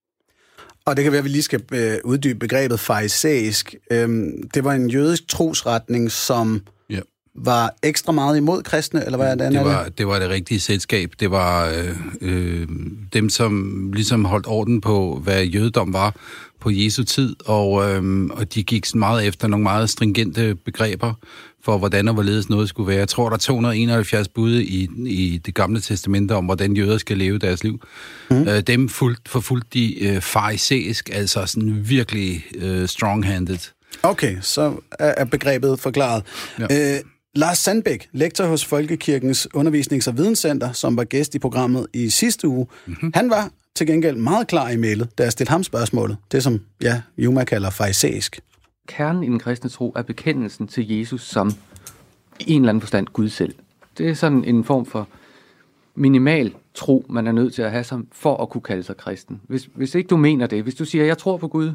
Og 0.86 0.96
det 0.96 1.02
kan 1.02 1.12
være, 1.12 1.24
at 1.24 1.28
vi 1.28 1.34
lige 1.36 1.50
skal 1.50 1.62
øh, 1.80 1.96
uddybe 2.10 2.38
begrebet 2.38 2.80
farisæisk. 2.80 3.74
Øhm, 3.92 4.48
det 4.54 4.64
var 4.64 4.72
en 4.72 4.90
jødisk 4.90 5.28
trosretning, 5.28 6.10
som 6.10 6.46
var 7.38 7.74
ekstra 7.82 8.12
meget 8.12 8.36
imod 8.36 8.62
kristne, 8.62 9.04
eller 9.04 9.18
hvad 9.18 9.26
er 9.26 9.34
det? 9.34 9.52
Det 9.52 9.64
var, 9.64 9.88
det 9.98 10.06
var 10.06 10.18
det 10.18 10.28
rigtige 10.28 10.60
selskab. 10.60 11.12
Det 11.20 11.30
var 11.30 11.66
øh, 11.66 11.96
øh, 12.20 12.68
dem, 13.12 13.28
som 13.28 13.82
ligesom 13.92 14.24
holdt 14.24 14.46
orden 14.46 14.80
på, 14.80 15.20
hvad 15.24 15.44
jødedom 15.44 15.92
var 15.92 16.14
på 16.60 16.70
Jesu 16.70 17.04
tid, 17.04 17.36
og, 17.44 17.90
øh, 17.90 18.24
og 18.30 18.54
de 18.54 18.62
gik 18.62 18.84
sådan 18.84 18.98
meget 18.98 19.26
efter 19.26 19.48
nogle 19.48 19.62
meget 19.62 19.90
stringente 19.90 20.54
begreber 20.54 21.14
for, 21.64 21.78
hvordan 21.78 22.08
og 22.08 22.14
hvorledes 22.14 22.48
noget 22.48 22.68
skulle 22.68 22.88
være. 22.88 22.98
Jeg 22.98 23.08
tror, 23.08 23.28
der 23.28 23.36
er 23.36 23.38
271 23.38 24.28
bud 24.28 24.60
i, 24.60 24.88
i 25.06 25.38
det 25.46 25.54
gamle 25.54 25.80
testamente 25.80 26.32
om, 26.32 26.44
hvordan 26.44 26.76
jøder 26.76 26.98
skal 26.98 27.18
leve 27.18 27.38
deres 27.38 27.64
liv. 27.64 27.80
Mm. 28.30 28.48
Øh, 28.48 28.60
dem 28.60 28.88
fuldt, 28.88 29.28
forfulgte 29.28 29.68
de 29.72 30.04
øh, 30.04 30.20
farisæisk, 30.20 31.10
altså 31.12 31.46
sådan 31.46 31.76
virkelig 31.88 32.44
øh, 32.54 32.88
strong-handed. 32.88 33.72
Okay, 34.02 34.36
så 34.40 34.74
er 34.98 35.24
begrebet 35.24 35.80
forklaret. 35.80 36.22
Ja. 36.58 36.94
Øh, 36.94 37.00
Lars 37.36 37.58
Sandbæk, 37.58 38.08
lektor 38.12 38.44
hos 38.44 38.64
Folkekirkens 38.64 39.48
Undervisnings- 39.56 40.08
og 40.08 40.16
Videnscenter, 40.16 40.72
som 40.72 40.96
var 40.96 41.04
gæst 41.04 41.34
i 41.34 41.38
programmet 41.38 41.86
i 41.92 42.10
sidste 42.10 42.48
uge, 42.48 42.66
mm-hmm. 42.86 43.12
han 43.14 43.30
var 43.30 43.50
til 43.74 43.86
gengæld 43.86 44.16
meget 44.16 44.46
klar 44.46 44.70
i 44.70 44.76
mailet, 44.76 45.18
da 45.18 45.22
jeg 45.22 45.32
stillede 45.32 45.50
ham 45.50 45.62
spørgsmålet. 45.62 46.16
Det 46.32 46.42
som, 46.42 46.60
ja, 46.82 47.02
Juma 47.18 47.44
kalder 47.44 47.70
farisæisk. 47.70 48.40
kernen 48.88 49.22
i 49.22 49.26
den 49.26 49.38
kristne 49.38 49.70
tro 49.70 49.92
er 49.96 50.02
bekendelsen 50.02 50.66
til 50.66 50.98
Jesus 50.98 51.22
som 51.22 51.52
i 52.40 52.52
en 52.52 52.62
eller 52.62 52.68
anden 52.68 52.80
forstand 52.80 53.06
Gud 53.06 53.28
selv. 53.28 53.54
Det 53.98 54.08
er 54.08 54.14
sådan 54.14 54.44
en 54.44 54.64
form 54.64 54.86
for 54.86 55.08
minimal 55.94 56.54
tro, 56.74 57.06
man 57.08 57.26
er 57.26 57.32
nødt 57.32 57.54
til 57.54 57.62
at 57.62 57.70
have 57.70 57.84
som, 57.84 58.06
for 58.12 58.36
at 58.42 58.48
kunne 58.48 58.62
kalde 58.62 58.82
sig 58.82 58.96
kristen. 58.96 59.40
Hvis, 59.48 59.68
hvis 59.74 59.94
ikke 59.94 60.08
du 60.08 60.16
mener 60.16 60.46
det, 60.46 60.62
hvis 60.62 60.74
du 60.74 60.84
siger, 60.84 61.04
jeg 61.04 61.18
tror 61.18 61.36
på 61.36 61.48
Gud, 61.48 61.72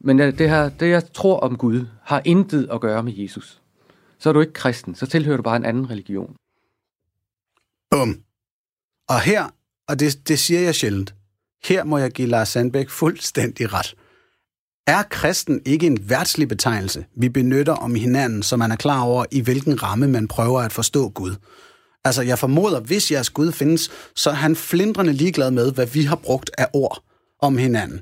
men 0.00 0.18
det, 0.18 0.50
her, 0.50 0.68
det 0.68 0.90
jeg 0.90 1.12
tror 1.12 1.40
om 1.40 1.56
Gud 1.56 1.86
har 2.02 2.22
intet 2.24 2.68
at 2.72 2.80
gøre 2.80 3.02
med 3.02 3.12
Jesus, 3.16 3.60
så 4.18 4.28
er 4.28 4.32
du 4.32 4.40
ikke 4.40 4.52
kristen, 4.52 4.94
så 4.94 5.06
tilhører 5.06 5.36
du 5.36 5.42
bare 5.42 5.56
en 5.56 5.64
anden 5.64 5.90
religion. 5.90 6.36
Bum. 7.90 8.20
Og 9.08 9.20
her, 9.20 9.50
og 9.88 10.00
det, 10.00 10.28
det 10.28 10.38
siger 10.38 10.60
jeg 10.60 10.74
sjældent, 10.74 11.14
her 11.64 11.84
må 11.84 11.98
jeg 11.98 12.10
give 12.10 12.28
Lars 12.28 12.48
Sandbæk 12.48 12.90
fuldstændig 12.90 13.72
ret. 13.72 13.94
Er 14.86 15.02
kristen 15.02 15.62
ikke 15.64 15.86
en 15.86 16.08
værtslig 16.08 16.48
betegnelse, 16.48 17.06
vi 17.16 17.28
benytter 17.28 17.72
om 17.72 17.94
hinanden, 17.94 18.42
så 18.42 18.56
man 18.56 18.72
er 18.72 18.76
klar 18.76 19.00
over, 19.00 19.24
i 19.30 19.40
hvilken 19.40 19.82
ramme 19.82 20.08
man 20.08 20.28
prøver 20.28 20.60
at 20.60 20.72
forstå 20.72 21.08
Gud? 21.08 21.36
Altså, 22.04 22.22
jeg 22.22 22.38
formoder, 22.38 22.80
hvis 22.80 23.12
jeres 23.12 23.30
Gud 23.30 23.52
findes, 23.52 23.90
så 24.16 24.30
er 24.30 24.34
han 24.34 24.56
flindrende 24.56 25.12
ligeglad 25.12 25.50
med, 25.50 25.72
hvad 25.72 25.86
vi 25.86 26.02
har 26.02 26.16
brugt 26.16 26.50
af 26.58 26.68
ord 26.72 27.02
om 27.38 27.58
hinanden. 27.58 28.00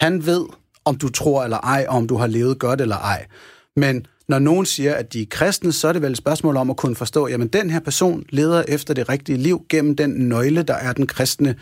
Han 0.00 0.26
ved, 0.26 0.46
om 0.84 0.96
du 0.96 1.08
tror 1.08 1.44
eller 1.44 1.58
ej, 1.58 1.86
og 1.88 1.96
om 1.96 2.06
du 2.06 2.16
har 2.16 2.26
levet 2.26 2.58
godt 2.58 2.80
eller 2.80 2.96
ej. 2.96 3.26
Men 3.76 4.06
når 4.32 4.38
nogen 4.38 4.66
siger, 4.66 4.94
at 4.94 5.12
de 5.12 5.22
er 5.22 5.26
kristne, 5.30 5.72
så 5.72 5.88
er 5.88 5.92
det 5.92 6.02
vel 6.02 6.10
et 6.10 6.16
spørgsmål 6.16 6.56
om 6.56 6.70
at 6.70 6.76
kunne 6.76 6.96
forstå, 6.96 7.28
jamen 7.28 7.48
den 7.48 7.70
her 7.70 7.80
person 7.80 8.24
leder 8.28 8.64
efter 8.68 8.94
det 8.94 9.08
rigtige 9.08 9.38
liv 9.38 9.66
gennem 9.68 9.96
den 9.96 10.10
nøgle, 10.10 10.62
der 10.62 10.74
er 10.74 10.92
den 10.92 11.06
kristne 11.06 11.54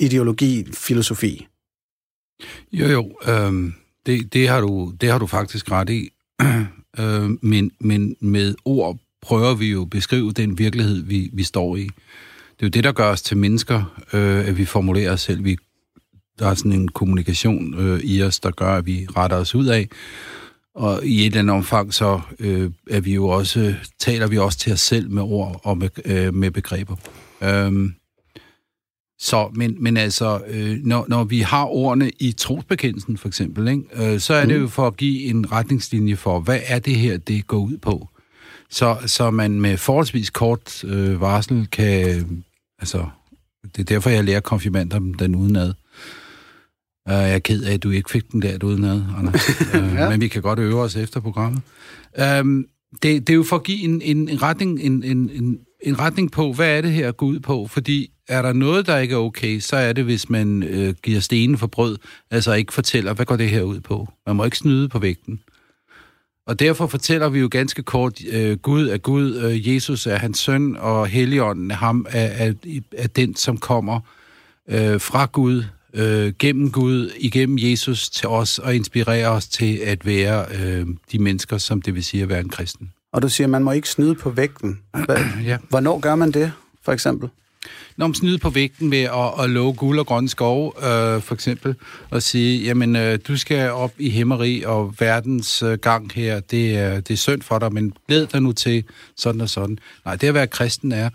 ideologi, 0.00 0.66
filosofi. 0.72 1.46
Jo, 2.72 2.86
jo. 2.86 3.18
øh, 3.28 3.72
det, 4.06 4.32
det, 4.32 4.48
har 4.48 4.60
du, 4.60 4.92
det 5.00 5.10
har 5.10 5.18
du 5.18 5.26
faktisk 5.26 5.70
ret 5.70 5.90
i. 5.90 6.10
øh, 7.00 7.30
men, 7.42 7.70
men 7.80 8.16
med 8.20 8.54
ord 8.64 8.98
prøver 9.22 9.54
vi 9.54 9.66
jo 9.66 9.82
at 9.82 9.90
beskrive 9.90 10.32
den 10.32 10.58
virkelighed, 10.58 11.02
vi, 11.02 11.30
vi 11.32 11.42
står 11.42 11.76
i. 11.76 11.82
Det 11.82 12.62
er 12.62 12.66
jo 12.66 12.68
det, 12.68 12.84
der 12.84 12.92
gør 12.92 13.10
os 13.10 13.22
til 13.22 13.36
mennesker, 13.36 14.00
øh, 14.12 14.48
at 14.48 14.58
vi 14.58 14.64
formulerer 14.64 15.12
os 15.12 15.20
selv. 15.20 15.44
Vi, 15.44 15.56
der 16.38 16.46
er 16.46 16.54
sådan 16.54 16.72
en 16.72 16.88
kommunikation 16.88 17.74
øh, 17.80 18.00
i 18.00 18.22
os, 18.22 18.40
der 18.40 18.50
gør, 18.50 18.76
at 18.76 18.86
vi 18.86 19.06
retter 19.16 19.36
os 19.36 19.54
ud 19.54 19.66
af. 19.66 19.88
Og 20.78 21.06
i 21.06 21.20
et 21.20 21.26
eller 21.26 21.38
andet 21.38 21.56
omfang, 21.56 21.94
så 21.94 22.20
øh, 22.38 22.70
er 22.90 23.00
vi 23.00 23.14
jo 23.14 23.28
også, 23.28 23.74
taler 23.98 24.26
vi 24.26 24.38
også 24.38 24.58
til 24.58 24.72
os 24.72 24.80
selv 24.80 25.10
med 25.10 25.22
ord 25.22 25.60
og 25.64 25.78
med, 25.78 25.88
øh, 26.04 26.34
med 26.34 26.50
begreber. 26.50 26.96
Øhm, 27.42 27.94
så, 29.18 29.50
men, 29.54 29.76
men 29.82 29.96
altså, 29.96 30.40
øh, 30.48 30.78
når, 30.82 31.06
når 31.08 31.24
vi 31.24 31.40
har 31.40 31.64
ordene 31.64 32.10
i 32.18 32.32
trosbekendelsen 32.32 33.18
for 33.18 33.28
eksempel, 33.28 33.68
ikke, 33.68 34.12
øh, 34.12 34.20
så 34.20 34.34
er 34.34 34.46
det 34.46 34.60
jo 34.60 34.68
for 34.68 34.86
at 34.86 34.96
give 34.96 35.22
en 35.22 35.52
retningslinje 35.52 36.16
for, 36.16 36.40
hvad 36.40 36.60
er 36.66 36.78
det 36.78 36.94
her, 36.94 37.16
det 37.16 37.46
går 37.46 37.58
ud 37.58 37.76
på. 37.76 38.08
Så, 38.70 38.96
så 39.06 39.30
man 39.30 39.60
med 39.60 39.76
forholdsvis 39.76 40.30
kort 40.30 40.84
øh, 40.84 41.20
varsel 41.20 41.66
kan, 41.72 42.44
altså, 42.78 43.06
det 43.76 43.78
er 43.78 43.84
derfor, 43.84 44.10
jeg 44.10 44.24
lærer 44.24 44.40
konfirmander 44.40 44.98
den 44.98 45.34
udenad. 45.34 45.72
Uh, 47.08 47.14
jeg 47.14 47.34
er 47.34 47.38
ked 47.38 47.64
af, 47.64 47.74
at 47.74 47.82
du 47.82 47.90
ikke 47.90 48.10
fik 48.10 48.32
den 48.32 48.42
der 48.42 48.64
udenad, 48.64 49.02
Anders. 49.18 49.48
Uh, 49.74 49.94
ja. 49.98 50.08
Men 50.10 50.20
vi 50.20 50.28
kan 50.28 50.42
godt 50.42 50.58
øve 50.58 50.80
os 50.80 50.96
efter 50.96 51.20
programmet. 51.20 51.62
Um, 52.40 52.66
det, 53.02 53.26
det 53.26 53.30
er 53.30 53.34
jo 53.34 53.42
for 53.42 53.56
at 53.56 53.62
give 53.62 53.78
en, 53.78 54.02
en, 54.02 54.28
en, 54.28 54.42
retning, 54.42 54.80
en, 54.80 55.02
en, 55.02 55.30
en, 55.30 55.58
en 55.80 55.98
retning 55.98 56.32
på, 56.32 56.52
hvad 56.52 56.76
er 56.76 56.80
det 56.80 56.92
her 56.92 57.08
at 57.08 57.16
gå 57.16 57.26
ud 57.26 57.40
på? 57.40 57.66
Fordi 57.66 58.10
er 58.28 58.42
der 58.42 58.52
noget, 58.52 58.86
der 58.86 58.98
ikke 58.98 59.14
er 59.14 59.18
okay, 59.18 59.60
så 59.60 59.76
er 59.76 59.92
det, 59.92 60.04
hvis 60.04 60.30
man 60.30 60.62
øh, 60.62 60.94
giver 61.02 61.20
stenen 61.20 61.58
for 61.58 61.66
brød, 61.66 61.96
altså 62.30 62.52
ikke 62.52 62.72
fortæller, 62.72 63.14
hvad 63.14 63.26
går 63.26 63.36
det 63.36 63.48
her 63.48 63.62
ud 63.62 63.80
på? 63.80 64.08
Man 64.26 64.36
må 64.36 64.44
ikke 64.44 64.56
snyde 64.56 64.88
på 64.88 64.98
vægten. 64.98 65.40
Og 66.46 66.58
derfor 66.58 66.86
fortæller 66.86 67.28
vi 67.28 67.38
jo 67.38 67.48
ganske 67.50 67.82
kort, 67.82 68.20
øh, 68.32 68.56
Gud 68.56 68.88
er 68.88 68.98
Gud, 68.98 69.36
øh, 69.36 69.74
Jesus 69.74 70.06
er 70.06 70.16
hans 70.16 70.38
søn, 70.38 70.76
og 70.76 71.06
Helligånden 71.06 71.70
ham 71.70 72.06
er, 72.10 72.46
er, 72.46 72.52
er 72.92 73.06
den, 73.06 73.36
som 73.36 73.56
kommer 73.56 74.00
øh, 74.68 75.00
fra 75.00 75.28
Gud, 75.32 75.64
øh, 75.94 76.32
gennem 76.38 76.70
Gud, 76.70 77.10
igennem 77.18 77.58
Jesus 77.60 78.10
til 78.10 78.28
os, 78.28 78.58
og 78.58 78.74
inspirerer 78.74 79.28
os 79.28 79.46
til 79.48 79.76
at 79.76 80.06
være 80.06 80.44
øh, 80.60 80.86
de 81.12 81.18
mennesker, 81.18 81.58
som 81.58 81.82
det 81.82 81.94
vil 81.94 82.04
sige 82.04 82.22
at 82.22 82.28
være 82.28 82.40
en 82.40 82.48
kristen. 82.48 82.92
Og 83.12 83.22
du 83.22 83.28
siger, 83.28 83.46
at 83.46 83.50
man 83.50 83.62
må 83.64 83.72
ikke 83.72 83.88
snyde 83.88 84.14
på 84.14 84.30
vægten. 84.30 84.78
Hva- 84.96 85.42
Ja. 85.50 85.56
Hvornår 85.68 85.98
gør 86.00 86.14
man 86.14 86.30
det, 86.30 86.52
for 86.84 86.92
eksempel? 86.92 87.28
Når 87.96 88.06
man 88.06 88.14
snyder 88.14 88.38
på 88.38 88.50
vægten 88.50 88.90
ved 88.90 88.98
at, 89.02 89.44
at 89.44 89.50
love 89.50 89.72
guld 89.74 89.98
og 89.98 90.06
grønne 90.06 90.28
skov, 90.28 90.74
øh, 90.78 91.22
for 91.22 91.32
eksempel, 91.34 91.74
og 92.10 92.22
sige, 92.22 92.64
jamen, 92.64 92.96
øh, 92.96 93.18
du 93.28 93.36
skal 93.36 93.70
op 93.70 93.92
i 93.98 94.10
himmeri, 94.10 94.62
og 94.62 94.94
verdens 94.98 95.62
øh, 95.62 95.78
gang 95.78 96.12
her, 96.14 96.40
det 96.40 96.76
er, 96.76 97.00
det 97.00 97.14
er 97.14 97.18
synd 97.18 97.42
for 97.42 97.58
dig, 97.58 97.72
men 97.72 97.92
glæd 98.08 98.26
dig 98.26 98.42
nu 98.42 98.52
til 98.52 98.84
sådan 99.16 99.40
og 99.40 99.48
sådan. 99.48 99.78
Nej, 100.04 100.16
det 100.16 100.26
at 100.28 100.34
være 100.34 100.46
kristen 100.46 100.92
er 100.92 101.10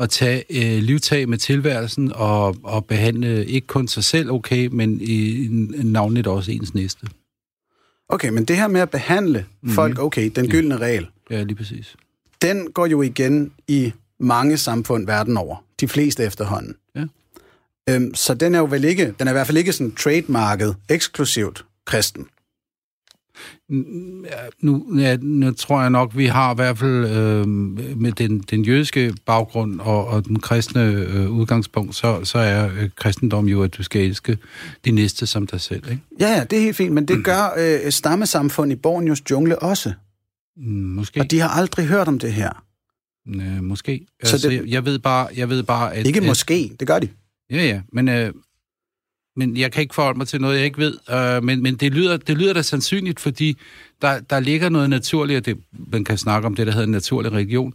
at 0.00 0.10
tage 0.10 0.44
øh, 0.50 0.82
livtag 0.82 1.28
med 1.28 1.38
tilværelsen 1.38 2.12
og, 2.14 2.56
og 2.62 2.84
behandle 2.84 3.46
ikke 3.46 3.66
kun 3.66 3.88
sig 3.88 4.04
selv 4.04 4.30
okay, 4.30 4.66
men 4.66 5.00
i, 5.00 5.46
navnligt 5.82 6.26
også 6.26 6.52
ens 6.52 6.74
næste. 6.74 7.06
Okay, 8.08 8.28
men 8.28 8.44
det 8.44 8.56
her 8.56 8.68
med 8.68 8.80
at 8.80 8.90
behandle 8.90 9.38
mm-hmm. 9.38 9.74
folk 9.74 9.98
okay, 9.98 10.30
den 10.36 10.48
gyldne 10.48 10.76
regel, 10.76 11.06
Ja, 11.30 11.42
lige 11.42 11.56
præcis. 11.56 11.96
den 12.42 12.72
går 12.72 12.86
jo 12.86 13.02
igen 13.02 13.52
i 13.68 13.92
mange 14.18 14.56
samfund 14.56 15.06
verden 15.06 15.36
over. 15.36 15.64
De 15.80 15.88
fleste 15.88 16.24
efterhånden. 16.24 16.76
Ja. 16.96 17.04
Øhm, 17.88 18.14
så 18.14 18.34
den 18.34 18.54
er 18.54 18.58
jo 18.58 18.64
vel 18.64 18.84
ikke, 18.84 19.14
den 19.18 19.28
er 19.28 19.32
i 19.32 19.34
hvert 19.34 19.46
fald 19.46 19.58
ikke 19.58 19.72
sådan 19.72 19.94
trademarket 19.94 20.76
eksklusivt 20.88 21.64
kristen. 21.86 22.26
Nu, 24.62 24.98
ja, 24.98 25.16
nu 25.16 25.52
tror 25.52 25.80
jeg 25.80 25.90
nok, 25.90 26.16
vi 26.16 26.26
har 26.26 26.52
i 26.52 26.54
hvert 26.54 26.78
fald 26.78 27.08
øh, 27.10 27.48
med 27.48 28.12
den, 28.12 28.38
den 28.40 28.64
jødiske 28.64 29.14
baggrund 29.26 29.80
og, 29.80 30.06
og 30.06 30.24
den 30.26 30.40
kristne 30.40 30.82
øh, 30.82 31.30
udgangspunkt, 31.30 31.94
så, 31.94 32.24
så 32.24 32.38
er 32.38 32.66
øh, 32.66 32.90
kristendom 32.96 33.46
jo, 33.48 33.62
at 33.62 33.76
du 33.76 33.82
skal 33.82 34.02
elske 34.02 34.38
de 34.84 34.90
næste 34.90 35.26
som 35.26 35.46
dig 35.46 35.60
selv. 35.60 35.90
Ikke? 35.90 36.02
Ja, 36.20 36.28
ja, 36.28 36.44
det 36.44 36.58
er 36.58 36.62
helt 36.62 36.76
fint, 36.76 36.92
men 36.92 37.08
det 37.08 37.24
gør 37.24 37.54
øh, 37.58 37.92
stammesamfund 37.92 38.72
i 38.72 38.76
Borneos 38.76 39.22
jungle 39.30 39.58
også. 39.58 39.92
Mm, 40.56 40.64
Måske. 40.72 41.20
Og 41.20 41.30
de 41.30 41.40
har 41.40 41.48
aldrig 41.48 41.86
hørt 41.86 42.08
om 42.08 42.18
det 42.18 42.32
her. 42.32 42.64
Øh, 43.28 43.62
måske. 43.62 44.06
Så 44.24 44.32
altså, 44.32 44.48
det- 44.48 44.56
jeg, 44.56 44.66
jeg 44.68 44.84
ved 44.84 44.98
bare, 44.98 45.28
jeg 45.36 45.48
ved 45.48 45.62
bare 45.62 45.94
at, 45.94 46.06
Ikke 46.06 46.20
at, 46.20 46.26
måske, 46.26 46.72
det 46.80 46.88
gør 46.88 46.98
de. 46.98 47.08
Ja, 47.50 47.64
ja, 47.66 47.80
men, 47.92 48.08
øh, 48.08 48.32
men 49.40 49.56
jeg 49.56 49.72
kan 49.72 49.82
ikke 49.82 49.94
forholde 49.94 50.18
mig 50.18 50.28
til 50.28 50.40
noget, 50.40 50.56
jeg 50.56 50.64
ikke 50.64 50.78
ved. 50.78 50.94
Øh, 51.10 51.44
men 51.44 51.62
men 51.62 51.74
det, 51.76 51.92
lyder, 51.92 52.16
det 52.16 52.38
lyder 52.38 52.52
da 52.52 52.62
sandsynligt, 52.62 53.20
fordi 53.20 53.56
der, 54.02 54.20
der 54.20 54.40
ligger 54.40 54.68
noget 54.68 54.90
naturligt, 54.90 55.36
og 55.36 55.46
det, 55.46 55.56
man 55.92 56.04
kan 56.04 56.18
snakke 56.18 56.46
om 56.46 56.54
det, 56.54 56.66
der 56.66 56.72
hedder 56.72 56.86
en 56.86 56.92
naturlig 56.92 57.32
religion, 57.32 57.74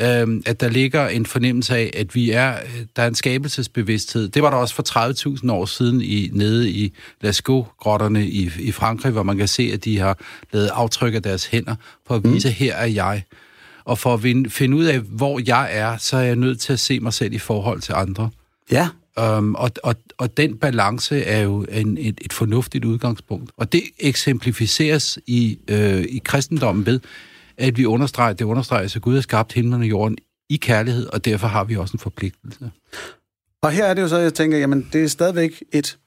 øh, 0.00 0.42
at 0.46 0.60
der 0.60 0.68
ligger 0.68 1.08
en 1.08 1.26
fornemmelse 1.26 1.76
af, 1.76 1.90
at 1.94 2.14
vi 2.14 2.30
er, 2.30 2.54
der 2.96 3.02
er 3.02 3.06
en 3.06 3.14
skabelsesbevidsthed. 3.14 4.28
Det 4.28 4.42
var 4.42 4.50
der 4.50 4.56
også 4.56 4.74
for 4.74 5.36
30.000 5.44 5.52
år 5.52 5.64
siden 5.64 6.00
i, 6.00 6.30
nede 6.32 6.70
i 6.70 6.92
Lascaux-grotterne 7.20 8.26
i, 8.26 8.50
i 8.58 8.72
Frankrig, 8.72 9.12
hvor 9.12 9.22
man 9.22 9.36
kan 9.36 9.48
se, 9.48 9.70
at 9.72 9.84
de 9.84 9.98
har 9.98 10.18
lavet 10.52 10.66
aftryk 10.66 11.14
af 11.14 11.22
deres 11.22 11.46
hænder 11.46 11.74
for 12.06 12.14
at 12.14 12.24
vise, 12.24 12.48
mm. 12.48 12.54
her 12.54 12.74
er 12.74 12.86
jeg. 12.86 13.22
Og 13.84 13.98
for 13.98 14.14
at 14.14 14.52
finde 14.52 14.76
ud 14.76 14.84
af, 14.84 14.98
hvor 15.00 15.40
jeg 15.46 15.68
er, 15.72 15.96
så 15.96 16.16
er 16.16 16.22
jeg 16.22 16.36
nødt 16.36 16.60
til 16.60 16.72
at 16.72 16.80
se 16.80 17.00
mig 17.00 17.12
selv 17.12 17.32
i 17.32 17.38
forhold 17.38 17.80
til 17.80 17.92
andre. 17.92 18.30
Ja, 18.70 18.88
Um, 19.20 19.54
og, 19.54 19.70
og, 19.82 19.94
og 20.18 20.36
den 20.36 20.56
balance 20.56 21.22
er 21.22 21.40
jo 21.40 21.66
en, 21.70 21.98
et, 21.98 22.20
et 22.24 22.32
fornuftigt 22.32 22.84
udgangspunkt. 22.84 23.50
Og 23.56 23.72
det 23.72 23.82
eksemplificeres 23.98 25.18
i, 25.26 25.58
øh, 25.68 26.02
i 26.02 26.20
kristendommen 26.24 26.86
ved, 26.86 27.00
at 27.56 27.78
vi 27.78 27.86
understreger, 27.86 28.32
det 28.32 28.44
understreges, 28.44 28.96
at 28.96 29.02
Gud 29.02 29.14
har 29.14 29.20
skabt 29.20 29.52
himlen 29.52 29.80
og 29.80 29.88
jorden 29.88 30.18
i 30.50 30.56
kærlighed, 30.56 31.06
og 31.06 31.24
derfor 31.24 31.46
har 31.46 31.64
vi 31.64 31.76
også 31.76 31.92
en 31.92 31.98
forpligtelse. 31.98 32.70
Og 33.62 33.72
her 33.72 33.84
er 33.84 33.94
det 33.94 34.02
jo 34.02 34.08
så, 34.08 34.16
jeg 34.16 34.34
tænker, 34.34 34.58
jamen 34.58 34.88
det 34.92 35.04
er 35.04 35.08
stadigvæk 35.08 35.62
et, 35.72 35.98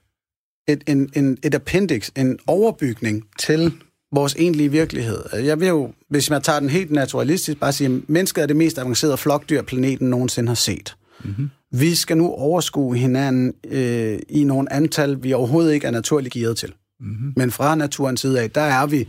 et, 0.68 0.84
en, 0.88 1.10
en, 1.16 1.38
et 1.43 1.55
appendix, 1.55 2.10
en 2.18 2.39
overbygning 2.47 3.26
til 3.39 3.74
vores 4.12 4.36
egentlige 4.36 4.72
virkelighed. 4.72 5.24
Jeg 5.34 5.60
vil 5.60 5.68
jo, 5.68 5.93
hvis 6.10 6.30
man 6.30 6.41
tager 6.41 6.60
den 6.60 6.70
helt 6.70 6.91
naturalistisk, 6.91 7.60
bare 7.60 7.74
sige, 7.74 7.95
at 7.95 8.10
mennesket 8.10 8.41
er 8.41 8.45
det 8.45 8.55
mest 8.55 8.78
avancerede 8.78 9.18
flokdyr, 9.18 9.62
planeten 9.62 10.10
nogensinde 10.10 10.47
har 10.47 10.55
set. 10.55 10.95
Mm-hmm. 11.24 11.49
Vi 11.72 11.96
skal 11.96 12.18
nu 12.18 12.32
overskue 12.32 12.98
hinanden 12.98 13.54
øh, 13.68 14.20
i 14.30 14.44
nogle 14.44 14.74
antal, 14.74 15.24
vi 15.24 15.34
overhovedet 15.34 15.74
ikke 15.74 15.88
er 15.88 15.92
naturligt 15.92 16.34
gearet 16.34 16.58
til. 16.58 16.74
Mm-hmm. 17.00 17.34
Men 17.36 17.52
fra 17.52 17.76
naturens 17.76 18.22
side 18.22 18.42
af, 18.42 18.52
der 18.52 18.62
er 18.62 18.86
vi 18.86 19.00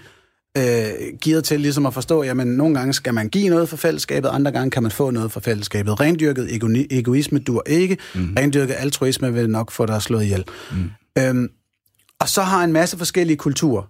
øh, 0.57 1.19
gearet 1.23 1.45
til 1.45 1.61
ligesom 1.61 1.87
at 1.87 1.95
forstå, 1.95 2.23
jamen 2.23 2.49
nogle 2.49 2.75
gange 2.79 2.93
skal 2.93 3.15
man 3.15 3.29
give 3.29 3.49
noget 3.49 3.69
for 3.69 3.77
fællesskabet, 3.77 4.29
andre 4.29 4.53
gange 4.53 4.71
kan 4.71 4.83
man 4.83 4.93
få 4.93 5.11
noget 5.11 5.33
for 5.33 5.41
fællesskabet. 5.41 6.01
Rendyrket 6.01 6.49
ego- 6.49 6.87
egoisme 6.91 7.39
dur 7.39 7.63
ikke, 7.67 7.99
mm. 8.15 8.35
rendyrket 8.39 8.75
altruisme 8.79 9.33
vil 9.35 9.51
nok 9.51 9.71
få 9.71 9.87
dig 9.87 10.03
slået 10.03 10.23
ihjel. 10.25 10.45
Mm. 10.73 10.91
Øhm, 11.19 11.49
og 12.21 12.29
så 12.29 12.43
har 12.43 12.65
en 12.65 12.73
masse 12.73 12.99
forskellige 12.99 13.37
kulturer, 13.37 13.83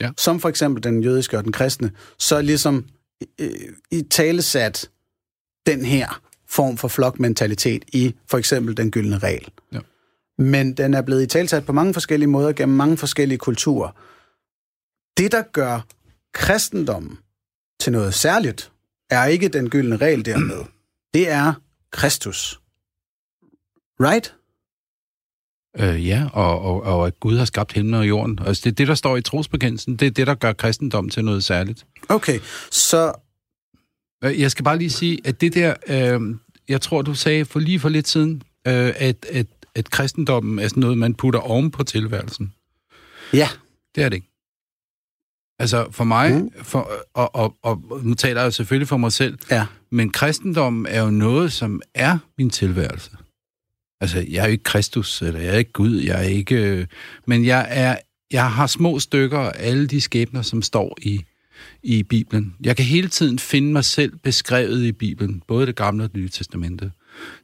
Ja. 0.00 0.10
som 0.18 0.40
for 0.40 0.48
eksempel 0.48 0.82
den 0.84 1.02
jødiske 1.02 1.38
og 1.38 1.44
den 1.44 1.52
kristne, 1.52 1.90
så 2.18 2.40
ligesom 2.42 2.84
øh, 3.40 3.48
i 3.90 4.02
talesat 4.10 4.90
den 5.66 5.84
her 5.84 6.20
form 6.50 6.76
for 6.76 6.88
flokmentalitet 6.88 7.84
i 7.92 8.14
for 8.26 8.38
eksempel 8.38 8.76
den 8.76 8.90
gyldne 8.90 9.18
regel. 9.18 9.48
Ja. 9.72 9.78
Men 10.38 10.72
den 10.72 10.94
er 10.94 11.02
blevet 11.02 11.22
i 11.22 11.26
talsat 11.26 11.66
på 11.66 11.72
mange 11.72 11.94
forskellige 11.94 12.28
måder 12.28 12.52
gennem 12.52 12.76
mange 12.76 12.96
forskellige 12.96 13.38
kulturer. 13.38 13.90
Det, 15.18 15.32
der 15.32 15.42
gør 15.52 15.80
kristendommen 16.34 17.18
til 17.80 17.92
noget 17.92 18.14
særligt, 18.14 18.72
er 19.10 19.24
ikke 19.24 19.48
den 19.48 19.70
gyldne 19.70 19.96
regel 19.96 20.24
dermed. 20.24 20.64
Det 21.14 21.30
er 21.30 21.52
Kristus. 21.92 22.60
Right? 24.00 24.34
Øh, 25.78 26.08
ja, 26.08 26.28
og, 26.32 26.60
og, 26.60 26.82
og 26.82 27.06
at 27.06 27.20
Gud 27.20 27.38
har 27.38 27.44
skabt 27.44 27.72
himlen 27.72 27.94
og 27.94 28.08
jorden. 28.08 28.38
Altså, 28.46 28.62
det 28.64 28.70
er 28.70 28.74
det, 28.74 28.88
der 28.88 28.94
står 28.94 29.16
i 29.16 29.22
trosbekendelsen. 29.22 29.96
Det 29.96 30.06
er 30.06 30.10
det, 30.10 30.26
der 30.26 30.34
gør 30.34 30.52
kristendommen 30.52 31.10
til 31.10 31.24
noget 31.24 31.44
særligt. 31.44 31.86
Okay, 32.08 32.40
så 32.70 33.12
Jeg 34.22 34.50
skal 34.50 34.64
bare 34.64 34.78
lige 34.78 34.90
sige, 34.90 35.18
at 35.24 35.40
det 35.40 35.54
der, 35.54 35.74
øh, 35.88 36.20
jeg 36.68 36.80
tror, 36.80 37.02
du 37.02 37.14
sagde 37.14 37.44
for 37.44 37.58
lige 37.60 37.80
for 37.80 37.88
lidt 37.88 38.08
siden, 38.08 38.42
øh, 38.66 38.92
at, 38.96 39.26
at, 39.32 39.46
at 39.74 39.90
kristendommen 39.90 40.58
er 40.58 40.68
sådan 40.68 40.80
noget, 40.80 40.98
man 40.98 41.14
putter 41.14 41.40
oven 41.40 41.70
på 41.70 41.82
tilværelsen. 41.82 42.52
ja, 43.32 43.48
Det 43.94 44.04
er 44.04 44.08
det 44.08 44.16
ikke. 44.16 44.28
Altså 45.58 45.86
for 45.90 46.04
mig, 46.04 46.34
Mm. 46.34 46.40
mm. 46.40 46.50
for, 46.64 46.90
og, 47.14 47.34
og, 47.34 47.56
og 47.62 47.82
nu 48.02 48.14
taler 48.14 48.42
jeg 48.42 48.52
selvfølgelig 48.54 48.88
for 48.88 48.96
mig 48.96 49.12
selv, 49.12 49.38
ja. 49.50 49.66
men 49.90 50.10
kristendommen 50.10 50.86
er 50.86 51.02
jo 51.02 51.10
noget, 51.10 51.52
som 51.52 51.82
er 51.94 52.18
min 52.38 52.50
tilværelse. 52.50 53.10
Altså, 54.00 54.24
jeg 54.30 54.42
er 54.42 54.46
jo 54.46 54.52
ikke 54.52 54.64
Kristus, 54.64 55.22
eller 55.22 55.40
jeg 55.40 55.54
er 55.54 55.58
ikke 55.58 55.72
Gud, 55.72 55.94
jeg 55.96 56.18
er 56.18 56.28
ikke... 56.28 56.54
øh, 56.54 56.86
Men 57.26 57.44
jeg, 57.46 57.66
er, 57.70 57.96
jeg 58.30 58.52
har 58.52 58.66
små 58.66 58.98
stykker 58.98 59.38
af 59.38 59.52
alle 59.56 59.86
de 59.86 60.00
skæbner, 60.00 60.42
som 60.42 60.62
står 60.62 60.96
i, 61.02 61.24
i 61.82 62.02
Bibelen. 62.02 62.54
Jeg 62.64 62.76
kan 62.76 62.84
hele 62.84 63.08
tiden 63.08 63.38
finde 63.38 63.72
mig 63.72 63.84
selv 63.84 64.16
beskrevet 64.16 64.84
i 64.84 64.92
Bibelen, 64.92 65.42
både 65.46 65.66
det 65.66 65.76
gamle 65.76 66.04
og 66.04 66.12
det 66.12 66.16
nye 66.16 66.28
testamente. 66.28 66.92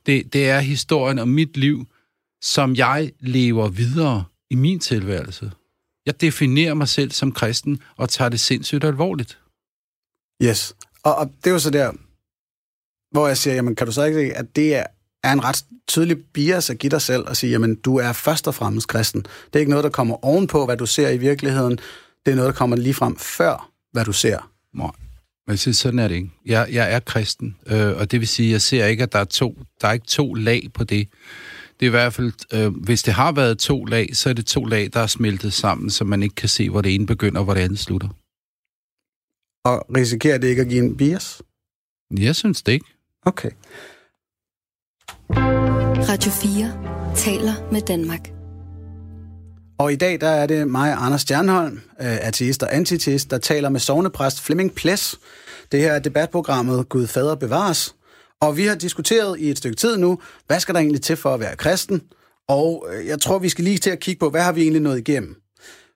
Det, 0.07 0.33
det 0.33 0.49
er 0.49 0.61
historien 0.61 1.19
om 1.19 1.29
mit 1.29 1.57
liv, 1.57 1.87
som 2.43 2.75
jeg 2.75 3.13
lever 3.21 3.69
videre 3.69 4.25
i 4.51 4.55
min 4.55 4.79
tilværelse. 4.79 5.53
Jeg 6.07 6.21
definerer 6.21 6.75
mig 6.75 6.89
selv 6.89 7.11
som 7.11 7.33
kristen 7.33 7.81
og 7.97 8.09
tager 8.09 8.29
det 8.29 8.41
sindssygt 8.41 8.85
alvorligt. 8.85 9.39
Yes. 10.43 10.77
Og, 11.03 11.15
og 11.15 11.27
det 11.27 11.47
er 11.47 11.51
jo 11.51 11.59
så 11.59 11.71
der, 11.71 11.93
hvor 13.13 13.27
jeg 13.29 13.39
siger, 13.39 13.55
jamen 13.55 13.77
kan 13.77 13.87
du 13.87 13.93
så 13.93 14.05
ikke 14.05 14.19
se, 14.19 14.35
at 14.35 14.57
det 14.57 14.75
er, 14.75 14.87
er 15.23 15.33
en 15.33 15.45
ret 15.45 15.65
tydelig 15.89 16.25
bias 16.33 16.71
at 16.71 16.79
give 16.79 16.91
dig 16.91 17.03
selv 17.03 17.25
og 17.29 17.37
sige, 17.37 17.51
jamen 17.51 17.75
du 17.75 17.97
er 17.97 18.13
først 18.13 18.49
og 18.49 18.55
fremmest 18.55 18.89
kristen. 18.89 19.23
Det 19.23 19.55
er 19.55 19.59
ikke 19.59 19.71
noget, 19.71 19.85
der 19.85 19.91
kommer 19.91 20.25
ovenpå, 20.25 20.65
hvad 20.65 20.77
du 20.77 20.87
ser 20.87 21.09
i 21.09 21.17
virkeligheden. 21.17 21.79
Det 22.27 22.33
er 22.33 22.37
noget, 22.37 22.53
der 22.53 22.59
kommer 22.59 22.77
lige 22.77 22.95
frem 22.95 23.17
før, 23.17 23.71
hvad 23.95 24.05
du 24.05 24.13
ser. 24.13 24.51
Men 25.47 25.57
så- 25.57 25.73
sådan 25.73 25.99
er 25.99 26.09
det 26.09 26.15
ikke. 26.15 26.31
Jeg, 26.47 26.69
jeg 26.73 26.93
er 26.95 27.01
kristen, 27.01 27.57
øh, 27.67 27.97
og 27.97 28.11
det 28.11 28.21
vil 28.21 28.29
sige, 28.29 28.49
at 28.49 28.53
jeg 28.53 28.61
ser 28.63 28.87
ikke, 28.87 29.03
at 29.03 29.13
der 29.13 29.19
er 29.19 29.25
to, 29.25 29.59
der 29.81 29.89
er 29.89 29.93
ikke 29.93 30.07
to 30.07 30.35
lag 30.35 30.69
på 30.75 30.85
det. 30.85 31.09
Det 31.81 31.87
er 31.87 31.91
i 31.91 31.91
hvert 31.91 32.13
fald, 32.15 32.33
øh, 32.55 32.77
hvis 32.77 33.03
det 33.03 33.15
har 33.15 33.33
været 33.33 33.59
to 33.59 33.85
lag, 33.85 34.17
så 34.17 34.29
er 34.29 34.33
det 34.33 34.47
to 34.47 34.65
lag, 34.65 34.91
der 34.93 35.01
er 35.01 35.07
smeltet 35.07 35.53
sammen, 35.53 35.91
så 35.91 36.05
man 36.05 36.23
ikke 36.23 36.35
kan 36.35 36.49
se, 36.49 36.71
hvor 36.71 36.81
det 36.81 36.95
ene 36.95 37.07
begynder, 37.07 37.39
og 37.39 37.45
hvor 37.45 37.55
det 37.55 37.61
andet 37.61 37.79
slutter. 37.79 38.09
Og 39.65 39.87
risikerer 39.97 40.39
det 40.39 40.49
ikke 40.49 40.63
at 40.63 40.69
give 40.69 40.85
en 40.85 40.97
bias? 40.97 41.43
Jeg 42.19 42.37
synes 42.37 42.63
det 42.63 42.73
ikke. 42.73 42.87
Okay. 43.23 43.51
Radio 46.11 46.31
4 46.31 47.15
taler 47.17 47.73
med 47.73 47.81
Danmark. 47.81 48.29
Og 49.79 49.93
i 49.93 49.97
dag 49.97 50.21
der 50.21 50.29
er 50.29 50.47
det 50.47 50.69
mig, 50.69 50.93
Anders 50.93 51.21
Stjernholm, 51.21 51.81
øh, 52.01 52.27
ateist 52.27 52.63
og 52.63 52.77
antiteist, 52.77 53.31
der 53.31 53.39
taler 53.39 53.69
med 53.69 53.81
sovnepræst 53.81 54.41
Flemming 54.41 54.75
Ples. 54.75 55.19
Det 55.73 55.81
her 55.81 55.93
er 55.93 55.99
debatprogrammet 55.99 56.89
Gud 56.89 57.07
Fader 57.07 57.35
Bevares. 57.35 57.95
Og 58.41 58.57
vi 58.57 58.67
har 58.67 58.75
diskuteret 58.75 59.41
i 59.41 59.51
et 59.51 59.59
stykke 59.59 59.77
tid 59.77 59.97
nu, 59.97 60.19
hvad 60.47 60.61
skal 60.61 60.75
der 60.75 60.81
egentlig 60.81 61.03
til 61.03 61.17
for 61.17 61.35
at 61.35 61.41
være 61.41 61.57
kristen? 61.57 62.03
Og 62.49 62.87
øh, 62.93 63.07
jeg 63.07 63.21
tror, 63.21 63.39
vi 63.39 63.49
skal 63.49 63.65
lige 63.65 63.79
til 63.79 63.91
at 63.91 64.01
kigge 64.01 64.19
på, 64.19 64.31
hvad 64.31 64.43
har 64.43 64.53
vi 64.53 64.63
egentlig 64.63 64.83
nået 64.83 64.99
igennem? 64.99 65.37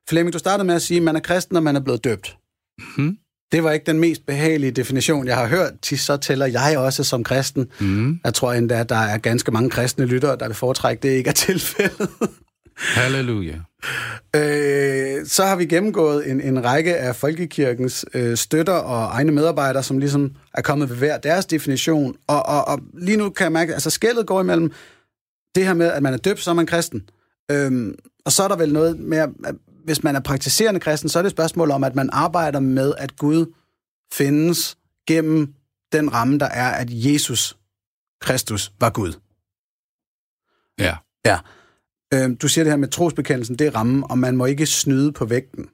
Flemming, 0.09 0.33
du 0.33 0.39
startede 0.39 0.67
med 0.67 0.75
at 0.75 0.83
sige, 0.83 0.99
at 0.99 1.03
man 1.03 1.17
er 1.17 1.21
kristen, 1.21 1.55
når 1.55 1.61
man 1.61 1.77
er 1.77 1.81
blevet 1.81 2.05
døbt. 2.05 2.37
Mhm. 2.79 3.17
Det 3.53 3.65
var 3.65 3.73
ikke 3.73 3.87
den 3.87 3.99
mest 3.99 4.27
behagelige 4.27 4.71
definition, 4.71 5.27
jeg 5.27 5.37
har 5.37 5.47
hørt. 5.47 5.73
Til 5.83 5.99
så 5.99 6.17
tæller 6.17 6.47
jeg 6.47 6.79
også 6.79 7.05
som 7.05 7.25
kristen. 7.25 7.67
Mm. 7.81 8.21
Jeg 8.25 8.35
tror 8.35 8.53
endda, 8.53 8.81
at 8.81 8.89
der 8.89 8.97
er 8.97 9.19
ganske 9.19 9.51
mange 9.51 9.71
kristne 9.71 10.05
lyttere, 10.05 10.37
der 10.37 10.47
vil 10.47 10.55
foretrække, 10.55 11.03
det 11.03 11.09
ikke 11.09 11.29
er 11.29 11.35
tilfældet. 11.35 12.11
Halleluja. 12.79 13.55
Øh, 14.37 15.27
så 15.27 15.45
har 15.45 15.57
vi 15.57 15.67
gennemgået 15.67 16.31
en, 16.31 16.41
en 16.41 16.65
række 16.65 16.97
af 16.97 17.17
folkekirkens 17.17 18.07
øh, 18.15 18.37
støtter 18.37 18.73
og 18.73 19.05
egne 19.05 19.33
medarbejdere, 19.33 19.83
som 19.83 19.99
ligesom 19.99 20.33
er 20.55 20.63
kommet 20.63 20.91
ved 20.91 20.97
hver 20.97 21.19
deres 21.19 21.47
definition. 21.47 22.17
Og, 22.27 22.47
og, 22.47 22.69
og 22.69 22.81
lige 22.95 23.17
nu 23.17 23.31
kan 23.31 23.45
jeg 23.45 23.53
mærke, 23.53 23.75
altså, 23.75 23.91
skældet 23.91 24.27
går 24.27 24.41
imellem 24.41 24.73
det 25.55 25.67
her 25.67 25.75
med, 25.75 25.87
at 25.87 26.03
man 26.03 26.13
er 26.13 26.19
døbt, 26.19 26.41
så 26.41 26.51
er 26.51 26.55
man 26.55 26.67
kristen. 26.67 27.09
Øhm, 27.51 27.95
og 28.25 28.33
så 28.33 28.43
er 28.43 28.49
der 28.49 28.57
vel 28.57 28.73
noget 28.73 28.99
med, 28.99 29.19
at 29.19 29.55
hvis 29.85 30.03
man 30.03 30.17
er 30.17 30.21
praktiserende 30.21 30.81
kristen, 30.81 31.09
så 31.09 31.19
er 31.19 31.23
det 31.23 31.29
et 31.29 31.37
spørgsmål 31.37 31.71
om, 31.71 31.85
at 31.85 31.95
man 31.95 32.11
arbejder 32.13 32.61
med, 32.61 32.93
at 32.99 33.17
Gud 33.17 33.55
findes 34.13 34.77
gennem 35.07 35.55
den 35.93 36.15
ramme, 36.15 36.39
der 36.39 36.47
er, 36.47 36.71
at 36.71 36.89
Jesus 36.91 37.57
Kristus 38.21 38.73
var 38.81 38.91
Gud. 38.91 39.13
Ja. 40.79 40.97
Ja. 41.27 41.39
Øhm, 42.15 42.37
du 42.37 42.49
siger 42.49 42.65
det 42.65 42.73
her 42.73 42.77
med 42.77 42.89
trosbekendelsen, 42.89 43.57
det 43.57 43.67
er 43.67 43.77
rammen, 43.77 44.05
og 44.11 44.19
man 44.19 44.37
må 44.37 44.45
ikke 44.45 44.67
snyde 44.67 45.13
på 45.13 45.25
vægten. 45.25 45.69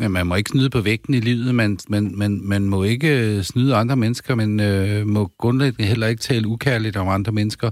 Ja, 0.00 0.08
man 0.08 0.26
må 0.26 0.34
ikke 0.34 0.50
snyde 0.50 0.70
på 0.70 0.80
vægten 0.80 1.14
i 1.14 1.20
livet, 1.20 1.54
man, 1.54 1.78
man, 1.88 2.12
man, 2.16 2.40
man 2.42 2.62
må 2.62 2.82
ikke 2.82 3.36
øh, 3.36 3.42
snyde 3.42 3.74
andre 3.74 3.96
mennesker, 3.96 4.34
man 4.34 4.60
øh, 4.60 5.06
må 5.06 5.30
grundlæggende 5.38 5.88
heller 5.88 6.06
ikke 6.06 6.22
tale 6.22 6.48
ukærligt 6.48 6.96
om 6.96 7.08
andre 7.08 7.32
mennesker. 7.32 7.70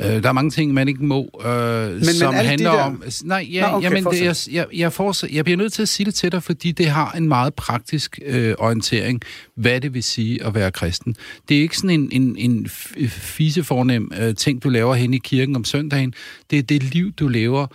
Øh, 0.00 0.22
der 0.22 0.28
er 0.28 0.32
mange 0.32 0.50
ting, 0.50 0.74
man 0.74 0.88
ikke 0.88 1.04
må, 1.04 1.40
øh, 1.46 1.92
men, 1.92 2.04
som 2.04 2.34
men 2.34 2.44
handler 2.44 2.70
de 2.70 2.76
der... 2.76 2.82
om... 2.82 3.02
Nej, 3.24 3.48
ja, 3.52 3.70
Nå, 3.70 3.76
okay, 3.76 3.84
jamen, 3.84 4.04
det, 4.04 4.22
jeg, 4.22 4.36
jeg, 4.52 4.66
jeg, 4.74 4.92
fortsæt, 4.92 5.30
jeg 5.30 5.44
bliver 5.44 5.56
nødt 5.56 5.72
til 5.72 5.82
at 5.82 5.88
sige 5.88 6.04
det 6.04 6.14
til 6.14 6.32
dig, 6.32 6.42
fordi 6.42 6.72
det 6.72 6.86
har 6.86 7.12
en 7.12 7.28
meget 7.28 7.54
praktisk 7.54 8.18
øh, 8.26 8.54
orientering, 8.58 9.20
hvad 9.56 9.80
det 9.80 9.94
vil 9.94 10.02
sige 10.02 10.44
at 10.44 10.54
være 10.54 10.70
kristen. 10.70 11.16
Det 11.48 11.56
er 11.56 11.60
ikke 11.60 11.76
sådan 11.76 11.90
en, 11.90 12.08
en, 12.12 12.36
en 12.38 12.68
fisefornem 13.08 14.12
øh, 14.20 14.34
ting, 14.34 14.62
du 14.62 14.68
laver 14.68 14.94
hen 14.94 15.14
i 15.14 15.18
kirken 15.18 15.56
om 15.56 15.64
søndagen. 15.64 16.14
Det 16.50 16.58
er 16.58 16.62
det 16.62 16.82
liv, 16.82 17.12
du 17.12 17.28
lever 17.28 17.66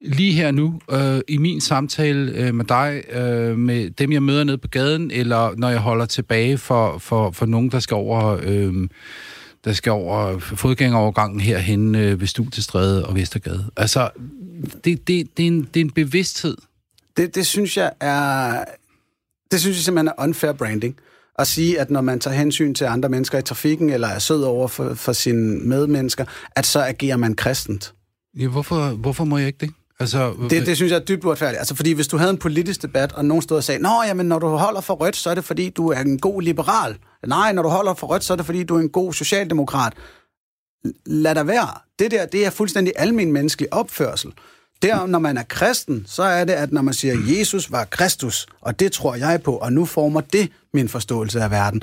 lige 0.00 0.32
her 0.32 0.50
nu, 0.50 0.80
øh, 0.92 1.20
i 1.28 1.38
min 1.38 1.60
samtale 1.60 2.32
øh, 2.32 2.54
med 2.54 2.64
dig, 2.64 3.02
øh, 3.12 3.58
med 3.58 3.90
dem, 3.90 4.12
jeg 4.12 4.22
møder 4.22 4.44
nede 4.44 4.58
på 4.58 4.68
gaden, 4.68 5.10
eller 5.10 5.54
når 5.56 5.68
jeg 5.68 5.78
holder 5.78 6.06
tilbage 6.06 6.58
for, 6.58 6.98
for, 6.98 7.30
for 7.30 7.46
nogen, 7.46 7.70
der 7.70 7.80
skal 7.80 7.94
over... 7.94 8.40
Øh, 8.42 8.88
der 9.64 9.72
skal 9.72 9.92
over 9.92 10.38
fodgængerovergangen 10.38 11.40
herhen 11.40 11.94
øh, 11.94 12.20
ved 12.20 12.26
Studiestræde 12.26 13.06
og 13.06 13.14
Vestergade. 13.14 13.70
Altså, 13.76 14.10
det, 14.84 14.84
det, 14.84 15.36
det, 15.36 15.42
er 15.42 15.46
en, 15.46 15.68
det 15.74 15.80
er 15.80 15.84
en 15.84 15.90
bevidsthed. 15.90 16.56
Det, 17.16 17.34
det 17.34 17.46
synes 17.46 17.76
jeg 17.76 17.92
er... 18.00 18.64
Det 19.50 19.60
synes 19.60 19.76
jeg 19.76 19.84
simpelthen 19.84 20.08
er 20.08 20.22
unfair 20.22 20.52
branding. 20.52 20.96
At 21.38 21.46
sige, 21.46 21.80
at 21.80 21.90
når 21.90 22.00
man 22.00 22.20
tager 22.20 22.36
hensyn 22.36 22.74
til 22.74 22.84
andre 22.84 23.08
mennesker 23.08 23.38
i 23.38 23.42
trafikken, 23.42 23.90
eller 23.90 24.08
er 24.08 24.18
sød 24.18 24.42
over 24.42 24.68
for, 24.68 24.94
for 24.94 25.12
sine 25.12 25.60
medmennesker, 25.60 26.24
at 26.56 26.66
så 26.66 26.80
agerer 26.80 27.16
man 27.16 27.34
kristent. 27.34 27.94
Ja, 28.38 28.48
hvorfor, 28.48 28.88
hvorfor 28.88 29.24
må 29.24 29.38
jeg 29.38 29.46
ikke 29.46 29.58
det? 29.60 29.70
Altså, 30.00 30.34
Det, 30.50 30.66
det 30.66 30.76
synes 30.76 30.92
jeg 30.92 30.98
er 30.98 31.04
dybt 31.04 31.24
uretfærdigt. 31.24 31.58
Altså, 31.58 31.74
fordi 31.74 31.92
hvis 31.92 32.08
du 32.08 32.16
havde 32.16 32.30
en 32.30 32.38
politisk 32.38 32.82
debat, 32.82 33.12
og 33.12 33.24
nogen 33.24 33.42
stod 33.42 33.56
og 33.56 33.64
sagde, 33.64 33.82
Nå, 33.82 34.02
jamen, 34.06 34.26
når 34.26 34.38
du 34.38 34.46
holder 34.46 34.80
for 34.80 34.94
rødt, 34.94 35.16
så 35.16 35.30
er 35.30 35.34
det 35.34 35.44
fordi, 35.44 35.70
du 35.70 35.88
er 35.88 36.00
en 36.00 36.18
god 36.18 36.42
liberal. 36.42 36.96
Nej, 37.26 37.52
når 37.52 37.62
du 37.62 37.68
holder 37.68 37.94
for 37.94 38.06
rødt, 38.06 38.24
så 38.24 38.32
er 38.32 38.36
det 38.36 38.46
fordi, 38.46 38.64
du 38.64 38.76
er 38.76 38.80
en 38.80 38.88
god 38.90 39.12
socialdemokrat. 39.12 39.92
Lad 41.06 41.34
der 41.34 41.42
være. 41.42 41.68
Det 41.98 42.10
der, 42.10 42.26
det 42.26 42.46
er 42.46 42.50
fuldstændig 42.50 42.92
almen 42.96 43.32
menneskelig 43.32 43.72
opførsel. 43.72 44.32
Der, 44.82 45.06
når 45.06 45.18
man 45.18 45.36
er 45.36 45.42
kristen, 45.42 46.04
så 46.06 46.22
er 46.22 46.44
det, 46.44 46.52
at 46.52 46.72
når 46.72 46.82
man 46.82 46.94
siger, 46.94 47.38
Jesus 47.38 47.72
var 47.72 47.84
Kristus, 47.84 48.46
og 48.60 48.80
det 48.80 48.92
tror 48.92 49.14
jeg 49.14 49.42
på, 49.42 49.56
og 49.56 49.72
nu 49.72 49.84
former 49.84 50.20
det 50.20 50.52
min 50.74 50.88
forståelse 50.88 51.40
af 51.40 51.50
verden. 51.50 51.82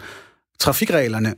Trafikreglerne 0.60 1.36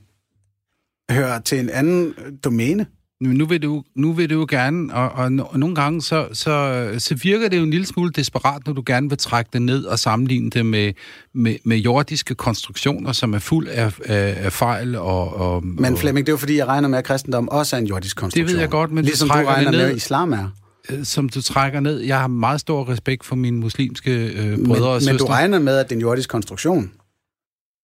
hører 1.11 1.39
til 1.39 1.59
en 1.59 1.69
anden 1.69 2.13
domæne. 2.43 2.86
Nu 3.22 3.45
vil 3.45 3.63
du, 3.63 3.84
nu 3.95 4.13
vil 4.13 4.30
du 4.30 4.36
jo 4.39 4.45
gerne, 4.49 4.93
og, 4.93 5.09
og, 5.11 5.32
og 5.49 5.59
nogle 5.59 5.76
gange 5.76 6.01
så, 6.01 6.28
så, 6.34 6.88
så 6.97 7.15
virker 7.15 7.47
det 7.49 7.57
jo 7.57 7.63
en 7.63 7.70
lille 7.70 7.86
smule 7.86 8.11
desperat, 8.11 8.61
når 8.65 8.74
du 8.74 8.84
gerne 8.86 9.09
vil 9.09 9.18
trække 9.18 9.49
det 9.53 9.61
ned 9.61 9.84
og 9.84 9.99
sammenligne 9.99 10.49
det 10.49 10.65
med, 10.65 10.93
med, 11.34 11.55
med 11.63 11.78
jordiske 11.78 12.36
konstruktioner, 12.36 13.11
som 13.11 13.34
er 13.34 13.39
fuld 13.39 13.68
af, 13.68 13.93
af, 14.05 14.38
af 14.45 14.53
fejl 14.53 14.95
og... 14.95 15.34
og 15.36 15.65
Men 15.65 15.93
og, 15.93 15.99
Flemming, 15.99 16.26
det 16.26 16.32
er 16.32 16.34
jo 16.34 16.38
fordi, 16.38 16.57
jeg 16.57 16.68
regner 16.68 16.88
med, 16.88 16.97
at 16.97 17.03
kristendom 17.05 17.49
også 17.49 17.76
er 17.76 17.80
en 17.80 17.88
jordisk 17.88 18.18
konstruktion. 18.18 18.47
Det 18.47 18.53
ved 18.53 18.59
jeg 18.61 18.70
godt, 18.70 18.91
men 18.91 19.03
du 19.03 19.07
Ligesom 19.07 19.30
du 19.30 19.38
det 19.38 19.47
regner 19.47 19.72
med, 19.72 19.80
ned. 19.80 19.89
at 19.89 19.95
islam 19.95 20.34
er. 20.34 20.49
øh, 20.89 21.05
som 21.05 21.30
du 21.30 21.41
trækker 21.41 21.80
ned. 21.80 21.99
Jeg 21.99 22.20
har 22.20 22.28
meget 22.28 22.59
stor 22.59 22.89
respekt 22.89 23.26
for 23.26 23.36
mine 23.36 23.57
muslimske 23.59 24.11
øh, 24.28 24.65
brødre 24.65 24.88
og 24.88 24.93
Men, 24.93 25.01
søstre. 25.01 25.13
men 25.13 25.18
du 25.20 25.26
regner 25.26 25.59
med, 25.59 25.78
at 25.78 25.86
det 25.89 25.91
er 25.91 25.97
en 25.97 26.01
jordisk 26.01 26.30
konstruktion. 26.30 26.91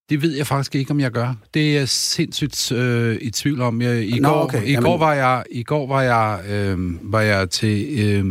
Det 0.09 0.21
ved 0.21 0.35
jeg 0.35 0.47
faktisk 0.47 0.75
ikke, 0.75 0.91
om 0.91 0.99
jeg 0.99 1.11
gør. 1.11 1.33
Det 1.53 1.69
er 1.69 1.79
jeg 1.79 1.89
sindssygt 1.89 2.71
øh, 2.71 3.17
i 3.21 3.29
tvivl 3.29 3.61
om. 3.61 3.81
Jeg, 3.81 4.03
i, 4.07 4.19
Nå, 4.19 4.29
går, 4.29 4.43
okay. 4.43 4.63
i 4.65 4.71
Jamen- 4.71 4.83
går 4.83 4.97
var 4.97 5.13
jeg 5.13 5.43
i 5.51 5.63
går 5.63 5.87
var 5.87 6.01
jeg 6.01 6.41
øh, 6.49 6.77
var 7.13 7.21
jeg 7.21 7.49
til 7.49 7.99
øh, 7.99 8.25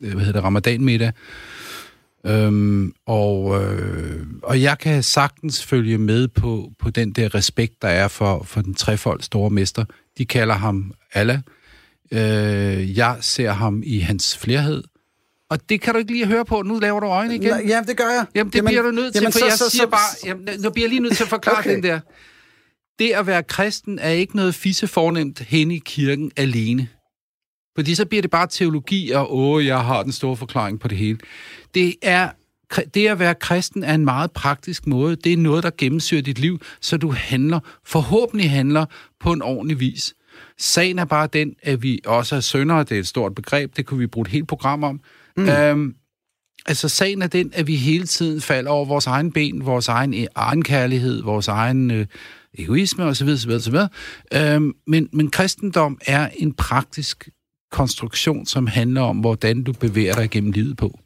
hvad 0.00 0.24
hedder 0.24 0.32
det, 0.32 0.44
Ramadan-middag. 0.44 1.12
Øhm, 2.26 2.92
og, 3.06 3.62
øh, 3.64 4.26
og 4.42 4.62
jeg 4.62 4.78
kan 4.78 5.02
sagtens 5.02 5.64
følge 5.64 5.98
med 5.98 6.28
på, 6.28 6.70
på 6.78 6.90
den 6.90 7.12
der 7.12 7.34
respekt, 7.34 7.82
der 7.82 7.88
er 7.88 8.08
for, 8.08 8.42
for 8.42 8.62
den 8.62 8.74
trefold 8.74 9.20
store 9.20 9.50
mester. 9.50 9.84
De 10.18 10.24
kalder 10.26 10.54
ham 10.54 10.92
Allah. 11.12 11.38
Øh, 12.12 12.96
jeg 12.98 13.16
ser 13.20 13.50
ham 13.50 13.82
i 13.86 13.98
hans 13.98 14.38
flerhed. 14.38 14.82
Og 15.50 15.68
det 15.68 15.80
kan 15.80 15.92
du 15.94 15.98
ikke 15.98 16.12
lige 16.12 16.26
høre 16.26 16.44
på. 16.44 16.62
Nu 16.62 16.78
laver 16.78 17.00
du 17.00 17.06
øjne 17.06 17.34
igen. 17.34 17.68
Ja, 17.68 17.82
det 17.86 17.96
gør 17.96 18.04
jeg. 18.10 18.26
Jamen, 18.34 18.50
det 18.52 18.58
jamen, 18.58 18.66
bliver 18.68 18.82
du 18.82 18.90
nødt 18.90 19.12
til, 19.14 19.20
jamen, 19.20 19.32
for 19.32 19.38
så- 19.38 19.46
jeg 19.46 19.58
så- 19.58 19.70
siger 19.70 19.82
så- 19.84 19.90
bare... 19.90 20.26
Jamen, 20.26 20.48
nu 20.60 20.70
bliver 20.70 20.84
jeg 20.84 20.90
lige 20.90 21.00
nødt 21.02 21.16
til 21.16 21.22
at 21.22 21.28
forklare 21.28 21.58
Okay. 21.58 21.74
den 21.74 21.82
der. 21.82 22.00
Det 22.98 23.10
at 23.10 23.26
være 23.26 23.42
kristen 23.42 23.98
er 23.98 24.10
ikke 24.10 24.36
noget 24.36 24.54
fisse 24.54 24.86
fornemt 24.86 25.40
hen 25.40 25.70
i 25.70 25.78
kirken 25.78 26.32
alene. 26.36 26.88
Fordi 27.76 27.94
så 27.94 28.04
bliver 28.06 28.22
det 28.22 28.30
bare 28.30 28.46
teologi, 28.46 29.10
og 29.10 29.36
åh, 29.36 29.66
jeg 29.66 29.84
har 29.84 30.02
den 30.02 30.12
store 30.12 30.36
forklaring 30.36 30.80
på 30.80 30.88
det 30.88 30.98
hele. 30.98 31.18
Det 31.74 31.94
er 32.02 32.30
det 32.94 33.06
at 33.08 33.18
være 33.18 33.34
kristen 33.34 33.84
er 33.84 33.94
en 33.94 34.04
meget 34.04 34.30
praktisk 34.32 34.86
måde. 34.86 35.16
Det 35.16 35.32
er 35.32 35.36
noget, 35.36 35.62
der 35.62 35.70
gennemsyrer 35.78 36.22
dit 36.22 36.38
liv, 36.38 36.60
så 36.80 36.96
du 36.96 37.10
handler, 37.12 37.60
forhåbentlig 37.84 38.50
handler 38.50 38.86
på 39.20 39.32
en 39.32 39.42
ordentlig 39.42 39.80
vis. 39.80 40.14
Sagen 40.58 40.98
er 40.98 41.04
bare 41.04 41.28
den, 41.32 41.54
at 41.62 41.82
vi 41.82 42.00
også 42.06 42.36
er 42.36 42.40
søndere. 42.40 42.84
Det 42.84 42.92
er 42.92 42.98
et 42.98 43.06
stort 43.06 43.34
begreb. 43.34 43.76
Det 43.76 43.86
kunne 43.86 43.98
vi 44.00 44.06
bruge 44.06 44.24
et 44.26 44.30
helt 44.32 44.48
program 44.48 44.84
om. 44.84 45.00
Mm. 45.36 45.48
Øhm, 45.48 45.94
Altså, 46.68 46.88
sagen 46.88 47.22
er 47.22 47.26
den, 47.26 47.50
at 47.54 47.66
vi 47.66 47.76
hele 47.76 48.06
tiden 48.06 48.40
falder 48.40 48.70
over 48.70 48.84
vores 48.84 49.06
egen 49.06 49.32
ben, 49.32 49.66
vores 49.66 49.88
egen 49.88 50.14
øh, 50.14 50.26
egenkærlighed, 50.34 51.22
vores 51.22 51.48
egen 51.48 51.90
øh, 51.90 52.06
egoisme 52.54 53.04
osv. 53.04 53.28
osv., 53.28 53.50
osv. 53.50 53.76
Øhm, 54.34 54.72
men, 54.86 55.08
men 55.12 55.30
kristendom 55.30 55.98
er 56.06 56.28
en 56.36 56.54
praktisk 56.54 57.28
konstruktion, 57.70 58.46
som 58.46 58.66
handler 58.66 59.00
om, 59.00 59.18
hvordan 59.18 59.62
du 59.62 59.72
bevæger 59.72 60.14
dig 60.14 60.30
gennem 60.30 60.52
livet 60.52 60.76
på. 60.76 60.98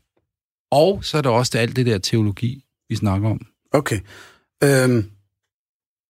Og 0.71 1.05
så 1.05 1.19
er 1.19 1.23
der 1.23 1.31
også 1.31 1.59
alt 1.59 1.77
det 1.77 1.87
der 1.87 1.99
teologi, 1.99 2.65
vi 2.89 2.97
snakker 2.97 3.29
om. 3.29 3.47
Okay. 3.73 4.01
Øhm, 4.65 5.11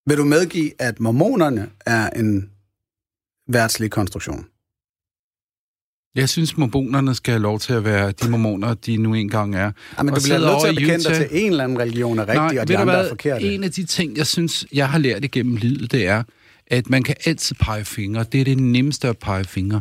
vil 0.07 0.17
du 0.17 0.25
medgive, 0.25 0.73
at 0.79 1.01
mormonerne 1.01 1.71
er 1.87 2.11
en 2.11 2.51
værtslig 3.49 3.91
konstruktion? 3.91 4.47
Jeg 6.15 6.29
synes, 6.29 6.57
mormonerne 6.57 7.15
skal 7.15 7.33
have 7.33 7.43
lov 7.43 7.59
til 7.61 7.73
at 7.73 7.85
være 7.85 8.13
de 8.13 8.31
mormoner, 8.31 8.75
de 8.75 8.97
nu 8.97 9.15
engang 9.15 9.55
er. 9.55 9.71
Ja, 9.99 10.03
men 10.03 10.15
Og 10.15 10.21
du 10.21 10.23
bliver 10.23 10.39
nødt 10.39 10.61
til 10.61 10.69
at 10.69 10.75
bekende 10.75 11.05
dig 11.05 11.15
til 11.15 11.29
en 11.45 11.51
eller 11.51 11.65
anden 11.65 11.79
religion 11.79 12.19
er 12.19 12.29
rigtig, 12.29 12.61
og 12.61 12.69
de 12.69 12.79
andre 12.79 12.95
hvad? 12.95 13.05
er 13.05 13.09
forkerte. 13.09 13.55
En 13.55 13.65
af 13.65 13.71
de 13.71 13.85
ting, 13.85 14.17
jeg 14.17 14.27
synes, 14.27 14.67
jeg 14.73 14.89
har 14.89 14.99
lært 14.99 15.25
igennem 15.25 15.57
livet, 15.57 15.93
det 15.93 16.07
er, 16.07 16.23
at 16.67 16.91
man 16.91 17.03
kan 17.03 17.15
altid 17.25 17.57
pege 17.61 17.85
fingre. 17.85 18.25
Det 18.33 18.41
er 18.41 18.45
det 18.45 18.59
nemmeste 18.59 19.09
at 19.09 19.19
pege 19.19 19.45
fingre. 19.45 19.81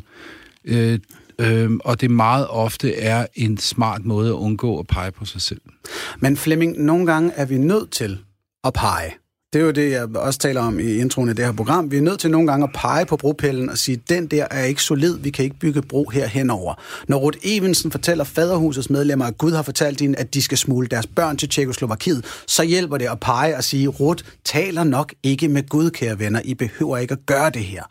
Øh, 0.66 1.00
øh, 1.40 1.72
og 1.86 2.02
det 2.02 2.12
meget 2.12 2.48
ofte 2.48 2.96
er 2.96 3.26
en 3.36 3.58
smart 3.58 4.06
måde 4.06 4.30
at 4.30 4.34
undgå 4.34 4.80
at 4.80 4.88
pege 4.88 5.12
på 5.12 5.26
sig 5.26 5.42
selv. 5.42 5.62
Men 6.20 6.38
Flemming, 6.38 6.80
nogle 6.84 7.06
gange 7.06 7.32
er 7.36 7.46
vi 7.46 7.58
nødt 7.58 7.92
til 7.92 8.18
at 8.64 8.74
pege. 8.74 9.12
Det 9.54 9.62
er 9.62 9.66
jo 9.66 9.72
det, 9.72 9.92
jeg 9.92 10.16
også 10.16 10.40
taler 10.40 10.62
om 10.62 10.80
i 10.80 10.98
introen 10.98 11.30
af 11.30 11.36
det 11.36 11.46
her 11.46 11.52
program. 11.52 11.92
Vi 11.92 11.98
er 11.98 12.02
nødt 12.02 12.20
til 12.20 12.32
nogle 12.32 12.48
gange 12.48 12.64
at 12.64 12.70
pege 12.74 13.06
på 13.06 13.18
bropillen 13.18 13.70
og 13.70 13.78
sige, 13.78 14.02
den 14.10 14.28
der 14.28 14.48
er 14.52 14.64
ikke 14.64 14.84
solid, 14.84 15.18
vi 15.18 15.30
kan 15.30 15.46
ikke 15.46 15.60
bygge 15.60 15.82
bro 15.82 16.10
her 16.10 16.28
henover. 16.28 16.74
Når 17.08 17.18
Ruth 17.18 17.38
Evensen 17.44 17.92
fortæller 17.92 18.24
faderhusets 18.24 18.90
medlemmer, 18.90 19.26
at 19.26 19.38
Gud 19.38 19.52
har 19.52 19.62
fortalt 19.62 20.02
hende, 20.02 20.18
at 20.20 20.34
de 20.34 20.42
skal 20.42 20.58
smule 20.58 20.88
deres 20.88 21.08
børn 21.08 21.38
til 21.38 21.50
Tjekoslovakiet, 21.50 22.26
så 22.48 22.64
hjælper 22.64 22.98
det 22.98 23.06
at 23.06 23.20
pege 23.20 23.58
og 23.58 23.64
sige, 23.64 23.88
Ruth 23.88 24.24
taler 24.46 24.84
nok 24.84 25.14
ikke 25.24 25.48
med 25.48 25.70
Gud, 25.70 25.90
kære 25.90 26.20
venner. 26.20 26.42
I 26.46 26.54
behøver 26.54 26.98
ikke 26.98 27.12
at 27.12 27.26
gøre 27.26 27.50
det 27.50 27.64
her. 27.64 27.84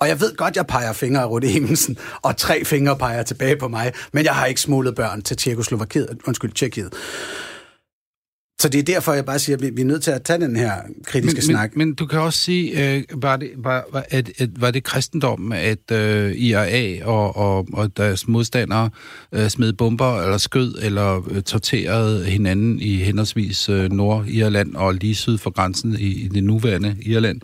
Og 0.00 0.08
jeg 0.08 0.20
ved 0.20 0.36
godt, 0.36 0.56
jeg 0.56 0.66
peger 0.66 0.92
fingre 0.92 1.22
af 1.22 1.26
Ruth 1.26 1.56
Evensen, 1.56 1.98
og 2.22 2.36
tre 2.36 2.64
fingre 2.64 2.96
peger 2.96 3.22
tilbage 3.22 3.56
på 3.56 3.68
mig, 3.68 3.92
men 4.12 4.24
jeg 4.24 4.34
har 4.34 4.46
ikke 4.46 4.60
smuglet 4.60 4.94
børn 4.94 5.22
til 5.22 5.36
Tjekoslovakiet, 5.36 6.08
undskyld, 6.26 6.52
Tjekkiet. 6.52 6.92
Så 8.66 8.70
det 8.70 8.78
er 8.78 8.82
derfor, 8.82 9.12
jeg 9.12 9.24
bare 9.24 9.38
siger, 9.38 9.56
at 9.56 9.76
vi, 9.76 9.80
er 9.80 9.84
nødt 9.84 10.02
til 10.02 10.10
at 10.10 10.22
tage 10.22 10.40
den 10.40 10.56
her 10.56 10.72
kritiske 11.04 11.36
Men, 11.36 11.42
snak. 11.42 11.76
men, 11.76 11.88
men 11.88 11.94
du 11.94 12.06
kan 12.06 12.20
også 12.20 12.38
sige, 12.38 12.94
øh, 12.94 13.02
var, 13.14 13.36
det, 13.36 13.50
var, 13.56 13.84
var, 13.92 14.04
at, 14.10 14.30
at, 14.38 14.60
var 14.60 14.70
det 14.70 14.84
kristendommen, 14.84 15.52
at 15.52 15.90
øh, 15.92 16.32
IRA 16.36 17.06
og, 17.06 17.36
og, 17.36 17.68
og 17.72 17.96
deres 17.96 18.28
modstandere 18.28 18.90
øh, 19.32 19.48
smed 19.48 19.72
bomber 19.72 20.22
eller 20.22 20.38
skød 20.38 20.74
eller 20.82 21.28
øh, 21.30 21.42
torterede 21.42 22.24
hinanden 22.24 22.80
i 22.80 22.96
henholdsvis 22.96 23.68
øh, 23.68 23.92
Nord-Irland 23.92 24.74
og 24.74 24.94
lige 24.94 25.14
syd 25.14 25.38
for 25.38 25.50
grænsen 25.50 25.96
i, 25.98 26.24
i 26.24 26.28
det 26.28 26.44
nuværende 26.44 26.96
Irland. 27.02 27.40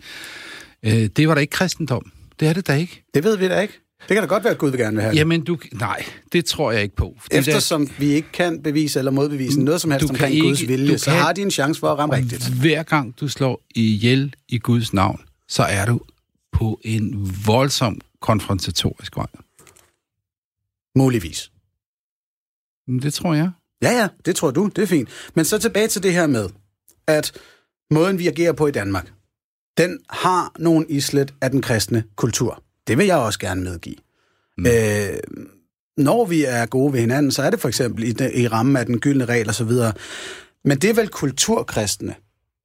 Øh, 0.85 1.09
det 1.17 1.27
var 1.27 1.33
da 1.33 1.41
ikke 1.41 1.51
kristendom. 1.51 2.11
Det 2.39 2.47
er 2.47 2.53
det 2.53 2.67
da 2.67 2.73
ikke. 2.73 3.03
Det 3.13 3.23
ved 3.23 3.37
vi 3.37 3.47
da 3.47 3.59
ikke. 3.59 3.82
Det 4.09 4.15
kan 4.15 4.23
da 4.23 4.25
godt 4.27 4.43
være, 4.43 4.51
at 4.53 4.57
Gud 4.59 4.69
vil 4.71 4.79
gerne 4.79 4.95
vil 4.95 5.01
have 5.01 5.11
det. 5.13 5.19
Jamen, 5.19 5.43
du, 5.43 5.57
nej, 5.73 6.05
det 6.31 6.45
tror 6.45 6.71
jeg 6.71 6.83
ikke 6.83 6.95
på. 6.95 7.15
Fordi 7.21 7.35
Eftersom 7.35 7.89
vi 7.99 8.05
ikke 8.07 8.27
kan 8.33 8.61
bevise 8.63 8.99
eller 8.99 9.11
modbevise 9.11 9.61
noget 9.61 9.81
som 9.81 9.91
helst 9.91 10.09
omkring 10.09 10.35
ikke- 10.35 10.47
Guds 10.47 10.67
vilje, 10.67 10.97
så 10.97 11.05
kan- 11.11 11.19
har 11.19 11.33
de 11.33 11.41
en 11.41 11.51
chance 11.51 11.79
for 11.79 11.91
at 11.91 11.97
ramme 11.99 12.15
rigtigt. 12.15 12.47
Hver 12.61 12.83
gang 12.83 13.19
du 13.19 13.27
slår 13.27 13.61
ihjel 13.75 14.35
i 14.49 14.57
Guds 14.59 14.93
navn, 14.93 15.21
så 15.47 15.63
er 15.63 15.85
du 15.85 16.01
på 16.51 16.79
en 16.83 17.35
voldsom 17.45 18.01
konfrontatorisk 18.21 19.15
vej. 19.17 19.27
Muligvis. 20.95 21.51
Men 22.87 23.01
Det 23.01 23.13
tror 23.13 23.33
jeg. 23.33 23.51
Ja, 23.81 23.91
ja, 23.91 24.07
det 24.25 24.35
tror 24.35 24.51
du. 24.51 24.69
Det 24.75 24.81
er 24.81 24.85
fint. 24.87 25.09
Men 25.35 25.45
så 25.45 25.57
tilbage 25.59 25.87
til 25.87 26.03
det 26.03 26.13
her 26.13 26.27
med, 26.27 26.49
at 27.07 27.31
måden, 27.91 28.19
vi 28.19 28.27
agerer 28.27 28.53
på 28.53 28.67
i 28.67 28.71
Danmark, 28.71 29.11
den 29.77 29.99
har 30.09 30.51
nogle 30.59 30.85
islet 30.89 31.33
af 31.41 31.51
den 31.51 31.61
kristne 31.61 32.03
kultur. 32.15 32.63
Det 32.87 32.97
vil 32.97 33.05
jeg 33.05 33.17
også 33.17 33.39
gerne 33.39 33.63
medgive. 33.63 33.95
Mm. 34.57 34.65
Øh, 34.65 35.19
når 35.97 36.25
vi 36.25 36.43
er 36.43 36.65
gode 36.65 36.93
ved 36.93 36.99
hinanden, 36.99 37.31
så 37.31 37.43
er 37.43 37.49
det 37.49 37.59
for 37.59 37.67
eksempel 37.67 38.03
i, 38.03 38.41
i 38.41 38.47
rammen 38.47 38.75
af 38.75 38.85
den 38.85 38.99
gyldne 38.99 39.25
regel 39.25 39.47
og 39.49 39.55
så 39.55 39.63
videre. 39.63 39.93
Men 40.65 40.77
det 40.77 40.89
er 40.89 40.93
vel 40.93 41.09
kulturkristne. 41.09 42.15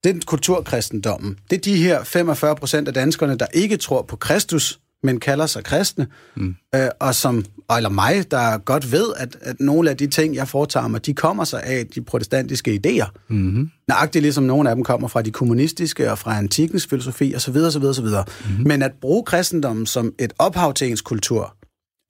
Det 0.05 0.17
er 0.17 0.21
kulturkristendommen. 0.27 1.39
Det 1.51 1.57
er 1.57 1.61
de 1.61 1.77
her 1.77 2.05
45 2.05 2.57
procent 2.57 2.89
af 2.89 2.95
danskerne, 2.95 3.39
der 3.39 3.47
ikke 3.55 3.77
tror 3.77 4.03
på 4.03 4.17
Kristus, 4.17 4.81
men 5.03 5.21
kalder 5.21 5.47
sig 5.47 5.65
kristne, 5.65 6.07
mm. 6.37 6.57
øh, 6.75 6.89
og 7.01 7.15
som, 7.15 7.45
eller 7.77 7.89
mig, 7.89 8.31
der 8.31 8.59
godt 8.59 8.93
ved, 8.93 9.15
at, 9.17 9.37
at 9.41 9.61
nogle 9.61 9.91
af 9.91 9.97
de 9.97 10.07
ting, 10.07 10.35
jeg 10.35 10.49
foretager 10.49 10.89
mig, 10.89 11.07
de 11.07 11.15
kommer 11.15 11.45
sig 11.45 11.63
af 11.63 11.87
de 11.87 12.03
protestantiske 12.03 12.81
idéer. 12.87 13.11
Mm-hmm. 13.29 13.71
Nøjagtigt 13.89 14.23
ligesom 14.23 14.45
nogle 14.45 14.71
af 14.71 14.77
dem 14.77 14.85
kommer 14.85 15.09
fra 15.09 15.23
de 15.23 15.31
kommunistiske 15.31 16.11
og 16.11 16.19
fra 16.19 16.39
antikens 16.39 16.87
filosofi 16.87 17.35
osv. 17.35 17.57
osv., 17.57 17.85
osv. 17.85 18.05
Mm-hmm. 18.05 18.69
Men 18.69 18.83
at 18.83 18.93
bruge 19.01 19.25
kristendommen 19.25 19.87
som 19.87 20.15
et 20.19 20.33
ophav 20.39 20.75
til 20.75 20.91
ens 20.91 21.01
kultur, 21.01 21.57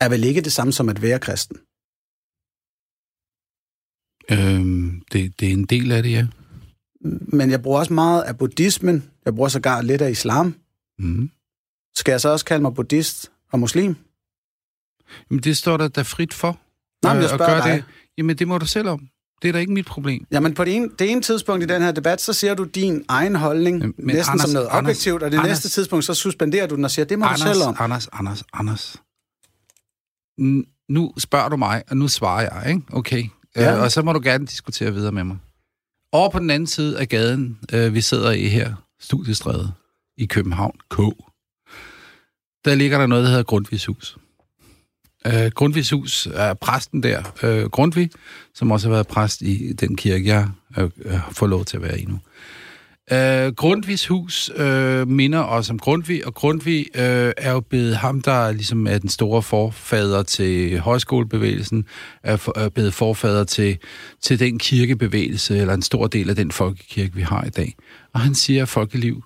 er 0.00 0.09
vel 0.09 0.24
ikke 0.24 0.40
det 0.40 0.52
samme 0.52 0.72
som 0.72 0.88
at 0.88 1.02
være 1.02 1.18
kristen? 1.18 1.56
Øhm, 4.30 5.02
det, 5.12 5.40
det 5.40 5.48
er 5.48 5.52
en 5.52 5.64
del 5.64 5.92
af 5.92 6.02
det, 6.02 6.11
ja. 6.11 6.26
Men 7.32 7.50
jeg 7.50 7.62
bruger 7.62 7.78
også 7.78 7.92
meget 7.92 8.22
af 8.22 8.38
buddhismen. 8.38 9.04
Jeg 9.24 9.34
bruger 9.34 9.48
sågar 9.48 9.82
lidt 9.82 10.02
af 10.02 10.11
islam. 10.11 10.54
Mm. 10.98 11.30
Skal 11.96 12.12
jeg 12.12 12.20
så 12.20 12.28
også 12.28 12.44
kalde 12.44 12.62
mig 12.62 12.74
buddhist 12.74 13.30
og 13.52 13.61
muslim? 13.61 13.96
Jamen, 15.30 15.42
det 15.42 15.56
står 15.56 15.76
der 15.76 15.88
da 15.88 16.02
frit 16.02 16.34
for. 16.34 16.59
Nej, 17.02 17.14
men 17.14 17.22
jeg 17.22 17.30
spørger 17.30 17.62
dig. 17.62 17.74
Det. 17.74 17.84
Jamen, 18.18 18.38
det 18.38 18.48
må 18.48 18.59
du 18.59 18.66
selv 18.66 18.88
om. 18.88 19.09
Det 19.42 19.48
er 19.48 19.52
da 19.52 19.59
ikke 19.59 19.72
mit 19.72 19.86
problem. 19.86 20.26
Jamen, 20.30 20.54
på 20.54 20.64
det 20.64 20.76
ene, 20.76 20.88
det 20.98 21.11
ene 21.11 21.22
tidspunkt 21.22 21.64
i 21.64 21.66
den 21.66 21.82
her 21.82 21.92
debat, 21.92 22.20
så 22.20 22.32
ser 22.32 22.54
du 22.54 22.64
din 22.64 23.04
egen 23.09 23.34
holdning 23.36 23.78
men, 23.78 23.94
næsten 23.98 24.32
Anders, 24.32 24.50
som 24.50 24.54
noget 24.54 24.68
objektivt, 24.70 25.22
og 25.22 25.30
det 25.30 25.38
Anders, 25.38 25.50
næste 25.50 25.68
tidspunkt, 25.68 26.04
så 26.04 26.14
suspenderer 26.14 26.66
du 26.66 26.76
den 26.76 26.84
og 26.84 26.90
siger, 26.90 27.06
det 27.06 27.18
må 27.18 27.24
Anders, 27.24 27.40
du 27.40 27.46
selv 27.46 27.62
om. 27.62 27.76
Anders, 27.78 28.09
Anders, 28.12 28.44
Anders. 28.52 28.96
Nu 30.88 31.12
spørger 31.18 31.48
du 31.48 31.56
mig, 31.56 31.82
og 31.90 31.96
nu 31.96 32.09
svarer 32.09 32.40
jeg, 32.40 32.68
ikke? 32.68 32.82
Okay. 32.92 33.24
Ja. 33.56 33.76
Øh, 33.76 33.82
og 33.82 33.92
så 33.92 34.02
må 34.02 34.12
du 34.12 34.20
gerne 34.22 34.46
diskutere 34.46 34.92
videre 34.92 35.12
med 35.12 35.24
mig. 35.24 35.36
Over 36.12 36.30
på 36.30 36.38
den 36.38 36.50
anden 36.50 36.66
side 36.66 37.00
af 37.00 37.09
gaden, 37.09 37.59
øh, 37.72 37.94
vi 37.94 38.00
sidder 38.00 38.30
i 38.30 38.48
her, 38.48 38.74
Studiestræde 39.00 39.72
i 40.16 40.26
København, 40.26 40.76
K. 40.90 40.96
Der 42.64 42.74
ligger 42.74 42.98
der 42.98 43.06
noget, 43.06 43.24
der 43.24 43.30
hedder 43.30 43.42
Grundtvigs 43.44 43.86
hus. 43.86 44.18
Øh, 45.27 45.51
Grundtvigs 45.55 45.91
hus 45.91 46.29
er 46.35 46.55
præsten 46.55 47.03
der, 47.03 47.23
øh, 47.43 47.64
Grundtvig, 47.64 48.11
som 48.55 48.71
også 48.71 48.89
har 48.89 48.95
været 48.95 49.07
præst 49.07 49.41
i 49.41 49.73
den 49.73 49.97
kirke, 49.97 50.27
jeg 50.27 50.49
øh, 50.79 50.91
øh 51.05 51.19
får 51.33 51.47
lov 51.47 51.64
til 51.64 51.77
at 51.77 51.83
være 51.83 52.01
i 52.01 52.05
nu. 52.05 52.19
Øh, 53.12 53.53
Grundtvigs 53.55 54.07
hus 54.07 54.51
øh, 54.57 55.09
minder 55.09 55.43
os 55.43 55.71
om 55.71 55.79
Grundtvig, 55.79 56.27
og 56.27 56.35
Grundtvig 56.35 56.87
øh, 56.95 57.33
er 57.37 57.53
jo 57.53 57.61
blevet 57.61 57.97
ham, 57.97 58.21
der 58.21 58.53
ligesom 58.53 58.87
er 58.87 58.99
den 58.99 59.09
store 59.09 59.43
forfader 59.43 60.23
til 60.23 60.79
højskolebevægelsen, 60.79 61.85
er, 62.23 62.37
for, 62.37 62.59
er 62.59 62.69
blevet 62.69 62.95
forfader 62.95 63.45
til, 63.45 63.79
til 64.23 64.39
den 64.39 64.59
kirkebevægelse, 64.59 65.59
eller 65.59 65.75
en 65.75 65.83
stor 65.83 66.07
del 66.07 66.31
af 66.31 66.37
den 66.37 66.51
folkekirke, 66.51 67.14
vi 67.14 67.23
har 67.23 67.45
i 67.45 67.51
dag. 67.51 67.75
Og 68.14 68.21
han 68.21 68.35
siger, 68.35 68.62
at 68.62 68.69
folkeliv 68.69 69.23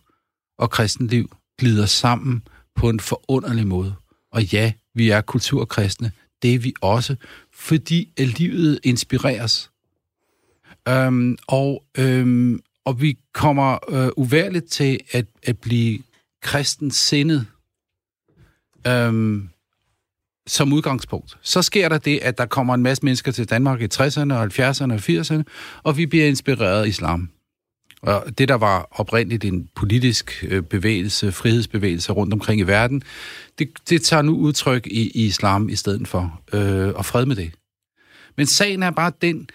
og 0.58 0.70
kristenliv 0.70 1.32
glider 1.58 1.86
sammen 1.86 2.42
på 2.76 2.88
en 2.88 3.00
forunderlig 3.00 3.66
måde. 3.66 3.94
Og 4.32 4.52
ja, 4.52 4.72
vi 4.94 5.10
er 5.10 5.20
kulturkristne. 5.20 6.12
Det 6.42 6.54
er 6.54 6.58
vi 6.58 6.74
også, 6.80 7.16
fordi 7.54 8.12
livet 8.18 8.80
inspireres. 8.82 9.70
Øhm, 10.88 11.36
og 11.48 11.84
øhm, 11.98 12.60
og 12.84 13.00
vi 13.00 13.18
kommer 13.34 13.90
øh, 13.94 14.10
uværligt 14.16 14.70
til 14.70 15.00
at, 15.12 15.26
at 15.42 15.58
blive 15.58 16.02
kristens 16.42 16.96
sindet 16.96 17.46
øhm, 18.86 19.48
som 20.46 20.72
udgangspunkt. 20.72 21.38
Så 21.42 21.62
sker 21.62 21.88
der 21.88 21.98
det, 21.98 22.18
at 22.18 22.38
der 22.38 22.46
kommer 22.46 22.74
en 22.74 22.82
masse 22.82 23.04
mennesker 23.04 23.32
til 23.32 23.50
Danmark 23.50 23.80
i 23.80 23.84
60'erne, 23.84 24.34
70'erne 24.34 24.92
og 24.92 25.00
80'erne, 25.00 25.42
og 25.82 25.96
vi 25.96 26.06
bliver 26.06 26.26
inspireret 26.26 26.82
af 26.82 26.88
islam. 26.88 27.30
Og 28.02 28.38
det, 28.38 28.48
der 28.48 28.54
var 28.54 28.88
oprindeligt 28.90 29.44
en 29.44 29.68
politisk 29.76 30.44
øh, 30.48 30.62
bevægelse, 30.62 31.32
frihedsbevægelse 31.32 32.12
rundt 32.12 32.32
omkring 32.32 32.60
i 32.60 32.64
verden, 32.64 33.02
det, 33.58 33.68
det 33.88 34.02
tager 34.02 34.22
nu 34.22 34.36
udtryk 34.36 34.86
i, 34.86 35.10
i 35.14 35.26
islam 35.26 35.68
i 35.68 35.76
stedet 35.76 36.08
for, 36.08 36.40
øh, 36.52 36.94
og 36.94 37.06
fred 37.06 37.26
med 37.26 37.36
det. 37.36 37.52
Men 38.36 38.46
sagen 38.46 38.82
er 38.82 38.90
bare 38.90 39.12
den, 39.22 39.48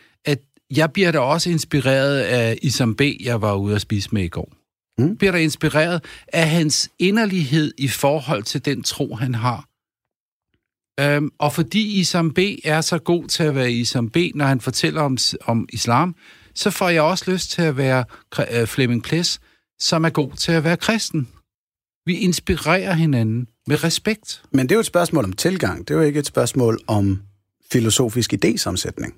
jeg 0.75 0.91
bliver 0.91 1.11
da 1.11 1.19
også 1.19 1.49
inspireret 1.49 2.19
af 2.19 2.57
Isam 2.61 2.95
B., 2.95 3.01
jeg 3.19 3.41
var 3.41 3.55
ude 3.55 3.75
at 3.75 3.81
spise 3.81 4.09
med 4.11 4.23
i 4.23 4.27
går. 4.27 4.53
Mm. 4.97 5.17
Bliver 5.17 5.31
da 5.31 5.37
inspireret 5.37 6.03
af 6.27 6.49
hans 6.49 6.89
inderlighed 6.99 7.73
i 7.77 7.87
forhold 7.87 8.43
til 8.43 8.65
den 8.65 8.83
tro, 8.83 9.15
han 9.15 9.35
har. 9.35 9.67
Øhm, 10.99 11.31
og 11.39 11.53
fordi 11.53 11.99
Isam 11.99 12.33
B. 12.33 12.39
er 12.63 12.81
så 12.81 12.97
god 12.97 13.27
til 13.27 13.43
at 13.43 13.55
være 13.55 13.71
Isam 13.71 14.09
B., 14.09 14.17
når 14.35 14.45
han 14.45 14.61
fortæller 14.61 15.01
om, 15.01 15.17
om 15.45 15.67
islam, 15.73 16.15
så 16.57 16.71
får 16.71 16.89
jeg 16.89 17.01
også 17.01 17.31
lyst 17.31 17.51
til 17.51 17.61
at 17.61 17.77
være 17.77 18.05
uh, 18.39 18.67
Flemming 18.67 19.03
Ples, 19.03 19.39
som 19.79 20.05
er 20.05 20.09
god 20.09 20.31
til 20.31 20.51
at 20.51 20.63
være 20.63 20.77
kristen. 20.77 21.27
Vi 22.05 22.17
inspirerer 22.17 22.93
hinanden 22.93 23.47
med 23.67 23.83
respekt. 23.83 24.43
Men 24.51 24.69
det 24.69 24.71
er 24.71 24.75
jo 24.75 24.79
et 24.79 24.85
spørgsmål 24.85 25.23
om 25.23 25.33
tilgang. 25.33 25.87
Det 25.87 25.93
er 25.93 25.97
jo 25.97 26.03
ikke 26.03 26.19
et 26.19 26.25
spørgsmål 26.25 26.79
om 26.87 27.21
filosofisk 27.71 28.33
idésamsætning. 28.33 29.13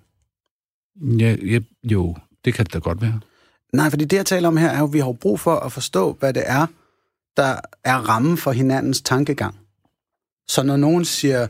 Ja, 1.20 1.36
ja, 1.46 1.60
jo, 1.84 2.16
det 2.46 2.54
kan 2.54 2.66
det 2.66 2.74
da 2.74 2.80
godt 2.80 3.02
være. 3.02 3.20
Nej, 3.74 3.90
fordi 3.90 4.06
det, 4.06 4.18
jeg 4.18 4.26
taler 4.26 4.48
om 4.48 4.58
her, 4.58 4.70
er 4.70 4.80
jo, 4.80 4.86
at 4.86 4.94
vi 4.94 5.00
har 5.00 5.12
brug 5.12 5.40
for 5.40 5.56
at 5.56 5.72
forstå, 5.72 6.14
hvad 6.20 6.34
det 6.34 6.44
er, 6.46 6.68
der 7.38 7.60
er 7.84 7.98
rammen 7.98 8.38
for 8.38 8.52
hinandens 8.52 9.02
tankegang. 9.02 9.56
Så 10.48 10.64
når 10.64 10.78
nogen 10.78 11.06
siger, 11.06 11.48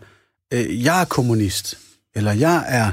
øh, 0.54 0.84
jeg 0.84 1.02
er 1.02 1.06
kommunist, 1.06 1.78
eller 2.16 2.32
jeg 2.32 2.66
er 2.68 2.92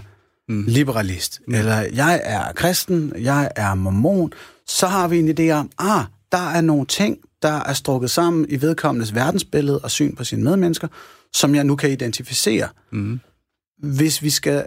mm. 0.49 0.65
liberalist, 0.67 1.41
mm. 1.47 1.55
eller 1.55 1.77
jeg 1.77 2.21
er 2.25 2.53
kristen, 2.53 3.13
jeg 3.19 3.51
er 3.57 3.75
mormon, 3.75 4.33
så 4.67 4.87
har 4.87 5.09
vi 5.09 5.19
en 5.19 5.29
idé 5.29 5.51
om, 5.51 5.71
ah, 5.79 6.05
der 6.33 6.51
er 6.51 6.61
nogle 6.61 6.87
ting, 6.87 7.19
der 7.43 7.53
er 7.53 7.73
strukket 7.73 8.11
sammen 8.11 8.47
i 8.49 8.61
vedkommendes 8.61 9.15
verdensbillede 9.15 9.79
og 9.79 9.91
syn 9.91 10.15
på 10.15 10.25
sine 10.25 10.45
medmennesker, 10.45 10.89
som 11.33 11.55
jeg 11.55 11.65
nu 11.65 11.77
kan 11.77 11.91
identificere. 11.91 12.69
Mm. 12.93 13.21
Hvis 13.79 14.23
vi 14.23 14.31
skal 14.31 14.67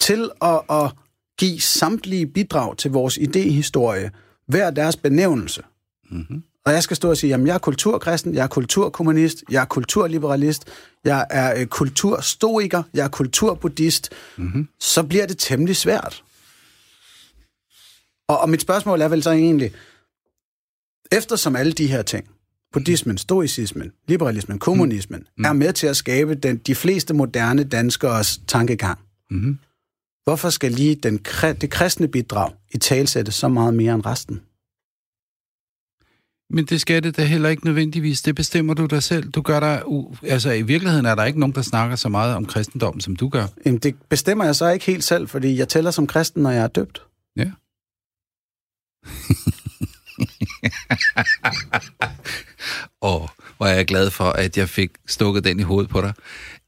til 0.00 0.30
at, 0.42 0.60
at 0.70 0.90
give 1.38 1.60
samtlige 1.60 2.26
bidrag 2.26 2.76
til 2.76 2.90
vores 2.90 3.16
idehistorie 3.16 4.10
hver 4.46 4.70
deres 4.70 4.96
benævnelse. 4.96 5.62
Mm-hmm. 6.10 6.42
Og 6.66 6.72
jeg 6.72 6.82
skal 6.82 6.96
stå 6.96 7.10
og 7.10 7.16
sige, 7.16 7.34
at 7.34 7.46
jeg 7.46 7.54
er 7.54 7.58
kulturkristen, 7.58 8.34
jeg 8.34 8.42
er 8.42 8.48
kulturkommunist, 8.48 9.44
jeg 9.50 9.60
er 9.60 9.64
kulturliberalist, 9.64 10.64
jeg 11.04 11.26
er 11.30 11.60
øh, 11.60 11.66
kulturstoiker, 11.66 12.82
jeg 12.94 13.04
er 13.04 13.08
kulturbuddhist, 13.08 14.10
mm-hmm. 14.36 14.68
så 14.80 15.02
bliver 15.02 15.26
det 15.26 15.38
temmelig 15.38 15.76
svært. 15.76 16.24
Og, 18.28 18.38
og 18.40 18.48
mit 18.48 18.60
spørgsmål 18.60 19.00
er 19.00 19.08
vel 19.08 19.22
så 19.22 19.30
egentlig, 19.30 19.72
eftersom 21.12 21.56
alle 21.56 21.72
de 21.72 21.86
her 21.86 22.02
ting, 22.02 22.28
buddhismen, 22.72 23.18
stoicismen, 23.18 23.92
liberalismen, 24.08 24.58
kommunismen, 24.58 25.26
mm. 25.36 25.44
er 25.44 25.52
med 25.52 25.72
til 25.72 25.86
at 25.86 25.96
skabe 25.96 26.34
den, 26.34 26.56
de 26.56 26.74
fleste 26.74 27.14
moderne 27.14 27.64
danskers 27.64 28.40
tankegang, 28.48 28.98
mm-hmm. 29.30 29.58
Hvorfor 30.24 30.50
skal 30.50 30.72
lige 30.72 30.94
den, 30.94 31.16
det 31.42 31.70
kristne 31.70 32.08
bidrag 32.08 32.52
i 32.74 32.78
talsætte 32.78 33.32
så 33.32 33.48
meget 33.48 33.74
mere 33.74 33.94
end 33.94 34.06
resten? 34.06 34.40
Men 36.52 36.64
det 36.64 36.80
skal 36.80 37.02
det 37.02 37.16
da 37.16 37.24
heller 37.24 37.48
ikke 37.48 37.64
nødvendigvis. 37.64 38.22
Det 38.22 38.34
bestemmer 38.34 38.74
du 38.74 38.86
dig 38.86 39.02
selv. 39.02 39.30
Du 39.30 39.42
gør 39.42 39.60
dig... 39.60 39.82
U- 39.86 40.16
altså, 40.26 40.50
i 40.50 40.62
virkeligheden 40.62 41.06
er 41.06 41.14
der 41.14 41.24
ikke 41.24 41.40
nogen, 41.40 41.54
der 41.54 41.62
snakker 41.62 41.96
så 41.96 42.08
meget 42.08 42.34
om 42.36 42.46
kristendommen, 42.46 43.00
som 43.00 43.16
du 43.16 43.28
gør. 43.28 43.46
Jamen, 43.66 43.78
det 43.78 43.94
bestemmer 44.08 44.44
jeg 44.44 44.56
så 44.56 44.70
ikke 44.70 44.86
helt 44.86 45.04
selv, 45.04 45.28
fordi 45.28 45.56
jeg 45.58 45.68
tæller 45.68 45.90
som 45.90 46.06
kristen, 46.06 46.42
når 46.42 46.50
jeg 46.50 46.62
er 46.62 46.68
døbt. 46.68 47.02
Ja. 47.36 47.50
Og 53.00 53.30
hvor 53.56 53.66
er 53.66 53.74
jeg 53.74 53.86
glad 53.86 54.10
for, 54.10 54.24
at 54.24 54.58
jeg 54.58 54.68
fik 54.68 54.90
stukket 55.06 55.44
den 55.44 55.60
i 55.60 55.62
hovedet 55.62 55.90
på 55.90 56.00
dig. 56.00 56.12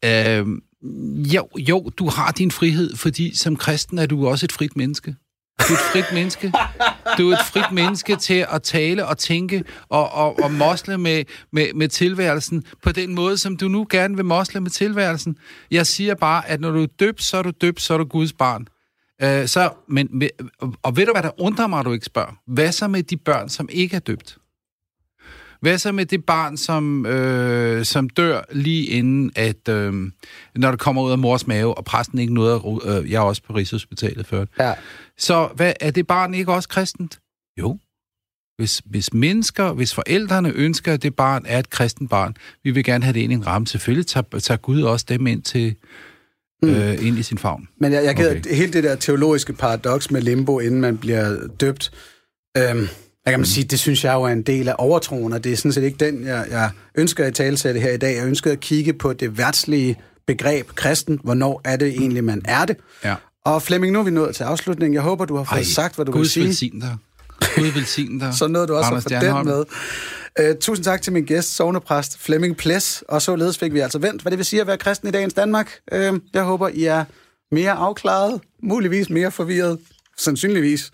Øhm, 0.04 0.62
jo, 1.34 1.48
jo, 1.58 1.90
du 1.98 2.08
har 2.08 2.30
din 2.30 2.50
frihed, 2.50 2.96
fordi 2.96 3.34
som 3.34 3.56
kristen 3.56 3.98
er 3.98 4.06
du 4.06 4.28
også 4.28 4.46
et 4.46 4.52
frit 4.52 4.76
menneske. 4.76 5.16
Du 5.68 5.72
er 5.72 5.78
et 5.78 5.84
frit 5.92 6.14
menneske. 6.14 6.52
Du 7.18 7.30
er 7.30 7.36
et 7.36 7.46
frit 7.52 7.72
menneske 7.72 8.16
til 8.16 8.46
at 8.52 8.62
tale 8.62 9.06
og 9.06 9.18
tænke 9.18 9.64
og, 9.88 10.12
og, 10.12 10.38
og 10.42 10.52
mosle 10.52 10.98
med, 10.98 11.24
med, 11.52 11.74
med 11.74 11.88
tilværelsen 11.88 12.64
på 12.82 12.92
den 12.92 13.14
måde, 13.14 13.38
som 13.38 13.56
du 13.56 13.68
nu 13.68 13.86
gerne 13.90 14.16
vil 14.16 14.24
mosle 14.24 14.60
med 14.60 14.70
tilværelsen. 14.70 15.36
Jeg 15.70 15.86
siger 15.86 16.14
bare, 16.14 16.48
at 16.48 16.60
når 16.60 16.70
du 16.70 16.82
er 16.82 16.86
døbt, 17.00 17.22
så 17.22 17.36
er 17.36 17.42
du 17.42 17.50
døbt, 17.60 17.80
så 17.80 17.94
er 17.94 17.98
du 17.98 18.04
Guds 18.04 18.32
barn. 18.32 18.66
Øh, 19.22 19.48
så, 19.48 19.70
men, 19.88 20.22
og 20.82 20.96
ved 20.96 21.06
du, 21.06 21.12
hvad 21.12 21.22
der 21.22 21.40
undrer 21.40 21.66
mig, 21.66 21.78
at 21.78 21.86
du 21.86 21.92
ikke 21.92 22.06
spørger? 22.06 22.32
Hvad 22.46 22.72
så 22.72 22.88
med 22.88 23.02
de 23.02 23.16
børn, 23.16 23.48
som 23.48 23.68
ikke 23.72 23.96
er 23.96 24.00
døbt? 24.00 24.38
Hvad 25.64 25.78
så 25.78 25.92
med 25.92 26.06
det 26.06 26.24
barn, 26.24 26.56
som, 26.56 27.06
øh, 27.06 27.84
som 27.84 28.08
dør 28.08 28.42
lige 28.52 28.86
inden, 28.86 29.32
at 29.36 29.68
øh, 29.68 29.92
når 30.54 30.70
det 30.70 30.80
kommer 30.80 31.02
ud 31.02 31.10
af 31.12 31.18
mors 31.18 31.46
mave, 31.46 31.78
og 31.78 31.84
præsten 31.84 32.18
ikke 32.18 32.34
nåede 32.34 32.54
at... 32.54 32.62
Øh, 33.04 33.10
jeg 33.10 33.16
er 33.16 33.20
også 33.20 33.42
på 33.42 33.52
Rigshospitalet 33.52 34.26
før. 34.26 34.44
Ja. 34.58 34.74
Så 35.18 35.48
hvad, 35.54 35.72
er 35.80 35.90
det 35.90 36.06
barn 36.06 36.34
ikke 36.34 36.52
også 36.52 36.68
kristent? 36.68 37.18
Jo. 37.60 37.78
Hvis, 38.56 38.82
hvis 38.84 39.14
mennesker, 39.14 39.72
hvis 39.72 39.94
forældrene 39.94 40.52
ønsker, 40.54 40.92
at 40.92 41.02
det 41.02 41.16
barn 41.16 41.44
er 41.46 41.58
et 41.58 41.70
kristen 41.70 42.08
barn, 42.08 42.36
vi 42.64 42.70
vil 42.70 42.84
gerne 42.84 43.04
have 43.04 43.14
det 43.14 43.20
ind 43.20 43.32
i 43.32 43.34
en 43.34 43.46
ramme. 43.46 43.66
Selvfølgelig 43.66 44.06
tager, 44.06 44.38
tager 44.38 44.58
Gud 44.58 44.82
også 44.82 45.06
dem 45.08 45.26
ind 45.26 45.42
til 45.42 45.74
mm. 46.62 46.68
øh, 46.68 47.06
ind 47.06 47.18
i 47.18 47.22
sin 47.22 47.38
favn. 47.38 47.68
Men 47.80 47.92
jeg, 47.92 48.04
jeg 48.04 48.10
okay. 48.10 48.54
hele 48.54 48.72
det 48.72 48.84
der 48.84 48.94
teologiske 48.96 49.52
paradoks 49.52 50.10
med 50.10 50.22
limbo, 50.22 50.60
inden 50.60 50.80
man 50.80 50.98
bliver 50.98 51.48
døbt, 51.60 51.90
øhm, 52.56 52.88
jeg 53.24 53.32
kan 53.32 53.40
man 53.40 53.46
sige, 53.46 53.64
det 53.64 53.78
synes 53.78 54.04
jeg 54.04 54.14
jo 54.14 54.22
er 54.22 54.28
en 54.28 54.42
del 54.42 54.68
af 54.68 54.74
overtroen, 54.78 55.32
og 55.32 55.44
det 55.44 55.52
er 55.52 55.56
sådan 55.56 55.72
set 55.72 55.82
ikke 55.82 56.04
den, 56.04 56.26
jeg, 56.26 56.46
jeg 56.50 56.70
ønsker 56.94 57.24
at 57.24 57.34
talsætte 57.34 57.80
her 57.80 57.90
i 57.90 57.96
dag. 57.96 58.16
Jeg 58.16 58.26
ønsker 58.26 58.52
at 58.52 58.60
kigge 58.60 58.92
på 58.92 59.12
det 59.12 59.38
værtslige 59.38 59.96
begreb 60.26 60.68
kristen. 60.74 61.20
Hvornår 61.22 61.60
er 61.64 61.76
det 61.76 61.88
egentlig, 61.88 62.24
man 62.24 62.42
er 62.44 62.64
det? 62.64 62.76
Ja. 63.04 63.14
Og 63.44 63.62
Flemming, 63.62 63.92
nu 63.92 63.98
er 63.98 64.02
vi 64.02 64.10
nået 64.10 64.36
til 64.36 64.44
afslutningen. 64.44 64.94
Jeg 64.94 65.02
håber, 65.02 65.24
du 65.24 65.36
har 65.36 65.44
fået 65.44 65.58
Ej, 65.58 65.64
sagt, 65.64 65.94
hvad 65.94 66.04
du 66.04 66.18
vil 66.18 66.30
sige. 66.30 66.46
Velsign 66.46 66.80
dig. 66.80 66.96
Gud 67.56 67.72
velsigne 67.72 68.20
dig. 68.20 68.34
Så 68.38 68.48
nåede 68.48 68.66
du 68.66 68.74
også 68.74 68.94
at 68.94 69.02
få 69.02 69.08
den 69.08 69.46
med. 69.46 69.64
Uh, 70.40 70.56
tusind 70.60 70.84
tak 70.84 71.02
til 71.02 71.12
min 71.12 71.24
gæst, 71.24 71.56
sovnepræst 71.56 72.18
Flemming 72.18 72.56
Ples, 72.56 73.04
og 73.08 73.22
således 73.22 73.58
fik 73.58 73.72
vi 73.72 73.80
altså 73.80 73.98
vendt, 73.98 74.22
hvad 74.22 74.30
det 74.30 74.38
vil 74.38 74.46
sige 74.46 74.60
at 74.60 74.66
være 74.66 74.78
kristen 74.78 75.08
i 75.08 75.10
dagens 75.10 75.34
Danmark. 75.34 75.72
Uh, 75.92 75.98
jeg 76.34 76.42
håber, 76.42 76.68
I 76.68 76.84
er 76.84 77.04
mere 77.52 77.72
afklaret, 77.72 78.40
muligvis 78.62 79.10
mere 79.10 79.30
forvirret, 79.30 79.78
sandsynligvis. 80.16 80.90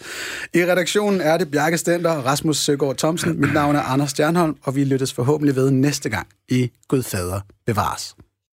I 0.55 0.65
redaktionen 0.65 1.21
er 1.21 1.39
det 1.39 1.51
Bjarke 1.51 1.79
Stenter 1.79 2.11
og 2.11 2.25
Rasmus 2.25 2.57
Søgaard 2.57 2.97
Thomsen. 2.97 3.41
Mit 3.41 3.53
navn 3.53 3.77
er 3.77 3.81
Anders 3.81 4.11
Stjernholm, 4.11 4.57
og 4.63 4.77
vi 4.77 4.85
lyttes 4.85 5.13
forhåbentlig 5.13 5.57
ved 5.57 5.71
næste 5.71 6.09
gang 6.09 6.27
i 6.49 6.71
Gud 6.89 7.03
Fader 7.03 7.41
bevares. 7.67 8.15